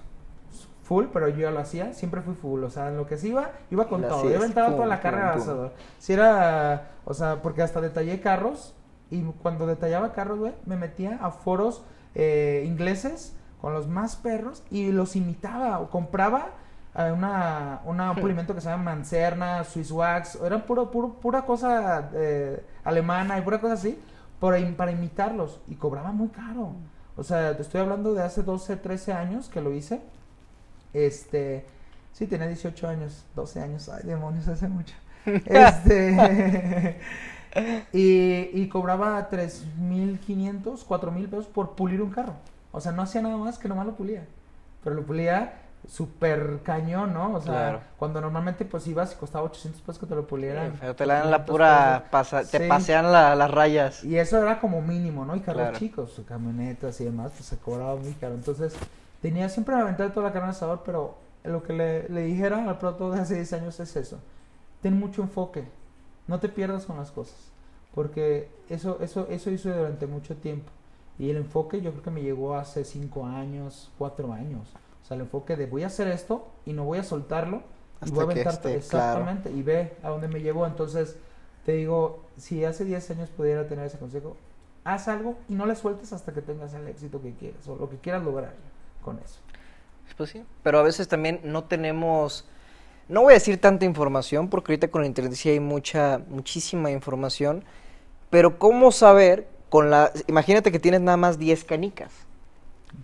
full, 0.84 1.06
pero 1.12 1.28
yo 1.28 1.36
ya 1.42 1.50
lo 1.50 1.60
hacía, 1.60 1.92
siempre 1.92 2.22
fui 2.22 2.34
full, 2.34 2.64
o 2.64 2.70
sea, 2.70 2.88
en 2.88 2.96
lo 2.96 3.06
que 3.06 3.18
se 3.18 3.28
iba, 3.28 3.50
iba 3.70 3.86
con 3.88 4.00
todo, 4.02 4.30
yo 4.30 4.38
aventaba 4.38 4.68
pum, 4.68 4.76
toda 4.76 4.88
la 4.88 4.96
pum, 4.96 5.02
carga 5.02 5.32
pum. 5.34 5.42
asador. 5.42 5.72
Si 5.98 6.12
era, 6.14 6.90
o 7.04 7.12
sea, 7.14 7.42
porque 7.42 7.62
hasta 7.62 7.80
detallé 7.80 8.20
carros, 8.20 8.74
y 9.10 9.22
cuando 9.42 9.66
detallaba 9.66 10.12
carros, 10.12 10.38
güey, 10.38 10.52
me 10.66 10.76
metía 10.76 11.18
a 11.20 11.30
foros 11.32 11.82
eh, 12.14 12.64
ingleses 12.66 13.36
con 13.60 13.74
los 13.74 13.86
más 13.88 14.16
perros 14.16 14.62
y 14.70 14.90
los 14.92 15.16
imitaba, 15.16 15.78
o 15.80 15.90
compraba 15.90 16.48
eh, 16.96 17.12
una, 17.12 17.80
una- 17.84 18.10
un 18.12 18.20
pulimento 18.20 18.54
que 18.54 18.60
se 18.60 18.68
llama 18.68 18.84
Mancerna, 18.94 19.62
Swiss 19.64 19.90
Wax, 19.92 20.36
era 20.44 20.64
puro, 20.64 20.90
puro, 20.90 21.08
pura 21.14 21.42
cosa 21.42 22.08
eh, 22.14 22.64
alemana 22.84 23.38
y 23.38 23.42
pura 23.42 23.60
cosa 23.60 23.74
así, 23.74 24.00
para 24.40 24.58
imitarlos, 24.90 25.60
y 25.68 25.74
cobraba 25.74 26.10
muy 26.12 26.28
caro. 26.28 26.72
O 27.20 27.22
sea, 27.22 27.54
te 27.54 27.60
estoy 27.60 27.82
hablando 27.82 28.14
de 28.14 28.22
hace 28.22 28.42
12, 28.42 28.76
13 28.76 29.12
años 29.12 29.50
que 29.50 29.60
lo 29.60 29.74
hice. 29.74 30.00
Este, 30.94 31.66
sí, 32.14 32.26
tenía 32.26 32.46
18 32.46 32.88
años, 32.88 33.26
12 33.36 33.60
años, 33.60 33.90
ay 33.90 34.04
demonios, 34.04 34.48
hace 34.48 34.66
mucho. 34.68 34.94
Este, 35.44 36.96
y, 37.92 38.48
y 38.58 38.68
cobraba 38.70 39.28
3.500, 39.28 40.62
4.000 40.86 41.28
pesos 41.28 41.46
por 41.46 41.74
pulir 41.74 42.00
un 42.00 42.10
carro. 42.10 42.36
O 42.72 42.80
sea, 42.80 42.92
no 42.92 43.02
hacía 43.02 43.20
nada 43.20 43.36
más 43.36 43.58
que 43.58 43.68
nomás 43.68 43.84
lo 43.84 43.96
pulía. 43.96 44.24
Pero 44.82 44.96
lo 44.96 45.04
pulía 45.04 45.60
súper 45.88 46.60
cañón, 46.62 47.12
¿no? 47.14 47.34
O 47.34 47.40
sea, 47.40 47.52
Claro. 47.52 47.80
cuando 47.98 48.20
normalmente 48.20 48.64
pues 48.64 48.86
ibas 48.86 49.12
y 49.12 49.16
costaba 49.16 49.44
800 49.44 49.80
pesos 49.80 49.98
que 49.98 50.06
te 50.06 50.14
lo 50.14 50.26
pulieran. 50.26 50.72
Te 50.96 51.06
la 51.06 51.14
dan 51.20 51.30
la 51.30 51.38
500 51.38 51.46
pura... 51.46 52.04
pasa- 52.10 52.44
Te 52.44 52.58
Sí. 52.58 52.68
pasean 52.68 53.10
la- 53.10 53.34
las 53.34 53.50
rayas. 53.50 54.04
Y 54.04 54.16
eso 54.18 54.38
era 54.38 54.60
como 54.60 54.82
mínimo, 54.82 55.24
¿no? 55.24 55.34
Y 55.36 55.40
carros 55.40 55.62
Claro. 55.62 55.78
chicos, 55.78 56.20
camionetas 56.28 57.00
y 57.00 57.04
demás, 57.04 57.32
pues 57.32 57.46
se 57.46 57.56
cobraba 57.58 57.96
muy 57.96 58.12
caro. 58.14 58.34
Entonces, 58.34 58.74
tenía 59.22 59.48
siempre 59.48 59.74
la 59.76 59.84
ventaja 59.84 60.08
de 60.08 60.14
toda 60.14 60.26
la 60.26 60.32
carne 60.32 60.48
de 60.48 60.52
asador, 60.56 60.82
pero 60.84 61.16
lo 61.44 61.62
que 61.62 61.72
le, 61.72 62.08
le 62.08 62.22
dijera 62.22 62.68
al 62.68 62.78
producto 62.78 63.10
de 63.10 63.20
hace 63.20 63.34
10 63.36 63.52
años 63.54 63.80
es 63.80 63.96
eso. 63.96 64.18
Ten 64.82 64.98
mucho 64.98 65.22
enfoque. 65.22 65.64
No 66.26 66.38
te 66.38 66.48
pierdas 66.48 66.84
con 66.86 66.96
las 66.98 67.10
cosas. 67.10 67.36
Porque 67.94 68.48
eso, 68.68 68.98
eso, 69.00 69.26
eso 69.30 69.50
hice 69.50 69.70
durante 69.72 70.06
mucho 70.06 70.36
tiempo. 70.36 70.70
Y 71.18 71.28
el 71.30 71.38
enfoque 71.38 71.80
yo 71.80 71.90
creo 71.90 72.02
que 72.04 72.10
me 72.10 72.22
llegó 72.22 72.54
hace 72.54 72.84
5 72.84 73.26
años, 73.26 73.90
4 73.98 74.32
años. 74.32 74.68
Sea, 75.10 75.16
el 75.16 75.22
enfoque 75.22 75.56
de 75.56 75.66
voy 75.66 75.82
a 75.82 75.88
hacer 75.88 76.06
esto 76.06 76.46
y 76.64 76.72
no 76.72 76.84
voy 76.84 76.98
a 76.98 77.02
soltarlo. 77.02 77.62
Y 78.00 78.04
Hasta 78.04 78.14
voy 78.14 78.24
a 78.24 78.26
que 78.28 78.32
aventar 78.40 78.54
esté 78.54 78.62
claro. 78.62 78.76
exactamente. 78.78 79.50
Y 79.50 79.62
ve 79.62 79.96
a 80.02 80.10
dónde 80.10 80.28
me 80.28 80.40
llevó. 80.40 80.66
Entonces, 80.66 81.16
te 81.66 81.72
digo, 81.72 82.24
si 82.36 82.64
hace 82.64 82.84
10 82.84 83.10
años 83.10 83.28
pudiera 83.28 83.66
tener 83.66 83.86
ese 83.86 83.98
consejo, 83.98 84.36
haz 84.84 85.08
algo 85.08 85.36
y 85.48 85.54
no 85.54 85.66
le 85.66 85.74
sueltes 85.74 86.12
hasta 86.12 86.32
que 86.32 86.42
tengas 86.42 86.74
el 86.74 86.86
éxito 86.86 87.20
que 87.20 87.34
quieras 87.34 87.66
o 87.66 87.74
lo 87.74 87.90
que 87.90 87.96
quieras 87.96 88.22
lograr 88.22 88.54
con 89.02 89.18
eso. 89.18 89.40
Pues 90.16 90.30
sí, 90.30 90.44
pero 90.62 90.78
a 90.78 90.82
veces 90.82 91.08
también 91.08 91.40
no 91.44 91.64
tenemos, 91.64 92.44
no 93.08 93.22
voy 93.22 93.32
a 93.32 93.34
decir 93.34 93.60
tanta 93.60 93.84
información, 93.84 94.48
porque 94.48 94.72
ahorita 94.72 94.88
con 94.88 95.00
la 95.02 95.06
internet 95.06 95.34
sí 95.34 95.48
hay 95.48 95.60
mucha, 95.60 96.20
muchísima 96.28 96.90
información, 96.90 97.64
pero 98.28 98.58
¿cómo 98.58 98.92
saber 98.92 99.48
con 99.68 99.90
la, 99.90 100.12
imagínate 100.26 100.72
que 100.72 100.78
tienes 100.78 101.00
nada 101.00 101.16
más 101.16 101.38
10 101.38 101.64
canicas, 101.64 102.12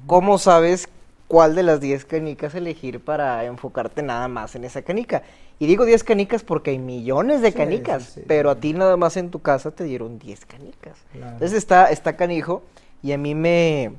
¿cómo 0.06 0.38
sabes 0.38 0.88
cuál 1.28 1.54
de 1.54 1.62
las 1.62 1.80
10 1.80 2.04
canicas 2.04 2.54
elegir 2.54 3.00
para 3.00 3.44
enfocarte 3.44 4.02
nada 4.02 4.28
más 4.28 4.54
en 4.54 4.64
esa 4.64 4.82
canica? 4.82 5.22
Y 5.58 5.66
digo 5.66 5.84
10 5.84 6.04
canicas 6.04 6.42
porque 6.42 6.70
hay 6.70 6.78
millones 6.78 7.40
de 7.42 7.52
Sí, 7.52 7.56
canicas, 7.56 8.04
sí, 8.04 8.20
sí. 8.20 8.24
pero 8.26 8.50
a 8.50 8.56
ti 8.60 8.72
nada 8.74 8.96
más 8.96 9.16
en 9.16 9.30
tu 9.30 9.40
casa 9.40 9.70
te 9.70 9.84
dieron 9.84 10.18
10 10.18 10.44
canicas. 10.46 10.98
Claro. 11.12 11.32
Entonces 11.32 11.56
está, 11.58 11.90
está 11.90 12.16
canijo 12.16 12.62
y 13.02 13.12
a 13.12 13.18
mí 13.18 13.34
me, 13.34 13.92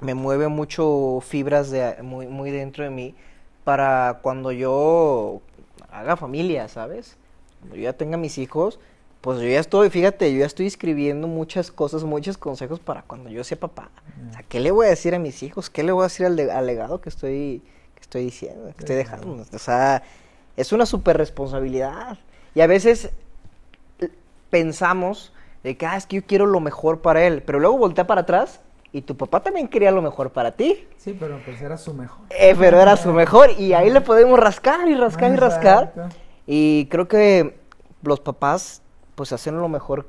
me 0.00 0.14
mueve 0.14 0.48
mucho 0.48 1.20
fibras 1.22 1.70
de, 1.70 1.96
muy, 2.02 2.26
muy 2.26 2.50
dentro 2.50 2.84
de 2.84 2.90
mí 2.90 3.14
para 3.64 4.18
cuando 4.22 4.52
yo 4.52 5.40
haga 5.90 6.16
familia, 6.16 6.68
¿sabes? 6.68 7.16
Cuando 7.60 7.76
yo 7.76 7.82
ya 7.84 7.92
tenga 7.94 8.16
mis 8.16 8.38
hijos, 8.38 8.78
pues 9.26 9.40
yo 9.40 9.48
ya 9.48 9.58
estoy, 9.58 9.90
fíjate, 9.90 10.32
yo 10.32 10.38
ya 10.38 10.46
estoy 10.46 10.68
escribiendo 10.68 11.26
muchas 11.26 11.72
cosas, 11.72 12.04
muchos 12.04 12.38
consejos 12.38 12.78
para 12.78 13.02
cuando 13.02 13.28
yo 13.28 13.42
sea 13.42 13.58
papá. 13.58 13.90
O 14.30 14.32
sea, 14.32 14.44
¿qué 14.48 14.60
le 14.60 14.70
voy 14.70 14.86
a 14.86 14.90
decir 14.90 15.16
a 15.16 15.18
mis 15.18 15.42
hijos? 15.42 15.68
¿Qué 15.68 15.82
le 15.82 15.90
voy 15.90 16.02
a 16.02 16.04
decir 16.04 16.26
al, 16.26 16.36
de- 16.36 16.52
al 16.52 16.64
legado 16.64 17.00
que 17.00 17.08
estoy, 17.08 17.60
que 17.96 18.00
estoy 18.02 18.22
diciendo, 18.24 18.66
que 18.76 18.78
estoy 18.82 18.94
dejando? 18.94 19.44
O 19.52 19.58
sea, 19.58 20.04
es 20.56 20.72
una 20.72 20.86
super 20.86 21.16
responsabilidad. 21.16 22.18
Y 22.54 22.60
a 22.60 22.68
veces 22.68 23.10
pensamos 24.50 25.32
de 25.64 25.76
que, 25.76 25.86
ah, 25.86 25.96
es 25.96 26.06
que 26.06 26.16
yo 26.16 26.22
quiero 26.24 26.46
lo 26.46 26.60
mejor 26.60 27.00
para 27.00 27.24
él, 27.26 27.42
pero 27.42 27.58
luego 27.58 27.78
voltea 27.78 28.06
para 28.06 28.20
atrás 28.20 28.60
y 28.92 29.02
tu 29.02 29.16
papá 29.16 29.42
también 29.42 29.66
quería 29.68 29.90
lo 29.90 30.02
mejor 30.02 30.30
para 30.30 30.52
ti. 30.52 30.86
Sí, 30.98 31.16
pero 31.18 31.40
pues 31.44 31.60
era 31.60 31.76
su 31.76 31.92
mejor. 31.92 32.24
Eh, 32.30 32.54
pero 32.58 32.80
era 32.80 32.96
su 32.96 33.12
mejor 33.12 33.50
y 33.58 33.72
ahí 33.72 33.90
le 33.90 34.00
podemos 34.00 34.38
rascar 34.38 34.88
y 34.88 34.94
rascar 34.94 35.32
y 35.32 35.36
rascar. 35.36 35.92
Exacto. 35.96 36.16
Y 36.46 36.86
creo 36.86 37.08
que 37.08 37.58
los 38.02 38.20
papás 38.20 38.82
pues 39.16 39.32
hacen 39.32 39.58
lo 39.60 39.68
mejor 39.68 40.06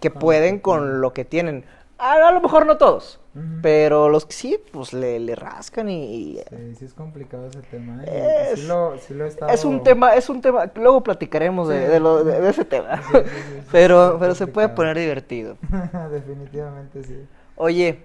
que 0.00 0.10
lo 0.10 0.18
pueden 0.18 0.58
con 0.58 1.00
lo 1.00 1.12
que 1.12 1.24
tienen. 1.24 1.64
A, 1.98 2.30
lo 2.30 2.40
mejor 2.42 2.66
no 2.66 2.76
todos, 2.76 3.20
pero 3.62 4.10
los 4.10 4.26
que 4.26 4.32
sí, 4.34 4.58
pues 4.72 4.92
le, 4.92 5.18
le 5.18 5.34
rascan 5.34 5.88
y... 5.88 6.04
y- 6.04 6.40
Sí, 6.50 6.74
sí 6.78 6.84
es 6.84 6.92
complicado 6.94 7.46
ese 7.46 7.62
tema. 7.62 8.02
¿eh? 8.04 8.48
Es- 8.52 8.60
sí 8.60 8.66
lo, 8.66 8.98
sí 8.98 9.14
lo 9.14 9.24
he 9.24 9.28
estado- 9.28 9.50
Es 9.50 9.64
un 9.64 9.82
tema, 9.82 10.14
es 10.14 10.28
un 10.28 10.42
tema, 10.42 10.70
luego 10.74 11.02
platicaremos 11.02 11.68
de, 11.68 11.88
de 11.88 11.98
lo- 12.00 12.22
de- 12.24 12.38
de 12.40 12.50
ese 12.50 12.64
tema. 12.66 13.00
Pero, 13.72 14.16
pero 14.20 14.34
se 14.34 14.46
puede 14.46 14.68
poner 14.68 14.96
divertido. 14.98 15.56
Definitivamente 16.10 17.02
sí. 17.02 17.26
Oye, 17.56 18.02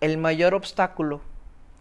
el 0.00 0.18
mayor 0.18 0.54
obstáculo 0.54 1.20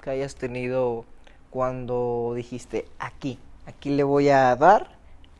que 0.01 0.09
hayas 0.11 0.35
tenido 0.35 1.05
cuando 1.49 2.33
dijiste 2.35 2.85
aquí, 2.99 3.39
aquí 3.65 3.89
le 3.89 4.03
voy 4.03 4.29
a 4.29 4.55
dar 4.55 4.89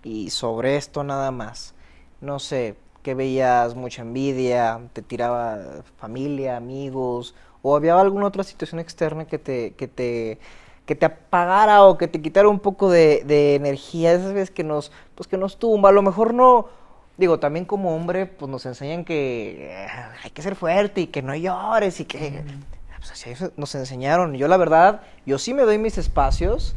y 0.03 0.29
sobre 0.29 0.77
esto 0.77 1.03
nada 1.03 1.31
más. 1.31 1.74
No 2.21 2.39
sé, 2.39 2.75
que 3.03 3.13
veías 3.13 3.75
mucha 3.75 4.01
envidia, 4.01 4.81
te 4.93 5.01
tiraba 5.01 5.83
familia, 5.97 6.57
amigos, 6.57 7.35
o 7.61 7.75
había 7.75 7.99
alguna 7.99 8.27
otra 8.27 8.43
situación 8.43 8.79
externa 8.79 9.25
que 9.25 9.37
te, 9.37 9.75
que 9.75 9.87
te, 9.87 10.39
que 10.85 10.95
te 10.95 11.05
apagara 11.05 11.83
o 11.83 11.97
que 11.97 12.07
te 12.07 12.21
quitara 12.21 12.47
un 12.47 12.59
poco 12.59 12.89
de, 12.89 13.23
de 13.25 13.55
energía, 13.55 14.13
esas 14.13 14.33
veces 14.33 14.51
que 14.51 14.63
nos, 14.63 14.91
pues 15.15 15.27
que 15.27 15.37
nos 15.37 15.57
tumba, 15.57 15.89
a 15.89 15.91
lo 15.91 16.01
mejor 16.01 16.33
no, 16.33 16.67
digo, 17.17 17.39
también 17.39 17.65
como 17.65 17.95
hombre, 17.95 18.25
pues 18.25 18.49
nos 18.49 18.65
enseñan 18.65 19.05
que 19.05 19.71
eh, 19.71 19.87
hay 20.23 20.31
que 20.31 20.41
ser 20.41 20.55
fuerte 20.55 21.01
y 21.01 21.07
que 21.07 21.21
no 21.21 21.35
llores 21.35 21.99
y 21.99 22.05
que 22.05 22.43
pues, 22.97 23.11
así 23.11 23.33
nos 23.57 23.75
enseñaron. 23.75 24.33
Yo 24.35 24.47
la 24.47 24.57
verdad, 24.57 25.01
yo 25.25 25.37
sí 25.37 25.53
me 25.53 25.63
doy 25.63 25.77
mis 25.77 25.97
espacios 25.97 26.75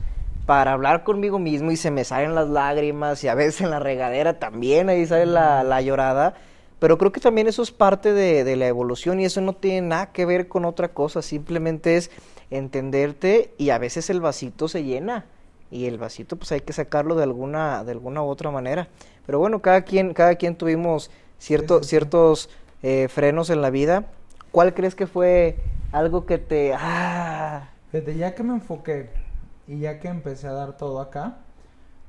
para 0.48 0.72
hablar 0.72 1.04
conmigo 1.04 1.38
mismo 1.38 1.72
y 1.72 1.76
se 1.76 1.90
me 1.90 2.04
salen 2.04 2.34
las 2.34 2.48
lágrimas 2.48 3.22
y 3.22 3.28
a 3.28 3.34
veces 3.34 3.60
en 3.60 3.68
la 3.68 3.80
regadera 3.80 4.38
también 4.38 4.88
ahí 4.88 5.04
sale 5.04 5.26
la, 5.26 5.62
la 5.62 5.82
llorada. 5.82 6.36
Pero 6.78 6.96
creo 6.96 7.12
que 7.12 7.20
también 7.20 7.48
eso 7.48 7.60
es 7.60 7.70
parte 7.70 8.14
de, 8.14 8.44
de 8.44 8.56
la 8.56 8.66
evolución 8.66 9.20
y 9.20 9.26
eso 9.26 9.42
no 9.42 9.52
tiene 9.52 9.86
nada 9.86 10.06
que 10.10 10.24
ver 10.24 10.48
con 10.48 10.64
otra 10.64 10.88
cosa, 10.88 11.20
simplemente 11.20 11.98
es 11.98 12.10
entenderte 12.50 13.52
y 13.58 13.68
a 13.68 13.76
veces 13.76 14.08
el 14.08 14.22
vasito 14.22 14.68
se 14.68 14.84
llena 14.84 15.26
y 15.70 15.84
el 15.84 15.98
vasito 15.98 16.36
pues 16.36 16.50
hay 16.50 16.62
que 16.62 16.72
sacarlo 16.72 17.14
de 17.14 17.24
alguna, 17.24 17.84
de 17.84 17.92
alguna 17.92 18.22
u 18.22 18.28
otra 18.28 18.50
manera. 18.50 18.88
Pero 19.26 19.38
bueno, 19.40 19.60
cada 19.60 19.82
quien, 19.82 20.14
cada 20.14 20.36
quien 20.36 20.56
tuvimos 20.56 21.10
cierto, 21.36 21.82
sí, 21.82 21.90
ciertos 21.90 22.48
eh, 22.82 23.08
frenos 23.10 23.50
en 23.50 23.60
la 23.60 23.68
vida. 23.68 24.06
¿Cuál 24.50 24.72
crees 24.72 24.94
que 24.94 25.06
fue 25.06 25.56
algo 25.92 26.24
que 26.24 26.38
te... 26.38 26.72
Ah, 26.74 27.68
Fíjate, 27.90 28.16
ya 28.16 28.34
que 28.34 28.42
me 28.42 28.54
enfoqué 28.54 29.27
y 29.68 29.80
ya 29.80 30.00
que 30.00 30.08
empecé 30.08 30.48
a 30.48 30.52
dar 30.52 30.76
todo 30.78 31.00
acá, 31.00 31.38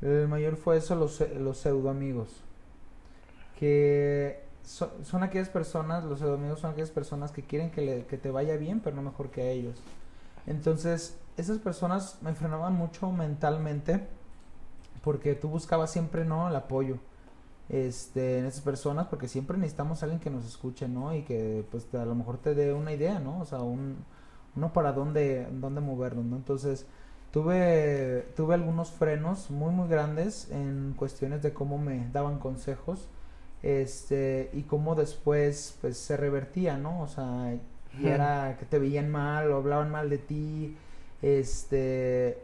el 0.01 0.27
mayor 0.29 0.57
fue 0.57 0.77
eso, 0.77 0.95
los, 0.95 1.21
los 1.37 1.57
pseudo 1.59 1.89
amigos. 1.91 2.29
Que 3.57 4.43
so- 4.63 4.91
son 5.03 5.23
aquellas 5.23 5.49
personas, 5.49 6.03
los 6.03 6.19
pseudo 6.19 6.35
amigos 6.35 6.59
son 6.59 6.71
aquellas 6.71 6.91
personas 6.91 7.31
que 7.31 7.43
quieren 7.43 7.71
que, 7.71 8.05
que 8.09 8.17
te 8.17 8.31
vaya 8.31 8.55
bien, 8.57 8.79
pero 8.81 8.95
no 8.95 9.01
mejor 9.01 9.29
que 9.31 9.41
a 9.41 9.49
ellos. 9.51 9.75
Entonces, 10.47 11.17
esas 11.37 11.59
personas 11.59 12.17
me 12.21 12.33
frenaban 12.35 12.73
mucho 12.73 13.11
mentalmente 13.11 14.07
porque 15.03 15.35
tú 15.35 15.49
buscabas 15.49 15.91
siempre, 15.91 16.25
¿no? 16.25 16.49
El 16.49 16.55
apoyo 16.55 16.97
este, 17.69 18.39
en 18.39 18.45
esas 18.45 18.61
personas 18.61 19.07
porque 19.07 19.27
siempre 19.27 19.57
necesitamos 19.57 20.03
alguien 20.03 20.21
que 20.21 20.29
nos 20.31 20.45
escuche, 20.45 20.87
¿no? 20.87 21.15
Y 21.15 21.23
que 21.23 21.65
pues 21.71 21.87
a 21.95 22.05
lo 22.05 22.15
mejor 22.15 22.37
te 22.39 22.55
dé 22.55 22.73
una 22.73 22.93
idea, 22.93 23.19
¿no? 23.19 23.39
O 23.41 23.45
sea, 23.45 23.59
un, 23.61 23.97
uno 24.55 24.73
para 24.73 24.93
dónde, 24.93 25.47
dónde 25.51 25.81
movernos, 25.81 26.25
¿no? 26.25 26.37
Entonces, 26.37 26.87
tuve, 27.31 28.27
tuve 28.35 28.55
algunos 28.55 28.91
frenos 28.91 29.49
muy, 29.51 29.73
muy 29.73 29.87
grandes 29.87 30.49
en 30.51 30.93
cuestiones 30.97 31.41
de 31.41 31.53
cómo 31.53 31.77
me 31.77 32.07
daban 32.11 32.39
consejos, 32.39 33.07
este, 33.61 34.49
y 34.53 34.63
cómo 34.63 34.95
después, 34.95 35.77
pues, 35.81 35.97
se 35.97 36.17
revertía, 36.17 36.77
¿no? 36.77 37.01
O 37.01 37.07
sea, 37.07 37.55
y 37.99 38.07
era 38.07 38.55
que 38.57 38.65
te 38.65 38.79
veían 38.79 39.09
mal 39.09 39.51
o 39.51 39.57
hablaban 39.57 39.91
mal 39.91 40.09
de 40.09 40.17
ti, 40.17 40.77
este, 41.21 42.41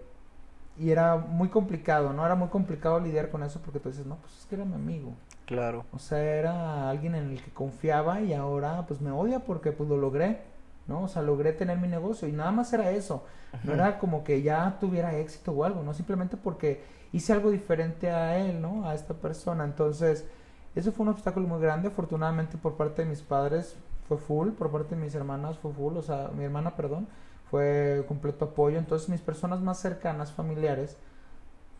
y 0.77 0.89
era 0.89 1.15
muy 1.15 1.47
complicado, 1.47 2.11
¿no? 2.13 2.25
Era 2.25 2.35
muy 2.35 2.49
complicado 2.49 2.99
lidiar 2.99 3.29
con 3.29 3.43
eso 3.43 3.61
porque 3.61 3.79
tú 3.79 3.89
dices, 3.89 4.05
no, 4.05 4.17
pues 4.17 4.37
es 4.37 4.45
que 4.45 4.55
era 4.55 4.65
mi 4.65 4.75
amigo. 4.75 5.13
Claro. 5.45 5.85
O 5.93 5.99
sea, 5.99 6.19
era 6.19 6.89
alguien 6.89 7.15
en 7.15 7.31
el 7.31 7.41
que 7.41 7.51
confiaba 7.51 8.19
y 8.21 8.33
ahora 8.33 8.85
pues 8.87 8.99
me 8.99 9.11
odia 9.11 9.39
porque 9.39 9.71
pues 9.71 9.87
lo 9.87 9.97
logré, 9.97 10.41
¿no? 10.87 11.03
O 11.03 11.07
sea, 11.07 11.21
logré 11.21 11.53
tener 11.53 11.77
mi 11.77 11.87
negocio 11.87 12.27
y 12.27 12.31
nada 12.31 12.51
más 12.51 12.71
era 12.73 12.91
eso. 12.91 13.25
No 13.63 13.73
era 13.73 13.99
como 13.99 14.23
que 14.23 14.41
ya 14.41 14.77
tuviera 14.79 15.15
éxito 15.15 15.51
o 15.51 15.63
algo, 15.63 15.81
¿no? 15.81 15.93
Simplemente 15.93 16.35
porque 16.35 16.83
hice 17.13 17.31
algo 17.31 17.51
diferente 17.51 18.11
a 18.11 18.37
él, 18.37 18.61
¿no? 18.61 18.87
A 18.87 18.93
esta 18.93 19.13
persona. 19.13 19.63
Entonces, 19.63 20.25
eso 20.75 20.91
fue 20.91 21.03
un 21.03 21.09
obstáculo 21.09 21.47
muy 21.47 21.61
grande. 21.61 21.87
Afortunadamente 21.87 22.57
por 22.57 22.75
parte 22.75 23.03
de 23.03 23.09
mis 23.09 23.21
padres 23.21 23.77
fue 24.07 24.17
full, 24.17 24.49
por 24.49 24.71
parte 24.71 24.95
de 24.95 25.01
mis 25.01 25.15
hermanas 25.15 25.57
fue 25.57 25.71
full, 25.71 25.97
o 25.97 26.01
sea, 26.01 26.29
mi 26.35 26.43
hermana, 26.43 26.75
perdón, 26.75 27.07
fue 27.49 28.03
completo 28.07 28.45
apoyo. 28.45 28.77
Entonces, 28.77 29.09
mis 29.09 29.21
personas 29.21 29.61
más 29.61 29.79
cercanas, 29.79 30.31
familiares, 30.31 30.97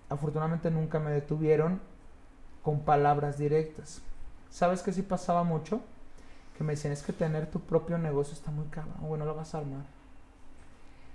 afortunadamente 0.10 0.72
nunca 0.72 1.00
me 1.00 1.12
detuvieron 1.12 1.82
con 2.64 2.80
palabras 2.80 3.38
directas. 3.38 4.02
¿Sabes 4.50 4.82
que 4.82 4.94
sí 4.94 5.02
pasaba 5.02 5.44
mucho? 5.44 5.82
Que 6.58 6.64
me 6.64 6.74
decían, 6.74 6.94
es 6.94 7.04
que 7.04 7.14
tener 7.14 7.50
tu 7.52 7.60
propio 7.60 7.98
negocio 7.98 8.34
está 8.34 8.52
muy 8.52 8.66
caro, 8.68 8.88
bueno, 9.02 9.26
lo 9.26 9.36
vas 9.36 9.54
a 9.56 9.60
armar. 9.60 9.86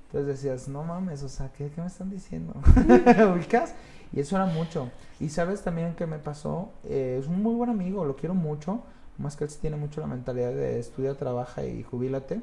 Entonces 0.07 0.26
decías, 0.26 0.68
no 0.68 0.82
mames, 0.82 1.22
o 1.22 1.28
sea, 1.28 1.51
¿qué, 1.53 1.70
qué 1.70 1.80
me 1.80 1.86
están 1.86 2.11
diciendo? 2.11 2.55
¿Ubicas? 3.32 3.74
Y 4.12 4.20
eso 4.20 4.36
era 4.36 4.47
mucho. 4.47 4.91
Y 5.20 5.28
sabes 5.28 5.62
también 5.62 5.95
que 5.95 6.07
me 6.07 6.18
pasó, 6.18 6.70
eh, 6.84 7.18
es 7.20 7.28
un 7.28 7.43
muy 7.43 7.55
buen 7.55 7.70
amigo, 7.70 8.05
lo 8.05 8.16
quiero 8.16 8.34
mucho, 8.34 8.82
más 9.18 9.36
que 9.36 9.45
él 9.45 9.51
sí 9.51 9.59
tiene 9.61 9.76
mucho 9.76 10.01
la 10.01 10.09
mentalidad 10.09 10.51
de 10.53 10.80
estudia, 10.80 11.14
trabaja 11.14 11.64
y 11.64 11.82
jubílate. 11.84 12.41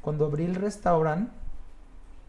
Cuando 0.00 0.26
abrí 0.26 0.44
el 0.44 0.56
restaurante, 0.56 1.30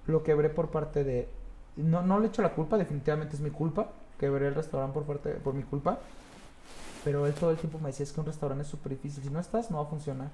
lo 0.05 0.24
quebré 0.24 0.49
por 0.49 0.70
parte 0.70 1.03
de... 1.03 1.30
No, 1.78 2.01
no 2.01 2.20
le 2.20 2.28
echo 2.28 2.41
la 2.41 2.53
culpa, 2.53 2.78
definitivamente 2.78 3.36
es 3.36 3.41
mi 3.41 3.49
culpa, 3.49 3.89
quebré 4.20 4.47
el 4.47 4.55
restaurante 4.55 4.99
por, 5.01 5.20
por 5.20 5.53
mi 5.53 5.63
culpa. 5.63 5.99
Pero 7.06 7.28
él 7.28 7.36
todo 7.36 7.51
el 7.51 7.58
tiempo 7.58 7.78
me 7.78 7.89
decía, 7.89 8.03
es 8.03 8.12
que 8.12 8.20
un 8.20 8.26
restaurante 8.26 8.64
es 8.64 8.68
súper 8.68 8.93
difícil. 8.93 9.24
Si 9.24 9.30
no 9.30 9.39
estás, 9.39 9.70
no 9.70 9.78
va 9.78 9.84
a 9.84 9.88
funcionar. 9.88 10.32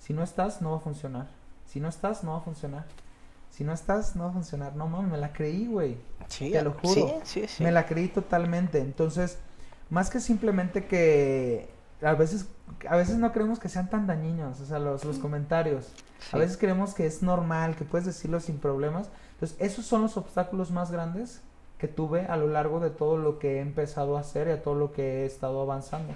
Si 0.00 0.12
no 0.12 0.24
estás, 0.24 0.60
no 0.60 0.72
va 0.72 0.78
a 0.78 0.80
funcionar. 0.80 1.28
Si 1.66 1.78
no 1.78 1.88
estás, 1.88 2.24
no 2.24 2.32
va 2.32 2.38
a 2.38 2.40
funcionar. 2.40 2.84
Si 3.50 3.62
no 3.62 3.72
estás, 3.72 4.16
no 4.16 4.24
va 4.24 4.30
a 4.30 4.32
funcionar. 4.32 4.74
No 4.74 4.88
mames, 4.88 5.12
me 5.12 5.18
la 5.18 5.32
creí, 5.32 5.68
güey. 5.68 5.98
Sí, 6.26 6.50
Te 6.50 6.62
lo 6.62 6.72
juro. 6.72 7.20
Sí, 7.22 7.42
sí, 7.42 7.48
sí. 7.48 7.62
Me 7.62 7.70
la 7.70 7.86
creí 7.86 8.08
totalmente. 8.08 8.80
Entonces, 8.80 9.38
más 9.88 10.10
que 10.10 10.18
simplemente 10.18 10.86
que 10.86 11.70
a 12.02 12.14
veces, 12.14 12.48
a 12.88 12.96
veces 12.96 13.16
no 13.16 13.32
creemos 13.32 13.60
que 13.60 13.68
sean 13.68 13.88
tan 13.88 14.08
dañinos, 14.08 14.60
o 14.60 14.66
sea, 14.66 14.80
los, 14.80 15.04
los 15.04 15.18
comentarios. 15.18 15.92
A 16.32 16.38
veces 16.38 16.56
creemos 16.56 16.92
que 16.92 17.06
es 17.06 17.22
normal, 17.22 17.76
que 17.76 17.84
puedes 17.84 18.04
decirlo 18.04 18.40
sin 18.40 18.58
problemas. 18.58 19.10
Entonces, 19.34 19.56
esos 19.60 19.86
son 19.86 20.02
los 20.02 20.16
obstáculos 20.16 20.72
más 20.72 20.90
grandes 20.90 21.40
que 21.78 21.88
tuve 21.88 22.26
a 22.26 22.36
lo 22.36 22.48
largo 22.48 22.80
de 22.80 22.90
todo 22.90 23.18
lo 23.18 23.38
que 23.38 23.56
he 23.56 23.60
empezado 23.60 24.16
a 24.16 24.20
hacer 24.20 24.48
y 24.48 24.52
a 24.52 24.62
todo 24.62 24.74
lo 24.74 24.92
que 24.92 25.22
he 25.22 25.26
estado 25.26 25.60
avanzando. 25.60 26.14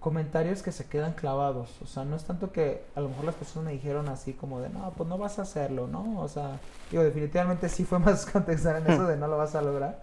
Comentarios 0.00 0.62
que 0.62 0.72
se 0.72 0.86
quedan 0.86 1.14
clavados, 1.14 1.82
o 1.82 1.86
sea, 1.86 2.04
no 2.04 2.14
es 2.14 2.24
tanto 2.24 2.52
que 2.52 2.82
a 2.94 3.00
lo 3.00 3.08
mejor 3.08 3.24
las 3.24 3.34
personas 3.34 3.66
me 3.66 3.72
dijeron 3.72 4.08
así 4.08 4.32
como 4.32 4.60
de, 4.60 4.68
no, 4.70 4.92
pues 4.96 5.08
no 5.08 5.18
vas 5.18 5.38
a 5.40 5.42
hacerlo, 5.42 5.88
¿no? 5.88 6.20
O 6.20 6.28
sea, 6.28 6.60
digo, 6.90 7.02
definitivamente 7.02 7.68
sí 7.68 7.84
fue 7.84 7.98
más 7.98 8.24
contestar 8.24 8.76
en 8.76 8.90
eso 8.90 9.06
de 9.06 9.16
no 9.16 9.26
lo 9.26 9.36
vas 9.36 9.56
a 9.56 9.62
lograr, 9.62 10.00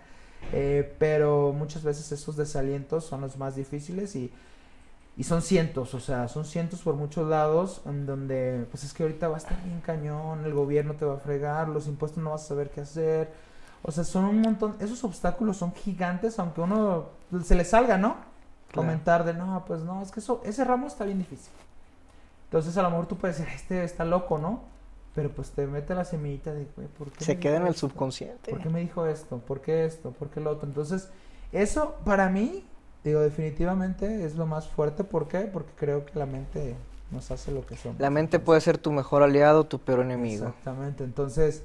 eh, 0.52 0.94
pero 1.00 1.54
muchas 1.54 1.84
veces 1.84 2.12
esos 2.12 2.36
desalientos 2.36 3.06
son 3.06 3.22
los 3.22 3.38
más 3.38 3.56
difíciles 3.56 4.16
y, 4.18 4.32
y 5.18 5.24
son 5.24 5.42
cientos, 5.42 5.94
o 5.94 6.00
sea, 6.02 6.28
son 6.28 6.44
cientos 6.44 6.82
por 6.82 6.96
muchos 6.96 7.28
lados 7.30 7.82
en 7.86 8.06
donde, 8.06 8.68
pues 8.70 8.84
es 8.84 8.94
que 8.94 9.04
ahorita 9.04 9.30
va 9.30 9.36
a 9.36 9.40
estar 9.40 9.64
bien 9.64 9.80
cañón, 9.80 10.44
el 10.44 10.54
gobierno 10.54 10.96
te 10.96 11.06
va 11.06 11.16
a 11.16 11.20
fregar, 11.20 11.70
los 11.70 11.88
impuestos 11.88 12.22
no 12.22 12.32
vas 12.32 12.44
a 12.44 12.48
saber 12.50 12.70
qué 12.70 12.82
hacer, 12.82 13.30
o 13.88 13.92
sea, 13.92 14.04
son 14.04 14.26
un 14.26 14.42
montón, 14.42 14.76
esos 14.80 15.04
obstáculos 15.04 15.58
son 15.58 15.72
gigantes, 15.74 16.40
aunque 16.40 16.60
uno 16.60 17.06
se 17.44 17.54
le 17.54 17.64
salga, 17.64 18.00
¿no? 18.00 18.16
Claro. 18.72 18.88
Comentar 18.88 19.24
de, 19.24 19.36
no, 19.36 19.64
pues 19.68 19.82
no, 19.82 20.02
es 20.02 20.12
que 20.12 20.22
eso, 20.22 20.42
ese 20.44 20.64
ramo 20.64 20.88
está 20.88 21.06
bien 21.06 21.20
difícil. 21.20 21.54
Entonces 22.46 22.76
a 22.78 22.82
lo 22.82 22.90
mejor 22.90 23.06
tú 23.06 23.16
puedes 23.16 23.38
decir, 23.38 23.54
este 23.54 23.84
está 23.84 24.04
loco, 24.04 24.40
¿no? 24.40 24.62
Pero 25.14 25.30
pues 25.30 25.52
te 25.52 25.68
mete 25.68 25.94
la 25.94 26.04
semillita 26.04 26.52
de, 26.52 26.68
güey, 26.76 26.88
¿por 26.88 27.12
qué? 27.12 27.24
Se 27.24 27.38
queda 27.38 27.58
en 27.58 27.64
el 27.64 27.76
esto? 27.76 27.88
subconsciente. 27.88 28.50
¿Por 28.50 28.60
qué 28.60 28.70
me 28.70 28.80
dijo 28.80 29.06
esto? 29.06 29.38
¿Por 29.38 29.62
qué 29.62 29.86
esto? 29.86 30.10
¿Por 30.12 30.30
qué 30.30 30.42
lo 30.42 30.50
otro? 30.50 30.68
Entonces, 30.68 31.10
eso 31.52 31.96
para 32.06 32.28
mí, 32.30 32.66
digo, 33.04 33.20
definitivamente 33.20 34.26
es 34.26 34.36
lo 34.36 34.48
más 34.48 34.68
fuerte. 34.68 35.04
¿Por 35.04 35.28
qué? 35.28 35.42
Porque 35.42 35.72
creo 35.78 36.06
que 36.08 36.18
la 36.18 36.26
mente 36.26 36.76
nos 37.12 37.30
hace 37.30 37.52
lo 37.52 37.64
que 37.66 37.78
somos. 37.78 38.00
La 38.00 38.10
mente 38.10 38.40
puede 38.40 38.62
ser 38.62 38.80
tu 38.80 38.92
mejor 38.92 39.22
aliado, 39.22 39.66
tu 39.66 39.78
peor 39.78 40.00
enemigo. 40.00 40.48
Exactamente. 40.48 41.04
Entonces, 41.04 41.64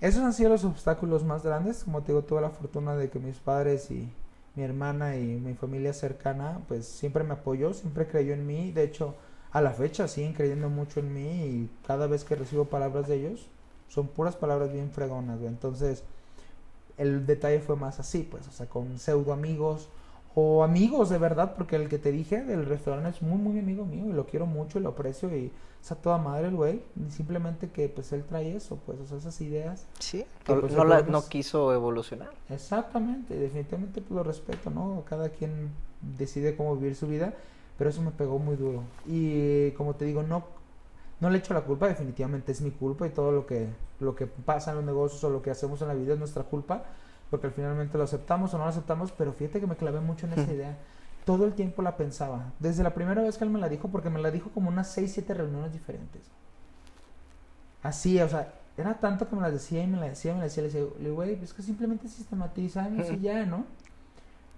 esos 0.00 0.22
han 0.22 0.32
sido 0.32 0.50
los 0.50 0.64
obstáculos 0.64 1.24
más 1.24 1.42
grandes. 1.42 1.84
Como 1.84 2.02
te 2.02 2.12
digo, 2.12 2.22
tuve 2.22 2.40
la 2.40 2.50
fortuna 2.50 2.96
de 2.96 3.10
que 3.10 3.18
mis 3.18 3.38
padres 3.38 3.90
y 3.90 4.08
mi 4.54 4.62
hermana 4.62 5.16
y 5.16 5.24
mi 5.24 5.54
familia 5.54 5.92
cercana, 5.92 6.60
pues 6.68 6.86
siempre 6.86 7.24
me 7.24 7.34
apoyó, 7.34 7.72
siempre 7.74 8.06
creyó 8.06 8.34
en 8.34 8.46
mí. 8.46 8.72
De 8.72 8.84
hecho, 8.84 9.14
a 9.52 9.60
la 9.60 9.70
fecha 9.72 10.08
siguen 10.08 10.32
creyendo 10.34 10.68
mucho 10.68 11.00
en 11.00 11.12
mí 11.12 11.44
y 11.46 11.70
cada 11.86 12.06
vez 12.06 12.24
que 12.24 12.34
recibo 12.34 12.66
palabras 12.66 13.08
de 13.08 13.16
ellos, 13.16 13.46
son 13.88 14.08
puras 14.08 14.36
palabras 14.36 14.72
bien 14.72 14.90
fregonas. 14.90 15.40
Entonces, 15.42 16.02
el 16.96 17.26
detalle 17.26 17.60
fue 17.60 17.76
más 17.76 18.00
así, 18.00 18.26
pues, 18.28 18.46
o 18.48 18.52
sea, 18.52 18.66
con 18.66 18.98
pseudo 18.98 19.32
amigos 19.32 19.88
o 20.36 20.64
amigos 20.64 21.10
de 21.10 21.18
verdad, 21.18 21.54
porque 21.56 21.76
el 21.76 21.88
que 21.88 21.98
te 21.98 22.10
dije 22.10 22.42
del 22.42 22.66
restaurante 22.66 23.10
es 23.10 23.22
muy, 23.22 23.38
muy 23.38 23.58
amigo 23.58 23.84
mío 23.84 24.06
y 24.08 24.12
lo 24.12 24.26
quiero 24.26 24.46
mucho 24.46 24.78
y 24.78 24.82
lo 24.82 24.88
aprecio 24.90 25.34
y 25.36 25.52
está 25.80 25.94
toda 25.94 26.18
madre 26.18 26.48
el 26.48 26.56
güey. 26.56 26.82
Simplemente 27.08 27.68
que, 27.70 27.88
pues, 27.88 28.12
él 28.12 28.24
trae 28.24 28.56
eso, 28.56 28.78
pues, 28.84 28.98
o 29.00 29.06
sea, 29.06 29.18
esas 29.18 29.40
ideas. 29.40 29.86
Sí, 30.00 30.24
Que, 30.44 30.54
no, 30.54 30.60
pues, 30.62 30.72
no 30.74 30.84
la- 30.84 31.02
no 31.02 31.22
quiso 31.28 31.72
evolucionar. 31.72 32.30
Exactamente, 32.50 33.34
definitivamente 33.38 34.00
pues, 34.00 34.16
lo 34.16 34.24
respeto, 34.24 34.70
¿no? 34.70 35.04
Cada 35.08 35.28
quien 35.28 35.70
decide 36.18 36.56
cómo 36.56 36.74
vivir 36.76 36.96
su 36.96 37.06
vida, 37.06 37.32
pero 37.78 37.90
eso 37.90 38.02
me 38.02 38.10
pegó 38.10 38.38
muy 38.40 38.56
duro. 38.56 38.82
Y 39.06 39.70
como 39.72 39.94
te 39.94 40.04
digo, 40.04 40.22
no, 40.24 40.44
no 41.20 41.30
le 41.30 41.38
echo 41.38 41.54
la 41.54 41.60
culpa, 41.62 41.86
definitivamente 41.86 42.50
es 42.50 42.60
mi 42.60 42.72
culpa 42.72 43.06
y 43.06 43.10
todo 43.10 43.30
lo 43.30 43.46
que, 43.46 43.68
lo 44.00 44.14
que 44.16 44.26
pasa 44.26 44.70
en 44.72 44.78
los 44.78 44.84
negocios 44.84 45.22
o 45.22 45.30
lo 45.30 45.42
que 45.42 45.50
hacemos 45.52 45.80
en 45.82 45.88
la 45.88 45.94
vida 45.94 46.14
es 46.14 46.18
nuestra 46.18 46.42
culpa, 46.42 46.82
porque 47.30 47.46
al 47.46 47.52
finalmente 47.52 47.98
lo 47.98 48.04
aceptamos 48.04 48.54
o 48.54 48.58
no 48.58 48.64
lo 48.64 48.70
aceptamos, 48.70 49.12
pero 49.12 49.32
fíjate 49.32 49.60
que 49.60 49.66
me 49.66 49.76
clavé 49.76 50.00
mucho 50.00 50.26
en 50.26 50.34
esa 50.34 50.52
idea. 50.52 50.78
Todo 51.24 51.46
el 51.46 51.54
tiempo 51.54 51.82
la 51.82 51.96
pensaba, 51.96 52.52
desde 52.58 52.82
la 52.82 52.94
primera 52.94 53.22
vez 53.22 53.38
que 53.38 53.44
él 53.44 53.50
me 53.50 53.58
la 53.58 53.68
dijo, 53.68 53.88
porque 53.88 54.10
me 54.10 54.20
la 54.20 54.30
dijo 54.30 54.50
como 54.50 54.68
unas 54.68 54.90
6, 54.92 55.10
7 55.14 55.34
reuniones 55.34 55.72
diferentes. 55.72 56.22
Así, 57.82 58.20
o 58.20 58.28
sea, 58.28 58.52
era 58.76 58.94
tanto 58.94 59.28
que 59.28 59.36
me 59.36 59.42
las 59.42 59.52
decía 59.52 59.82
y 59.82 59.86
me 59.86 59.98
la 59.98 60.06
decía, 60.06 60.32
me 60.32 60.38
la 60.38 60.44
decía, 60.44 60.62
le 60.62 60.68
decía, 60.68 61.12
güey, 61.12 61.38
es 61.42 61.52
que 61.54 61.62
simplemente 61.62 62.08
sistematizamos 62.08 63.10
y 63.10 63.20
ya, 63.20 63.46
¿no? 63.46 63.64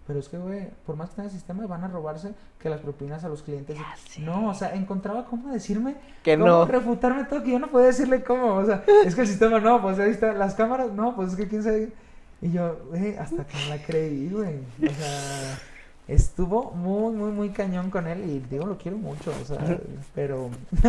Pero 0.06 0.20
es 0.20 0.28
que, 0.28 0.38
güey, 0.38 0.70
por 0.86 0.94
más 0.94 1.10
que 1.10 1.16
tenga 1.16 1.30
sistema, 1.30 1.66
van 1.66 1.82
a 1.82 1.88
robarse 1.88 2.32
que 2.60 2.70
las 2.70 2.80
propinas 2.80 3.24
a 3.24 3.28
los 3.28 3.42
clientes. 3.42 3.76
Ya 3.76 3.96
sé. 3.96 4.20
No, 4.20 4.48
o 4.48 4.54
sea, 4.54 4.72
encontraba 4.74 5.24
cómo 5.24 5.52
decirme, 5.52 5.96
Que 6.22 6.38
cómo 6.38 6.46
no. 6.46 6.64
refutarme 6.64 7.24
todo, 7.24 7.42
que 7.42 7.50
yo 7.50 7.58
no 7.58 7.68
podía 7.68 7.88
decirle 7.88 8.22
cómo. 8.22 8.54
O 8.54 8.64
sea, 8.64 8.84
es 9.04 9.16
que 9.16 9.22
el 9.22 9.26
sistema 9.26 9.58
no, 9.58 9.82
pues 9.82 9.98
ahí 9.98 10.10
está, 10.10 10.32
las 10.32 10.54
cámaras, 10.54 10.92
no, 10.92 11.16
pues 11.16 11.30
es 11.32 11.36
que 11.36 11.48
quién 11.48 11.64
sabe. 11.64 11.92
Y 12.42 12.52
yo, 12.52 12.78
güey, 12.90 13.16
hasta 13.16 13.44
que 13.46 13.56
me 13.56 13.68
la 13.76 13.82
creí, 13.82 14.28
güey. 14.28 14.56
O 14.82 14.92
sea, 14.94 15.58
estuvo 16.08 16.70
muy, 16.72 17.12
muy, 17.14 17.30
muy 17.32 17.50
cañón 17.50 17.90
con 17.90 18.06
él 18.06 18.28
y 18.30 18.38
digo, 18.40 18.66
lo 18.66 18.76
quiero 18.78 18.98
mucho, 18.98 19.32
o 19.42 19.44
sea, 19.44 19.58
pero. 20.14 20.50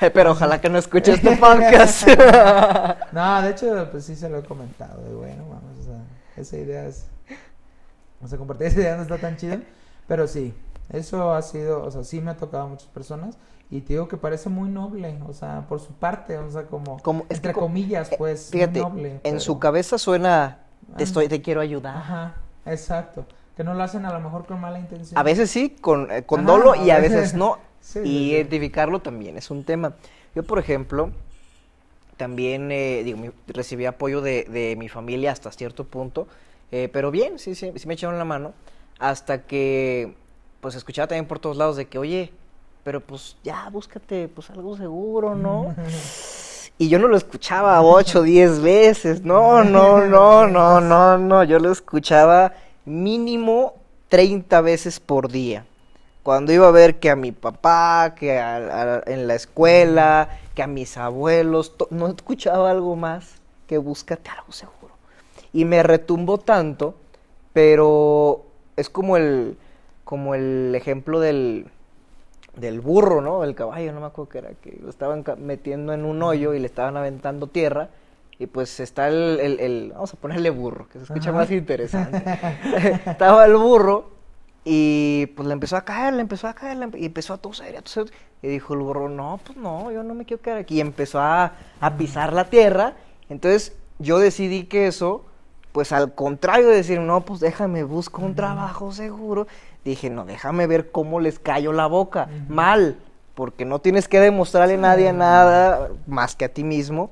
Eh, 0.00 0.10
Pero 0.12 0.32
ojalá 0.32 0.60
que 0.60 0.68
no 0.68 0.78
escuche 0.78 1.12
este 1.12 1.36
podcast. 1.40 2.06
No, 3.12 3.42
de 3.42 3.50
hecho, 3.50 3.88
pues 3.90 4.04
sí 4.04 4.16
se 4.16 4.28
lo 4.28 4.38
he 4.38 4.42
comentado. 4.42 5.02
Y 5.10 5.14
bueno, 5.14 5.44
vamos, 5.48 5.78
o 5.80 5.82
sea, 5.84 6.00
esa 6.36 6.56
idea 6.56 6.86
es. 6.86 7.06
O 8.22 8.26
sea, 8.26 8.36
compartir 8.36 8.66
esa 8.66 8.80
idea 8.80 8.96
no 8.96 9.02
está 9.02 9.18
tan 9.18 9.36
chida. 9.36 9.60
Pero 10.08 10.26
sí, 10.26 10.52
eso 10.90 11.32
ha 11.34 11.42
sido, 11.42 11.82
o 11.84 11.90
sea, 11.90 12.02
sí 12.04 12.20
me 12.20 12.30
ha 12.32 12.36
tocado 12.36 12.64
a 12.64 12.66
muchas 12.66 12.88
personas. 12.88 13.36
Y 13.70 13.82
te 13.82 13.92
digo 13.92 14.08
que 14.08 14.16
parece 14.16 14.48
muy 14.48 14.68
noble, 14.70 15.18
o 15.28 15.32
sea, 15.34 15.66
por 15.68 15.78
su 15.80 15.92
parte, 15.92 16.36
o 16.38 16.50
sea, 16.50 16.64
como. 16.66 16.98
Como- 17.02 17.24
entre 17.28 17.52
co- 17.52 17.60
comillas, 17.60 18.10
eh, 18.10 18.16
pues. 18.18 18.50
muy 18.52 18.60
Fíjate, 18.60 18.80
noble, 18.80 19.10
en 19.12 19.20
pero- 19.22 19.40
su 19.40 19.58
cabeza 19.58 19.98
suena, 19.98 20.58
te 20.96 21.04
estoy, 21.04 21.28
te 21.28 21.40
quiero 21.42 21.60
ayudar. 21.60 21.96
Ajá, 21.96 22.34
exacto. 22.66 23.26
Que 23.56 23.64
no 23.64 23.74
lo 23.74 23.82
hacen 23.82 24.04
a 24.06 24.12
lo 24.12 24.20
mejor 24.20 24.46
con 24.46 24.60
mala 24.60 24.78
intención. 24.78 25.18
A 25.18 25.22
veces 25.22 25.50
sí, 25.50 25.70
con, 25.80 26.10
eh, 26.10 26.22
con 26.24 26.40
Ajá, 26.40 26.48
dolo 26.48 26.74
y 26.74 26.90
a 26.90 26.98
veces- 27.00 27.34
no. 27.34 27.58
Sí, 27.80 28.00
y 28.04 28.30
identificarlo 28.32 29.00
también 29.00 29.36
es 29.38 29.50
un 29.50 29.64
tema. 29.64 29.94
Yo, 30.34 30.42
por 30.42 30.58
ejemplo, 30.58 31.10
también 32.16 32.70
eh, 32.72 33.02
digo, 33.04 33.18
mi- 33.18 33.30
recibí 33.46 33.86
apoyo 33.86 34.20
de, 34.20 34.44
de 34.44 34.74
mi 34.76 34.88
familia 34.88 35.32
hasta 35.32 35.50
cierto 35.52 35.84
punto, 35.84 36.26
eh, 36.72 36.90
pero 36.92 37.10
bien, 37.10 37.38
sí, 37.38 37.54
sí, 37.54 37.72
sí 37.76 37.86
me 37.88 37.94
echaron 37.94 38.18
la 38.18 38.24
mano, 38.24 38.52
hasta 38.98 39.42
que 39.46 40.14
pues 40.60 40.74
escuchaba 40.74 41.06
también 41.06 41.26
por 41.26 41.38
todos 41.38 41.56
lados 41.56 41.76
de 41.76 41.86
que, 41.86 41.98
oye, 41.98 42.32
pero 42.82 43.00
pues 43.00 43.36
ya 43.44 43.68
búscate 43.70 44.28
pues 44.28 44.50
algo 44.50 44.76
seguro, 44.76 45.34
¿no? 45.36 45.74
Y 46.80 46.88
yo 46.88 47.00
no 47.00 47.08
lo 47.08 47.16
escuchaba 47.16 47.82
ocho, 47.82 48.22
diez 48.22 48.60
veces. 48.60 49.22
No, 49.22 49.64
no, 49.64 50.06
no, 50.06 50.46
no, 50.46 50.80
no, 50.80 51.18
no. 51.18 51.44
Yo 51.44 51.58
lo 51.58 51.72
escuchaba 51.72 52.52
mínimo 52.84 53.74
30 54.08 54.60
veces 54.60 55.00
por 55.00 55.28
día. 55.28 55.64
cuando 56.22 56.52
iba 56.52 56.68
a 56.68 56.70
ver 56.70 56.98
que 57.00 57.10
a 57.10 57.16
mi 57.16 57.32
papá, 57.32 58.14
que 58.14 58.38
en 58.38 59.26
la 59.26 59.34
escuela, 59.34 60.28
que 60.54 60.62
a 60.62 60.66
mis 60.66 60.96
abuelos, 60.98 61.74
no 61.90 62.06
escuchaba 62.06 62.70
algo 62.70 62.96
más 62.96 63.36
que 63.66 63.78
búscate 63.78 64.30
algo 64.30 64.52
seguro. 64.52 64.94
Y 65.52 65.64
me 65.64 65.82
retumbó 65.82 66.38
tanto, 66.38 66.94
pero 67.52 68.44
es 68.76 68.90
como 68.90 69.16
el, 69.16 69.56
como 70.04 70.34
el 70.34 70.74
ejemplo 70.74 71.18
del, 71.18 71.66
del 72.58 72.80
burro, 72.80 73.20
¿no? 73.20 73.44
El 73.44 73.54
caballo, 73.54 73.92
no 73.92 74.00
me 74.00 74.06
acuerdo 74.06 74.28
qué 74.30 74.38
era, 74.38 74.50
que 74.60 74.78
lo 74.82 74.90
estaban 74.90 75.24
metiendo 75.38 75.92
en 75.92 76.04
un 76.04 76.22
hoyo 76.22 76.54
y 76.54 76.58
le 76.58 76.66
estaban 76.66 76.96
aventando 76.96 77.46
tierra. 77.46 77.88
Y 78.40 78.46
pues 78.46 78.78
está 78.78 79.08
el, 79.08 79.40
el- 79.40 79.60
el- 79.60 79.90
vamos 79.92 80.14
a 80.14 80.16
ponerle 80.16 80.50
burro, 80.50 80.86
que 80.88 80.98
se 80.98 81.04
escucha 81.04 81.30
Ajá. 81.30 81.38
más 81.40 81.50
interesante. 81.50 82.22
Estaba 83.06 83.44
el 83.46 83.56
burro 83.56 84.10
y 84.64 85.26
pues 85.34 85.46
le 85.48 85.54
empezó 85.54 85.76
a 85.76 85.84
caer, 85.84 86.14
le 86.14 86.20
empezó 86.20 86.46
a 86.46 86.54
caer, 86.54 86.76
le 86.76 86.88
y 86.98 87.06
empezó 87.06 87.34
a 87.34 87.38
toser, 87.38 87.76
a 87.76 87.82
toser. 87.82 88.06
Y 88.42 88.48
dijo 88.48 88.74
el 88.74 88.80
burro, 88.80 89.08
no, 89.08 89.40
pues 89.44 89.56
no, 89.58 89.90
yo 89.90 90.02
no 90.04 90.14
me 90.14 90.24
quiero 90.24 90.40
quedar 90.42 90.58
aquí. 90.58 90.76
Y 90.76 90.80
empezó 90.80 91.20
a, 91.20 91.52
a 91.80 91.96
pisar 91.96 92.32
la 92.32 92.44
tierra. 92.44 92.94
Entonces 93.28 93.72
yo 93.98 94.18
decidí 94.20 94.64
que 94.64 94.86
eso, 94.86 95.24
pues 95.72 95.90
al 95.90 96.14
contrario 96.14 96.68
de 96.68 96.76
decir, 96.76 97.00
no, 97.00 97.22
pues 97.22 97.40
déjame, 97.40 97.82
busco 97.82 98.22
un 98.22 98.34
trabajo 98.36 98.92
seguro. 98.92 99.48
Dije, 99.84 100.10
no, 100.10 100.24
déjame 100.24 100.66
ver 100.66 100.90
cómo 100.90 101.20
les 101.20 101.38
callo 101.38 101.72
la 101.72 101.86
boca. 101.86 102.28
Mal, 102.48 102.98
porque 103.34 103.64
no 103.64 103.78
tienes 103.78 104.08
que 104.08 104.20
demostrarle 104.20 104.74
a 104.74 104.78
nadie 104.78 105.12
nada 105.12 105.90
más 106.06 106.36
que 106.36 106.44
a 106.44 106.52
ti 106.52 106.64
mismo. 106.64 107.10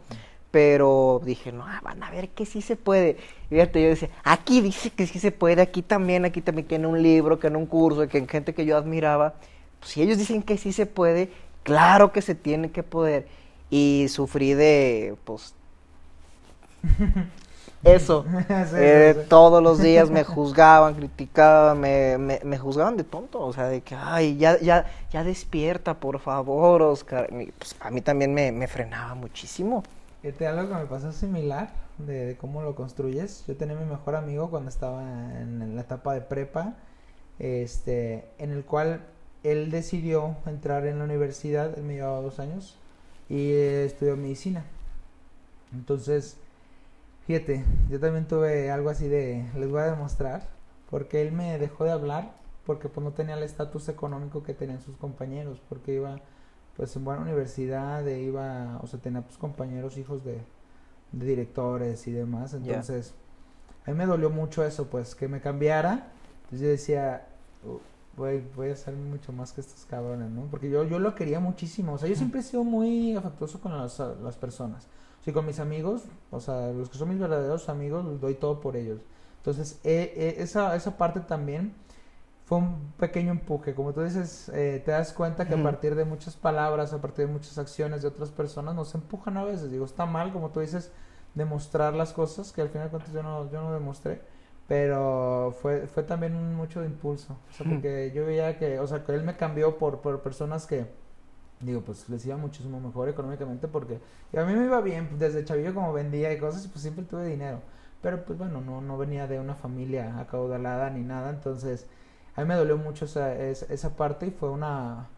Pero 0.51 1.21
dije, 1.25 1.53
no, 1.53 1.65
ah, 1.67 1.81
van 1.83 2.03
a 2.03 2.11
ver 2.11 2.31
que 2.31 2.47
sí 2.47 2.63
se 2.63 2.77
puede. 2.77 3.17
Y 3.47 3.55
Fíjate, 3.55 3.83
yo 3.83 3.89
decía, 3.89 4.09
aquí 4.25 4.61
dice 4.61 4.91
que 4.91 5.07
sí 5.07 5.19
se 5.19 5.31
puede, 5.31 5.63
aquí 5.63 5.83
también, 5.83 6.25
aquí 6.25 6.41
también, 6.41 6.67
que 6.67 6.77
en 6.77 6.87
un 6.87 7.03
libro, 7.03 7.39
que 7.39 7.49
en 7.49 7.57
un 7.57 7.67
curso, 7.67 8.09
que 8.09 8.19
en 8.19 8.29
gente 8.29 8.55
que 8.55 8.65
yo 8.65 8.77
admiraba. 8.77 9.35
Pues, 9.81 9.93
si 9.93 10.03
ellos 10.03 10.19
dicen 10.19 10.43
que 10.43 10.57
sí 10.57 10.73
se 10.73 10.87
puede, 10.87 11.31
claro 11.63 12.13
que 12.13 12.23
se 12.23 12.35
tiene 12.35 12.71
que 12.71 12.83
poder. 12.83 13.27
Y 13.71 14.07
sufrí 14.09 14.55
de, 14.55 15.17
pues, 15.25 15.55
eso. 17.87 18.27
Sí, 18.65 18.75
Eh, 18.75 19.15
sí, 19.15 19.25
sí. 19.31 19.31
Todos 19.31 19.63
los 19.63 19.81
días 19.81 20.11
me 20.11 20.25
juzgaban, 20.25 20.95
criticaban, 20.95 21.81
me, 21.81 22.19
me, 22.19 22.41
me 22.45 22.59
juzgaban 22.59 22.97
de 22.97 23.05
tonto, 23.05 23.41
o 23.41 23.53
sea, 23.53 23.69
de 23.69 23.83
que, 23.83 23.95
ay, 23.95 24.37
ya, 24.37 24.59
ya, 24.61 24.87
ya 25.11 25.25
despierta, 25.25 25.95
por 26.01 26.19
favor, 26.21 26.83
Oscar. 26.83 27.29
Y, 27.33 27.53
pues, 27.53 27.77
a 27.81 27.91
mí 27.91 28.01
también 28.03 28.35
me, 28.35 28.53
me 28.53 28.69
frenaba 28.69 29.15
muchísimo. 29.15 29.83
Fíjate, 30.23 30.47
algo 30.47 30.69
que 30.69 30.75
me 30.83 30.87
pasó 30.87 31.13
similar 31.13 31.73
de, 31.99 32.27
de 32.27 32.37
cómo 32.37 32.63
lo 32.63 32.75
construyes. 32.75 33.45
Yo 33.47 33.57
tenía 33.57 33.77
mi 33.77 33.85
mejor 33.87 34.17
amigo 34.17 34.51
cuando 34.51 34.69
estaba 34.71 35.03
en, 35.41 35.63
en 35.63 35.75
la 35.77 35.83
etapa 35.83 36.15
de 36.15 36.21
prepa, 36.23 36.75
este, 37.39 38.29
en 38.39 38.53
el 38.53 38.65
cual 38.65 39.07
él 39.45 39.71
decidió 39.71 40.37
entrar 40.47 40.87
en 40.87 40.99
la 40.99 41.05
universidad, 41.05 41.79
él 41.79 41.85
me 41.85 41.95
llevaba 41.95 42.21
dos 42.23 42.41
años, 42.41 42.79
y 43.29 43.53
eh, 43.53 43.85
estudió 43.87 44.17
medicina. 44.17 44.65
Entonces, 45.73 46.39
fíjate, 47.27 47.65
yo 47.91 47.99
también 48.01 48.27
tuve 48.27 48.71
algo 48.71 48.91
así 48.91 49.09
de, 49.09 49.45
les 49.57 49.71
voy 49.71 49.81
a 49.81 49.91
demostrar, 49.91 50.49
porque 50.91 51.23
él 51.23 51.33
me 51.33 51.59
dejó 51.59 51.85
de 51.85 51.91
hablar, 51.91 52.33
porque 52.65 52.89
pues 52.89 53.05
no 53.05 53.13
tenía 53.13 53.37
el 53.37 53.43
estatus 53.43 53.89
económico 53.89 54.43
que 54.43 54.55
tenían 54.55 54.81
sus 54.81 54.97
compañeros, 54.97 55.61
porque 55.69 55.95
iba 55.95 56.21
pues 56.77 56.95
en 56.95 57.05
buena 57.05 57.23
universidad, 57.23 58.07
e 58.07 58.21
iba, 58.21 58.79
o 58.83 58.87
sea, 58.87 59.01
tenía 59.01 59.23
pues 59.23 59.39
compañeros, 59.39 59.97
hijos 59.97 60.25
de, 60.25 60.41
de 61.13 61.27
directores 61.27 62.07
y 62.07 62.13
demás, 62.13 62.53
entonces 62.55 63.15
a 63.87 63.91
mí 63.91 63.97
me 63.97 64.07
dolió 64.07 64.31
mucho 64.31 64.65
eso, 64.65 64.87
pues, 64.89 65.15
que 65.15 65.27
me 65.29 65.41
cambiara, 65.41 66.09
entonces 66.45 66.61
yo 66.61 66.69
decía, 66.69 67.27
"Uh, 67.65 67.79
voy, 68.17 68.45
voy 68.55 68.71
a 68.71 68.77
ser 68.77 68.95
mucho 68.95 69.33
más 69.33 69.53
que 69.53 69.61
estos 69.61 69.85
cabrones, 69.87 70.31
¿no? 70.31 70.43
Porque 70.51 70.69
yo, 70.69 70.85
yo 70.85 70.99
lo 70.99 71.15
quería 71.15 71.41
muchísimo, 71.41 71.95
o 71.95 71.99
sea, 71.99 72.09
yo 72.09 72.17
siempre 72.17 72.41
he 72.41 72.43
sido 72.43 72.65
muy 72.65 73.17
afectuoso 73.17 73.61
con 73.61 73.77
las, 73.77 73.99
las 73.99 74.37
personas, 74.37 74.87
sí, 75.27 75.33
con 75.33 75.45
mis 75.45 75.59
amigos, 75.59 76.05
o 76.31 76.41
sea, 76.41 76.71
los 76.73 76.89
que 76.89 76.97
son 76.97 77.09
mis 77.11 77.19
verdaderos 77.19 77.69
amigos, 77.69 78.05
los 78.05 78.21
doy 78.21 78.35
todo 78.35 78.61
por 78.61 78.77
ellos, 78.77 79.01
entonces 79.39 79.81
eh, 79.83 80.15
eh, 80.17 80.37
esa, 80.39 80.75
esa 80.77 80.97
parte 80.97 81.21
también 81.21 81.75
fue 82.47 82.59
un 82.59 82.93
pequeño 82.97 83.33
empuje. 83.33 83.75
Como 83.75 83.93
tú 83.93 84.03
dices, 84.03 84.49
eh, 84.51 84.81
te 84.85 84.93
das 84.93 85.13
cuenta 85.13 85.47
que 85.49 85.55
a 85.55 85.63
partir 85.63 85.97
de 85.97 86.05
muchas 86.05 86.37
palabras, 86.37 86.93
a 86.93 87.01
partir 87.01 87.27
de 87.27 87.33
muchas 87.33 87.59
acciones 87.59 88.03
de 88.03 88.09
otras 88.09 88.31
personas, 88.31 88.75
nos 88.77 88.95
empujan 88.95 89.37
a 89.37 89.45
veces. 89.45 89.71
Digo, 89.71 89.85
está 89.85 90.07
mal, 90.07 90.33
como 90.33 90.51
tú 90.51 90.61
dices, 90.61 90.93
demostrar 91.35 91.95
las 91.95 92.13
cosas, 92.13 92.53
que 92.53 92.63
al 92.63 92.69
final 92.69 92.87
de 92.87 92.91
cuentas 92.91 93.13
yo 93.13 93.23
no, 93.25 93.51
yo 93.51 93.61
no 93.61 93.73
demostré. 93.73 94.23
Pero 94.69 95.57
fue, 95.61 95.89
fue 95.89 96.05
también 96.05 96.55
mucho 96.55 96.81
de 96.81 96.87
impulso. 96.87 97.37
O 97.51 97.53
sea, 97.53 97.67
porque 97.69 98.13
yo 98.15 98.25
veía 98.25 98.59
que, 98.59 98.79
o 98.79 98.87
sea, 98.87 99.05
que 99.05 99.13
él 99.13 99.25
me 99.25 99.37
cambió 99.37 99.77
por, 99.79 100.01
por 100.01 100.23
personas 100.23 100.67
que, 100.67 100.87
digo, 101.61 101.81
pues 101.83 102.09
les 102.09 102.25
iba 102.27 102.37
muchísimo 102.37 102.81
mejor 102.81 103.09
económicamente 103.09 103.69
porque 103.69 104.01
y 104.33 104.37
a 104.39 104.45
mí 104.45 104.55
me 104.55 104.65
iba 104.65 104.81
bien, 104.81 105.19
desde 105.19 105.45
chavillo 105.45 105.75
como 105.75 105.93
vendía 105.93 106.33
y 106.33 106.39
cosas, 106.39 106.67
pues 106.69 106.83
siempre 106.83 107.05
tuve 107.05 107.27
dinero. 107.27 107.61
Pero 108.03 108.25
pues 108.25 108.39
bueno, 108.39 108.61
no, 108.61 108.81
no 108.81 108.99
venía 108.99 109.27
de 109.27 109.41
una 109.41 109.55
familia 109.55 110.19
acaudalada 110.21 110.91
ni 110.91 111.03
nada, 111.03 111.31
entonces 111.31 111.87
a 112.37 112.43
mí 112.43 112.47
me 112.49 112.55
dolió 112.55 112.77
mucho 112.77 113.07
esa, 113.07 113.35
esa, 113.35 113.97
parte 113.97 114.27
y 114.27 114.31
fue 114.31 114.51
una 114.51 115.09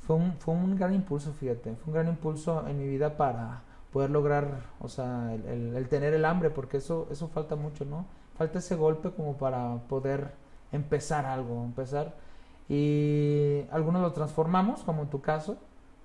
fue 0.00 0.16
un, 0.16 0.32
fue 0.38 0.54
un 0.54 0.76
gran 0.76 0.94
impulso, 0.94 1.32
fíjate, 1.32 1.74
fue 1.76 1.86
un 1.88 1.94
gran 1.94 2.08
impulso 2.08 2.66
en 2.68 2.78
mi 2.78 2.86
vida 2.88 3.16
para 3.16 3.62
poder 3.92 4.10
lograr, 4.10 4.62
o 4.80 4.88
sea, 4.88 5.34
el, 5.34 5.44
el- 5.46 5.76
el 5.76 5.88
tener 5.88 6.14
el 6.14 6.24
hambre, 6.24 6.50
porque 6.50 6.78
eso, 6.78 7.06
eso 7.10 7.28
falta 7.28 7.56
mucho, 7.56 7.84
¿no? 7.84 8.06
Falta 8.36 8.58
ese 8.58 8.74
golpe 8.76 9.10
como 9.12 9.36
para 9.36 9.76
poder 9.88 10.32
empezar 10.72 11.26
algo, 11.26 11.62
empezar. 11.64 12.14
Y 12.68 13.62
algunos 13.70 14.02
lo 14.02 14.12
transformamos, 14.12 14.82
como 14.82 15.02
en 15.02 15.08
tu 15.10 15.20
caso, 15.20 15.58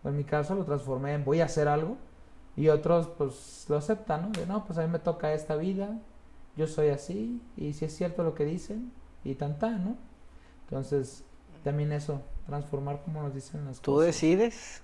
o 0.04 0.10
en 0.10 0.18
mi 0.18 0.24
caso 0.24 0.56
lo 0.56 0.66
transformé 0.66 1.14
en 1.14 1.24
voy 1.24 1.42
a 1.42 1.46
hacer 1.46 1.68
algo, 1.68 1.98
y 2.56 2.70
otros 2.70 3.08
pues 3.18 3.66
lo 3.70 3.78
aceptan, 3.78 4.24
¿no? 4.24 4.30
De 4.30 4.46
no, 4.46 4.66
pues 4.66 4.78
a 4.80 4.82
mí 4.82 4.88
me 4.92 5.00
toca 5.00 5.34
esta 5.34 5.56
vida, 5.56 5.98
yo 6.56 6.68
soy 6.68 6.90
así, 6.90 7.42
y 7.56 7.74
si 7.74 7.86
es 7.86 7.96
cierto 7.96 8.24
lo 8.24 8.34
que 8.34 8.46
dicen, 8.46 8.92
y 9.24 9.36
tan 9.36 9.60
tan, 9.60 9.84
¿no? 9.84 9.96
Entonces, 10.66 11.24
también 11.64 11.92
eso, 11.92 12.22
transformar 12.46 13.02
como 13.04 13.22
nos 13.22 13.34
dicen 13.34 13.66
las 13.66 13.80
Tú 13.82 13.94
cosas. 13.94 14.08
decides. 14.08 14.82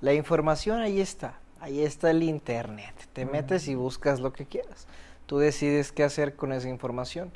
La 0.00 0.14
información 0.14 0.80
ahí 0.80 1.00
está. 1.00 1.38
Ahí 1.60 1.82
está 1.82 2.10
el 2.10 2.22
internet. 2.24 2.94
Te 3.12 3.24
metes 3.24 3.68
y 3.68 3.76
buscas 3.76 4.18
lo 4.18 4.32
que 4.32 4.46
quieras. 4.46 4.88
Tú 5.26 5.38
decides 5.38 5.92
qué 5.92 6.02
hacer 6.02 6.34
con 6.34 6.52
esa 6.52 6.68
información. 6.68 7.30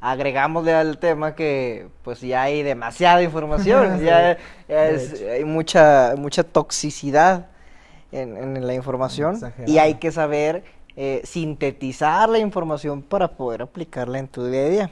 Agregámosle 0.00 0.72
al 0.74 0.98
tema 0.98 1.34
que 1.34 1.88
pues 2.02 2.20
ya 2.20 2.42
hay 2.42 2.62
demasiada 2.62 3.22
información. 3.22 3.60
Sí, 3.98 4.04
ya, 4.04 4.38
es- 4.68 5.20
hay 5.22 5.44
mucha, 5.44 6.14
mucha 6.16 6.42
toxicidad 6.42 7.46
en, 8.12 8.36
en 8.36 8.66
la 8.66 8.74
información. 8.74 9.38
Y 9.66 9.78
hay 9.78 9.94
que 9.94 10.10
saber 10.12 10.64
eh, 10.96 11.20
sintetizar 11.24 12.28
la 12.28 12.38
información 12.38 13.02
para 13.02 13.28
poder 13.28 13.62
aplicarla 13.62 14.18
en 14.18 14.28
tu 14.28 14.46
día 14.46 14.60
a 14.62 14.68
día. 14.68 14.90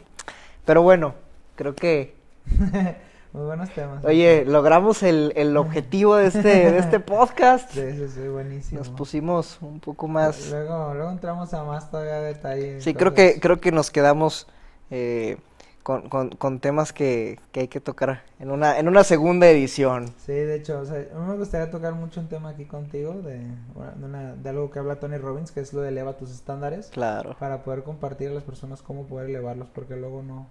Pero 0.65 0.83
bueno, 0.83 1.15
creo 1.57 1.75
que 1.75 2.15
Muy 3.33 3.45
buenos 3.45 3.69
temas. 3.71 4.03
Oye, 4.07 4.45
logramos 4.47 5.03
el, 5.03 5.33
el 5.37 5.57
objetivo 5.59 6.17
de 6.17 6.29
este, 6.29 6.71
de 6.71 6.79
este 6.79 6.99
podcast. 7.15 7.71
Sí, 7.73 7.83
sí, 7.93 8.09
sí, 8.09 8.27
buenísimo. 8.27 8.79
Nos 8.79 8.89
pusimos 8.89 9.59
un 9.61 9.81
poco 9.81 10.09
más. 10.09 10.49
Luego, 10.51 10.95
luego 10.95 11.11
entramos 11.11 11.53
a 11.53 11.63
más 11.63 11.91
todavía 11.91 12.21
detalles. 12.21 12.83
Sí, 12.83 12.95
creo 12.95 13.13
que, 13.13 13.39
creo 13.39 13.61
que 13.61 13.71
nos 13.71 13.91
quedamos 13.91 14.49
eh, 14.91 15.37
con, 15.83 16.09
con- 16.11 16.31
con 16.31 16.61
temas 16.61 16.93
que, 16.93 17.39
que 17.53 17.61
hay 17.61 17.69
que 17.69 17.81
tocar 17.81 18.23
en 18.39 18.51
una, 18.51 18.79
en 18.79 18.89
una 18.89 19.05
segunda 19.05 19.49
edición. 19.49 20.13
Sí, 20.25 20.33
de 20.33 20.57
hecho, 20.57 20.81
o 20.81 20.85
sea, 20.85 20.97
a 21.15 21.19
mí 21.19 21.27
me 21.27 21.37
gustaría 21.37 21.71
tocar 21.71 21.95
mucho 21.95 22.21
un 22.21 22.29
tema 22.29 22.51
aquí 22.51 22.67
contigo 22.67 23.15
de, 23.15 23.39
de, 23.39 24.05
una- 24.05 24.35
de 24.35 24.49
algo 24.51 24.71
que 24.71 24.79
habla 24.81 25.01
Tony 25.01 25.17
Robbins, 25.17 25.51
que 25.51 25.61
es 25.61 25.73
lo 25.73 25.81
de 25.81 25.89
eleva 25.89 26.17
tus 26.19 26.31
estándares, 26.31 26.89
Claro. 26.89 27.37
para 27.39 27.63
poder 27.65 27.85
compartir 27.85 28.29
a 28.29 28.33
las 28.33 28.43
personas 28.45 28.83
cómo 28.83 29.05
poder 29.07 29.31
elevarlos, 29.31 29.69
porque 29.71 29.97
luego 29.97 30.23
no 30.23 30.47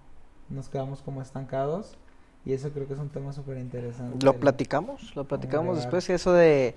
nos 0.48 0.68
quedamos 0.68 1.02
como 1.02 1.22
estancados. 1.22 1.96
Y 2.44 2.52
eso 2.54 2.70
creo 2.70 2.86
que 2.86 2.94
es 2.94 2.98
un 3.00 3.10
tema 3.10 3.32
súper 3.32 3.58
interesante. 3.58 4.24
Lo 4.24 4.32
platicamos, 4.34 5.14
lo 5.14 5.24
platicamos 5.24 5.76
después. 5.76 6.08
y 6.08 6.12
Eso 6.12 6.32
de, 6.32 6.74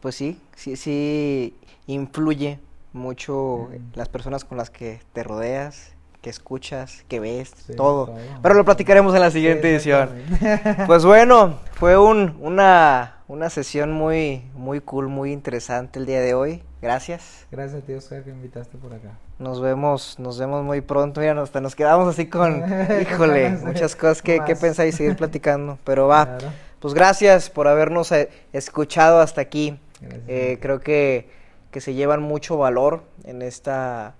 pues 0.00 0.14
sí, 0.16 0.40
sí, 0.56 0.76
sí 0.76 1.54
influye 1.86 2.58
mucho 2.92 3.36
Ujú. 3.54 3.78
las 3.94 4.08
personas 4.08 4.44
con 4.44 4.58
las 4.58 4.70
que 4.70 5.00
te 5.12 5.22
rodeas, 5.22 5.92
que 6.24 6.30
escuchas, 6.30 7.04
que 7.06 7.20
ves, 7.20 7.52
Sí, 7.66 7.76
todo. 7.76 8.06
todo. 8.06 8.16
Pero 8.42 8.54
lo 8.54 8.64
platicaremos 8.64 9.14
en 9.14 9.20
la 9.20 9.30
Sí, 9.30 9.34
siguiente 9.40 9.70
edición. 9.70 10.08
Pues 10.86 11.04
bueno, 11.04 11.58
fue 11.74 11.98
un, 11.98 12.38
una, 12.40 13.18
una 13.28 13.50
sesión 13.50 13.92
muy, 13.92 14.42
muy 14.54 14.80
cool, 14.80 15.08
muy 15.08 15.32
interesante 15.32 15.98
el 15.98 16.06
día 16.06 16.20
de 16.22 16.32
hoy. 16.32 16.62
Gracias. 16.80 17.46
Gracias 17.50 17.82
a 17.82 17.86
ti, 17.86 17.92
Oscar, 17.92 18.22
que 18.24 18.30
me 18.30 18.36
invitaste 18.36 18.78
por 18.78 18.94
acá. 18.94 19.10
Nos 19.38 19.60
vemos, 19.60 20.18
nos 20.18 20.38
vemos 20.38 20.64
muy 20.64 20.80
pronto. 20.80 21.20
Mira, 21.20 21.40
hasta 21.42 21.60
nos 21.60 21.74
quedamos 21.74 22.08
así 22.08 22.26
con, 22.26 22.64
híjole, 23.02 23.50
muchas 23.50 23.94
cosas 23.96 24.22
que, 24.22 24.40
que 24.46 24.56
pensar 24.56 24.86
y 24.86 24.92
seguir 24.92 25.14
platicando. 25.16 25.78
Pero 25.84 26.08
va, 26.08 26.24
Claro. 26.38 26.48
pues 26.80 26.94
gracias 26.94 27.50
por 27.50 27.68
habernos 27.68 28.10
eh, 28.12 28.30
escuchado 28.54 29.20
hasta 29.20 29.42
aquí. 29.42 29.78
Eh, 30.26 30.58
creo 30.60 30.80
que, 30.80 31.28
que 31.70 31.80
se 31.82 31.92
llevan 31.94 32.22
mucho 32.22 32.56
valor 32.56 33.02
en 33.24 33.42
esta 33.42 34.14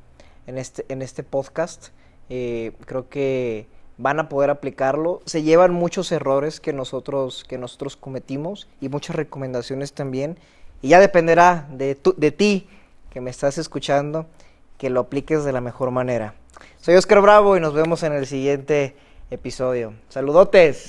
en 0.46 0.58
este 0.58 0.84
en 0.88 1.02
este 1.02 1.22
podcast. 1.22 1.88
Eh, 2.30 2.72
creo 2.86 3.08
que 3.08 3.66
van 3.98 4.20
a 4.20 4.28
poder 4.28 4.50
aplicarlo. 4.50 5.20
Se 5.24 5.42
llevan 5.42 5.72
muchos 5.72 6.10
errores 6.12 6.60
que 6.60 6.72
nosotros, 6.72 7.44
que 7.44 7.58
nosotros 7.58 7.96
cometimos 7.96 8.68
y 8.80 8.88
muchas 8.88 9.16
recomendaciones 9.16 9.92
también. 9.92 10.38
Y 10.82 10.88
ya 10.88 11.00
dependerá 11.00 11.68
de, 11.70 11.98
de 12.16 12.30
ti 12.30 12.68
que 13.10 13.20
me 13.20 13.30
estás 13.30 13.58
escuchando 13.58 14.26
que 14.78 14.90
lo 14.90 15.00
apliques 15.00 15.44
de 15.44 15.52
la 15.52 15.60
mejor 15.60 15.90
manera. 15.90 16.34
Soy 16.78 16.96
Oscar 16.96 17.20
Bravo 17.20 17.56
y 17.56 17.60
nos 17.60 17.74
vemos 17.74 18.02
en 18.02 18.12
el 18.12 18.26
siguiente 18.26 18.96
episodio. 19.30 19.94
Saludotes. 20.08 20.82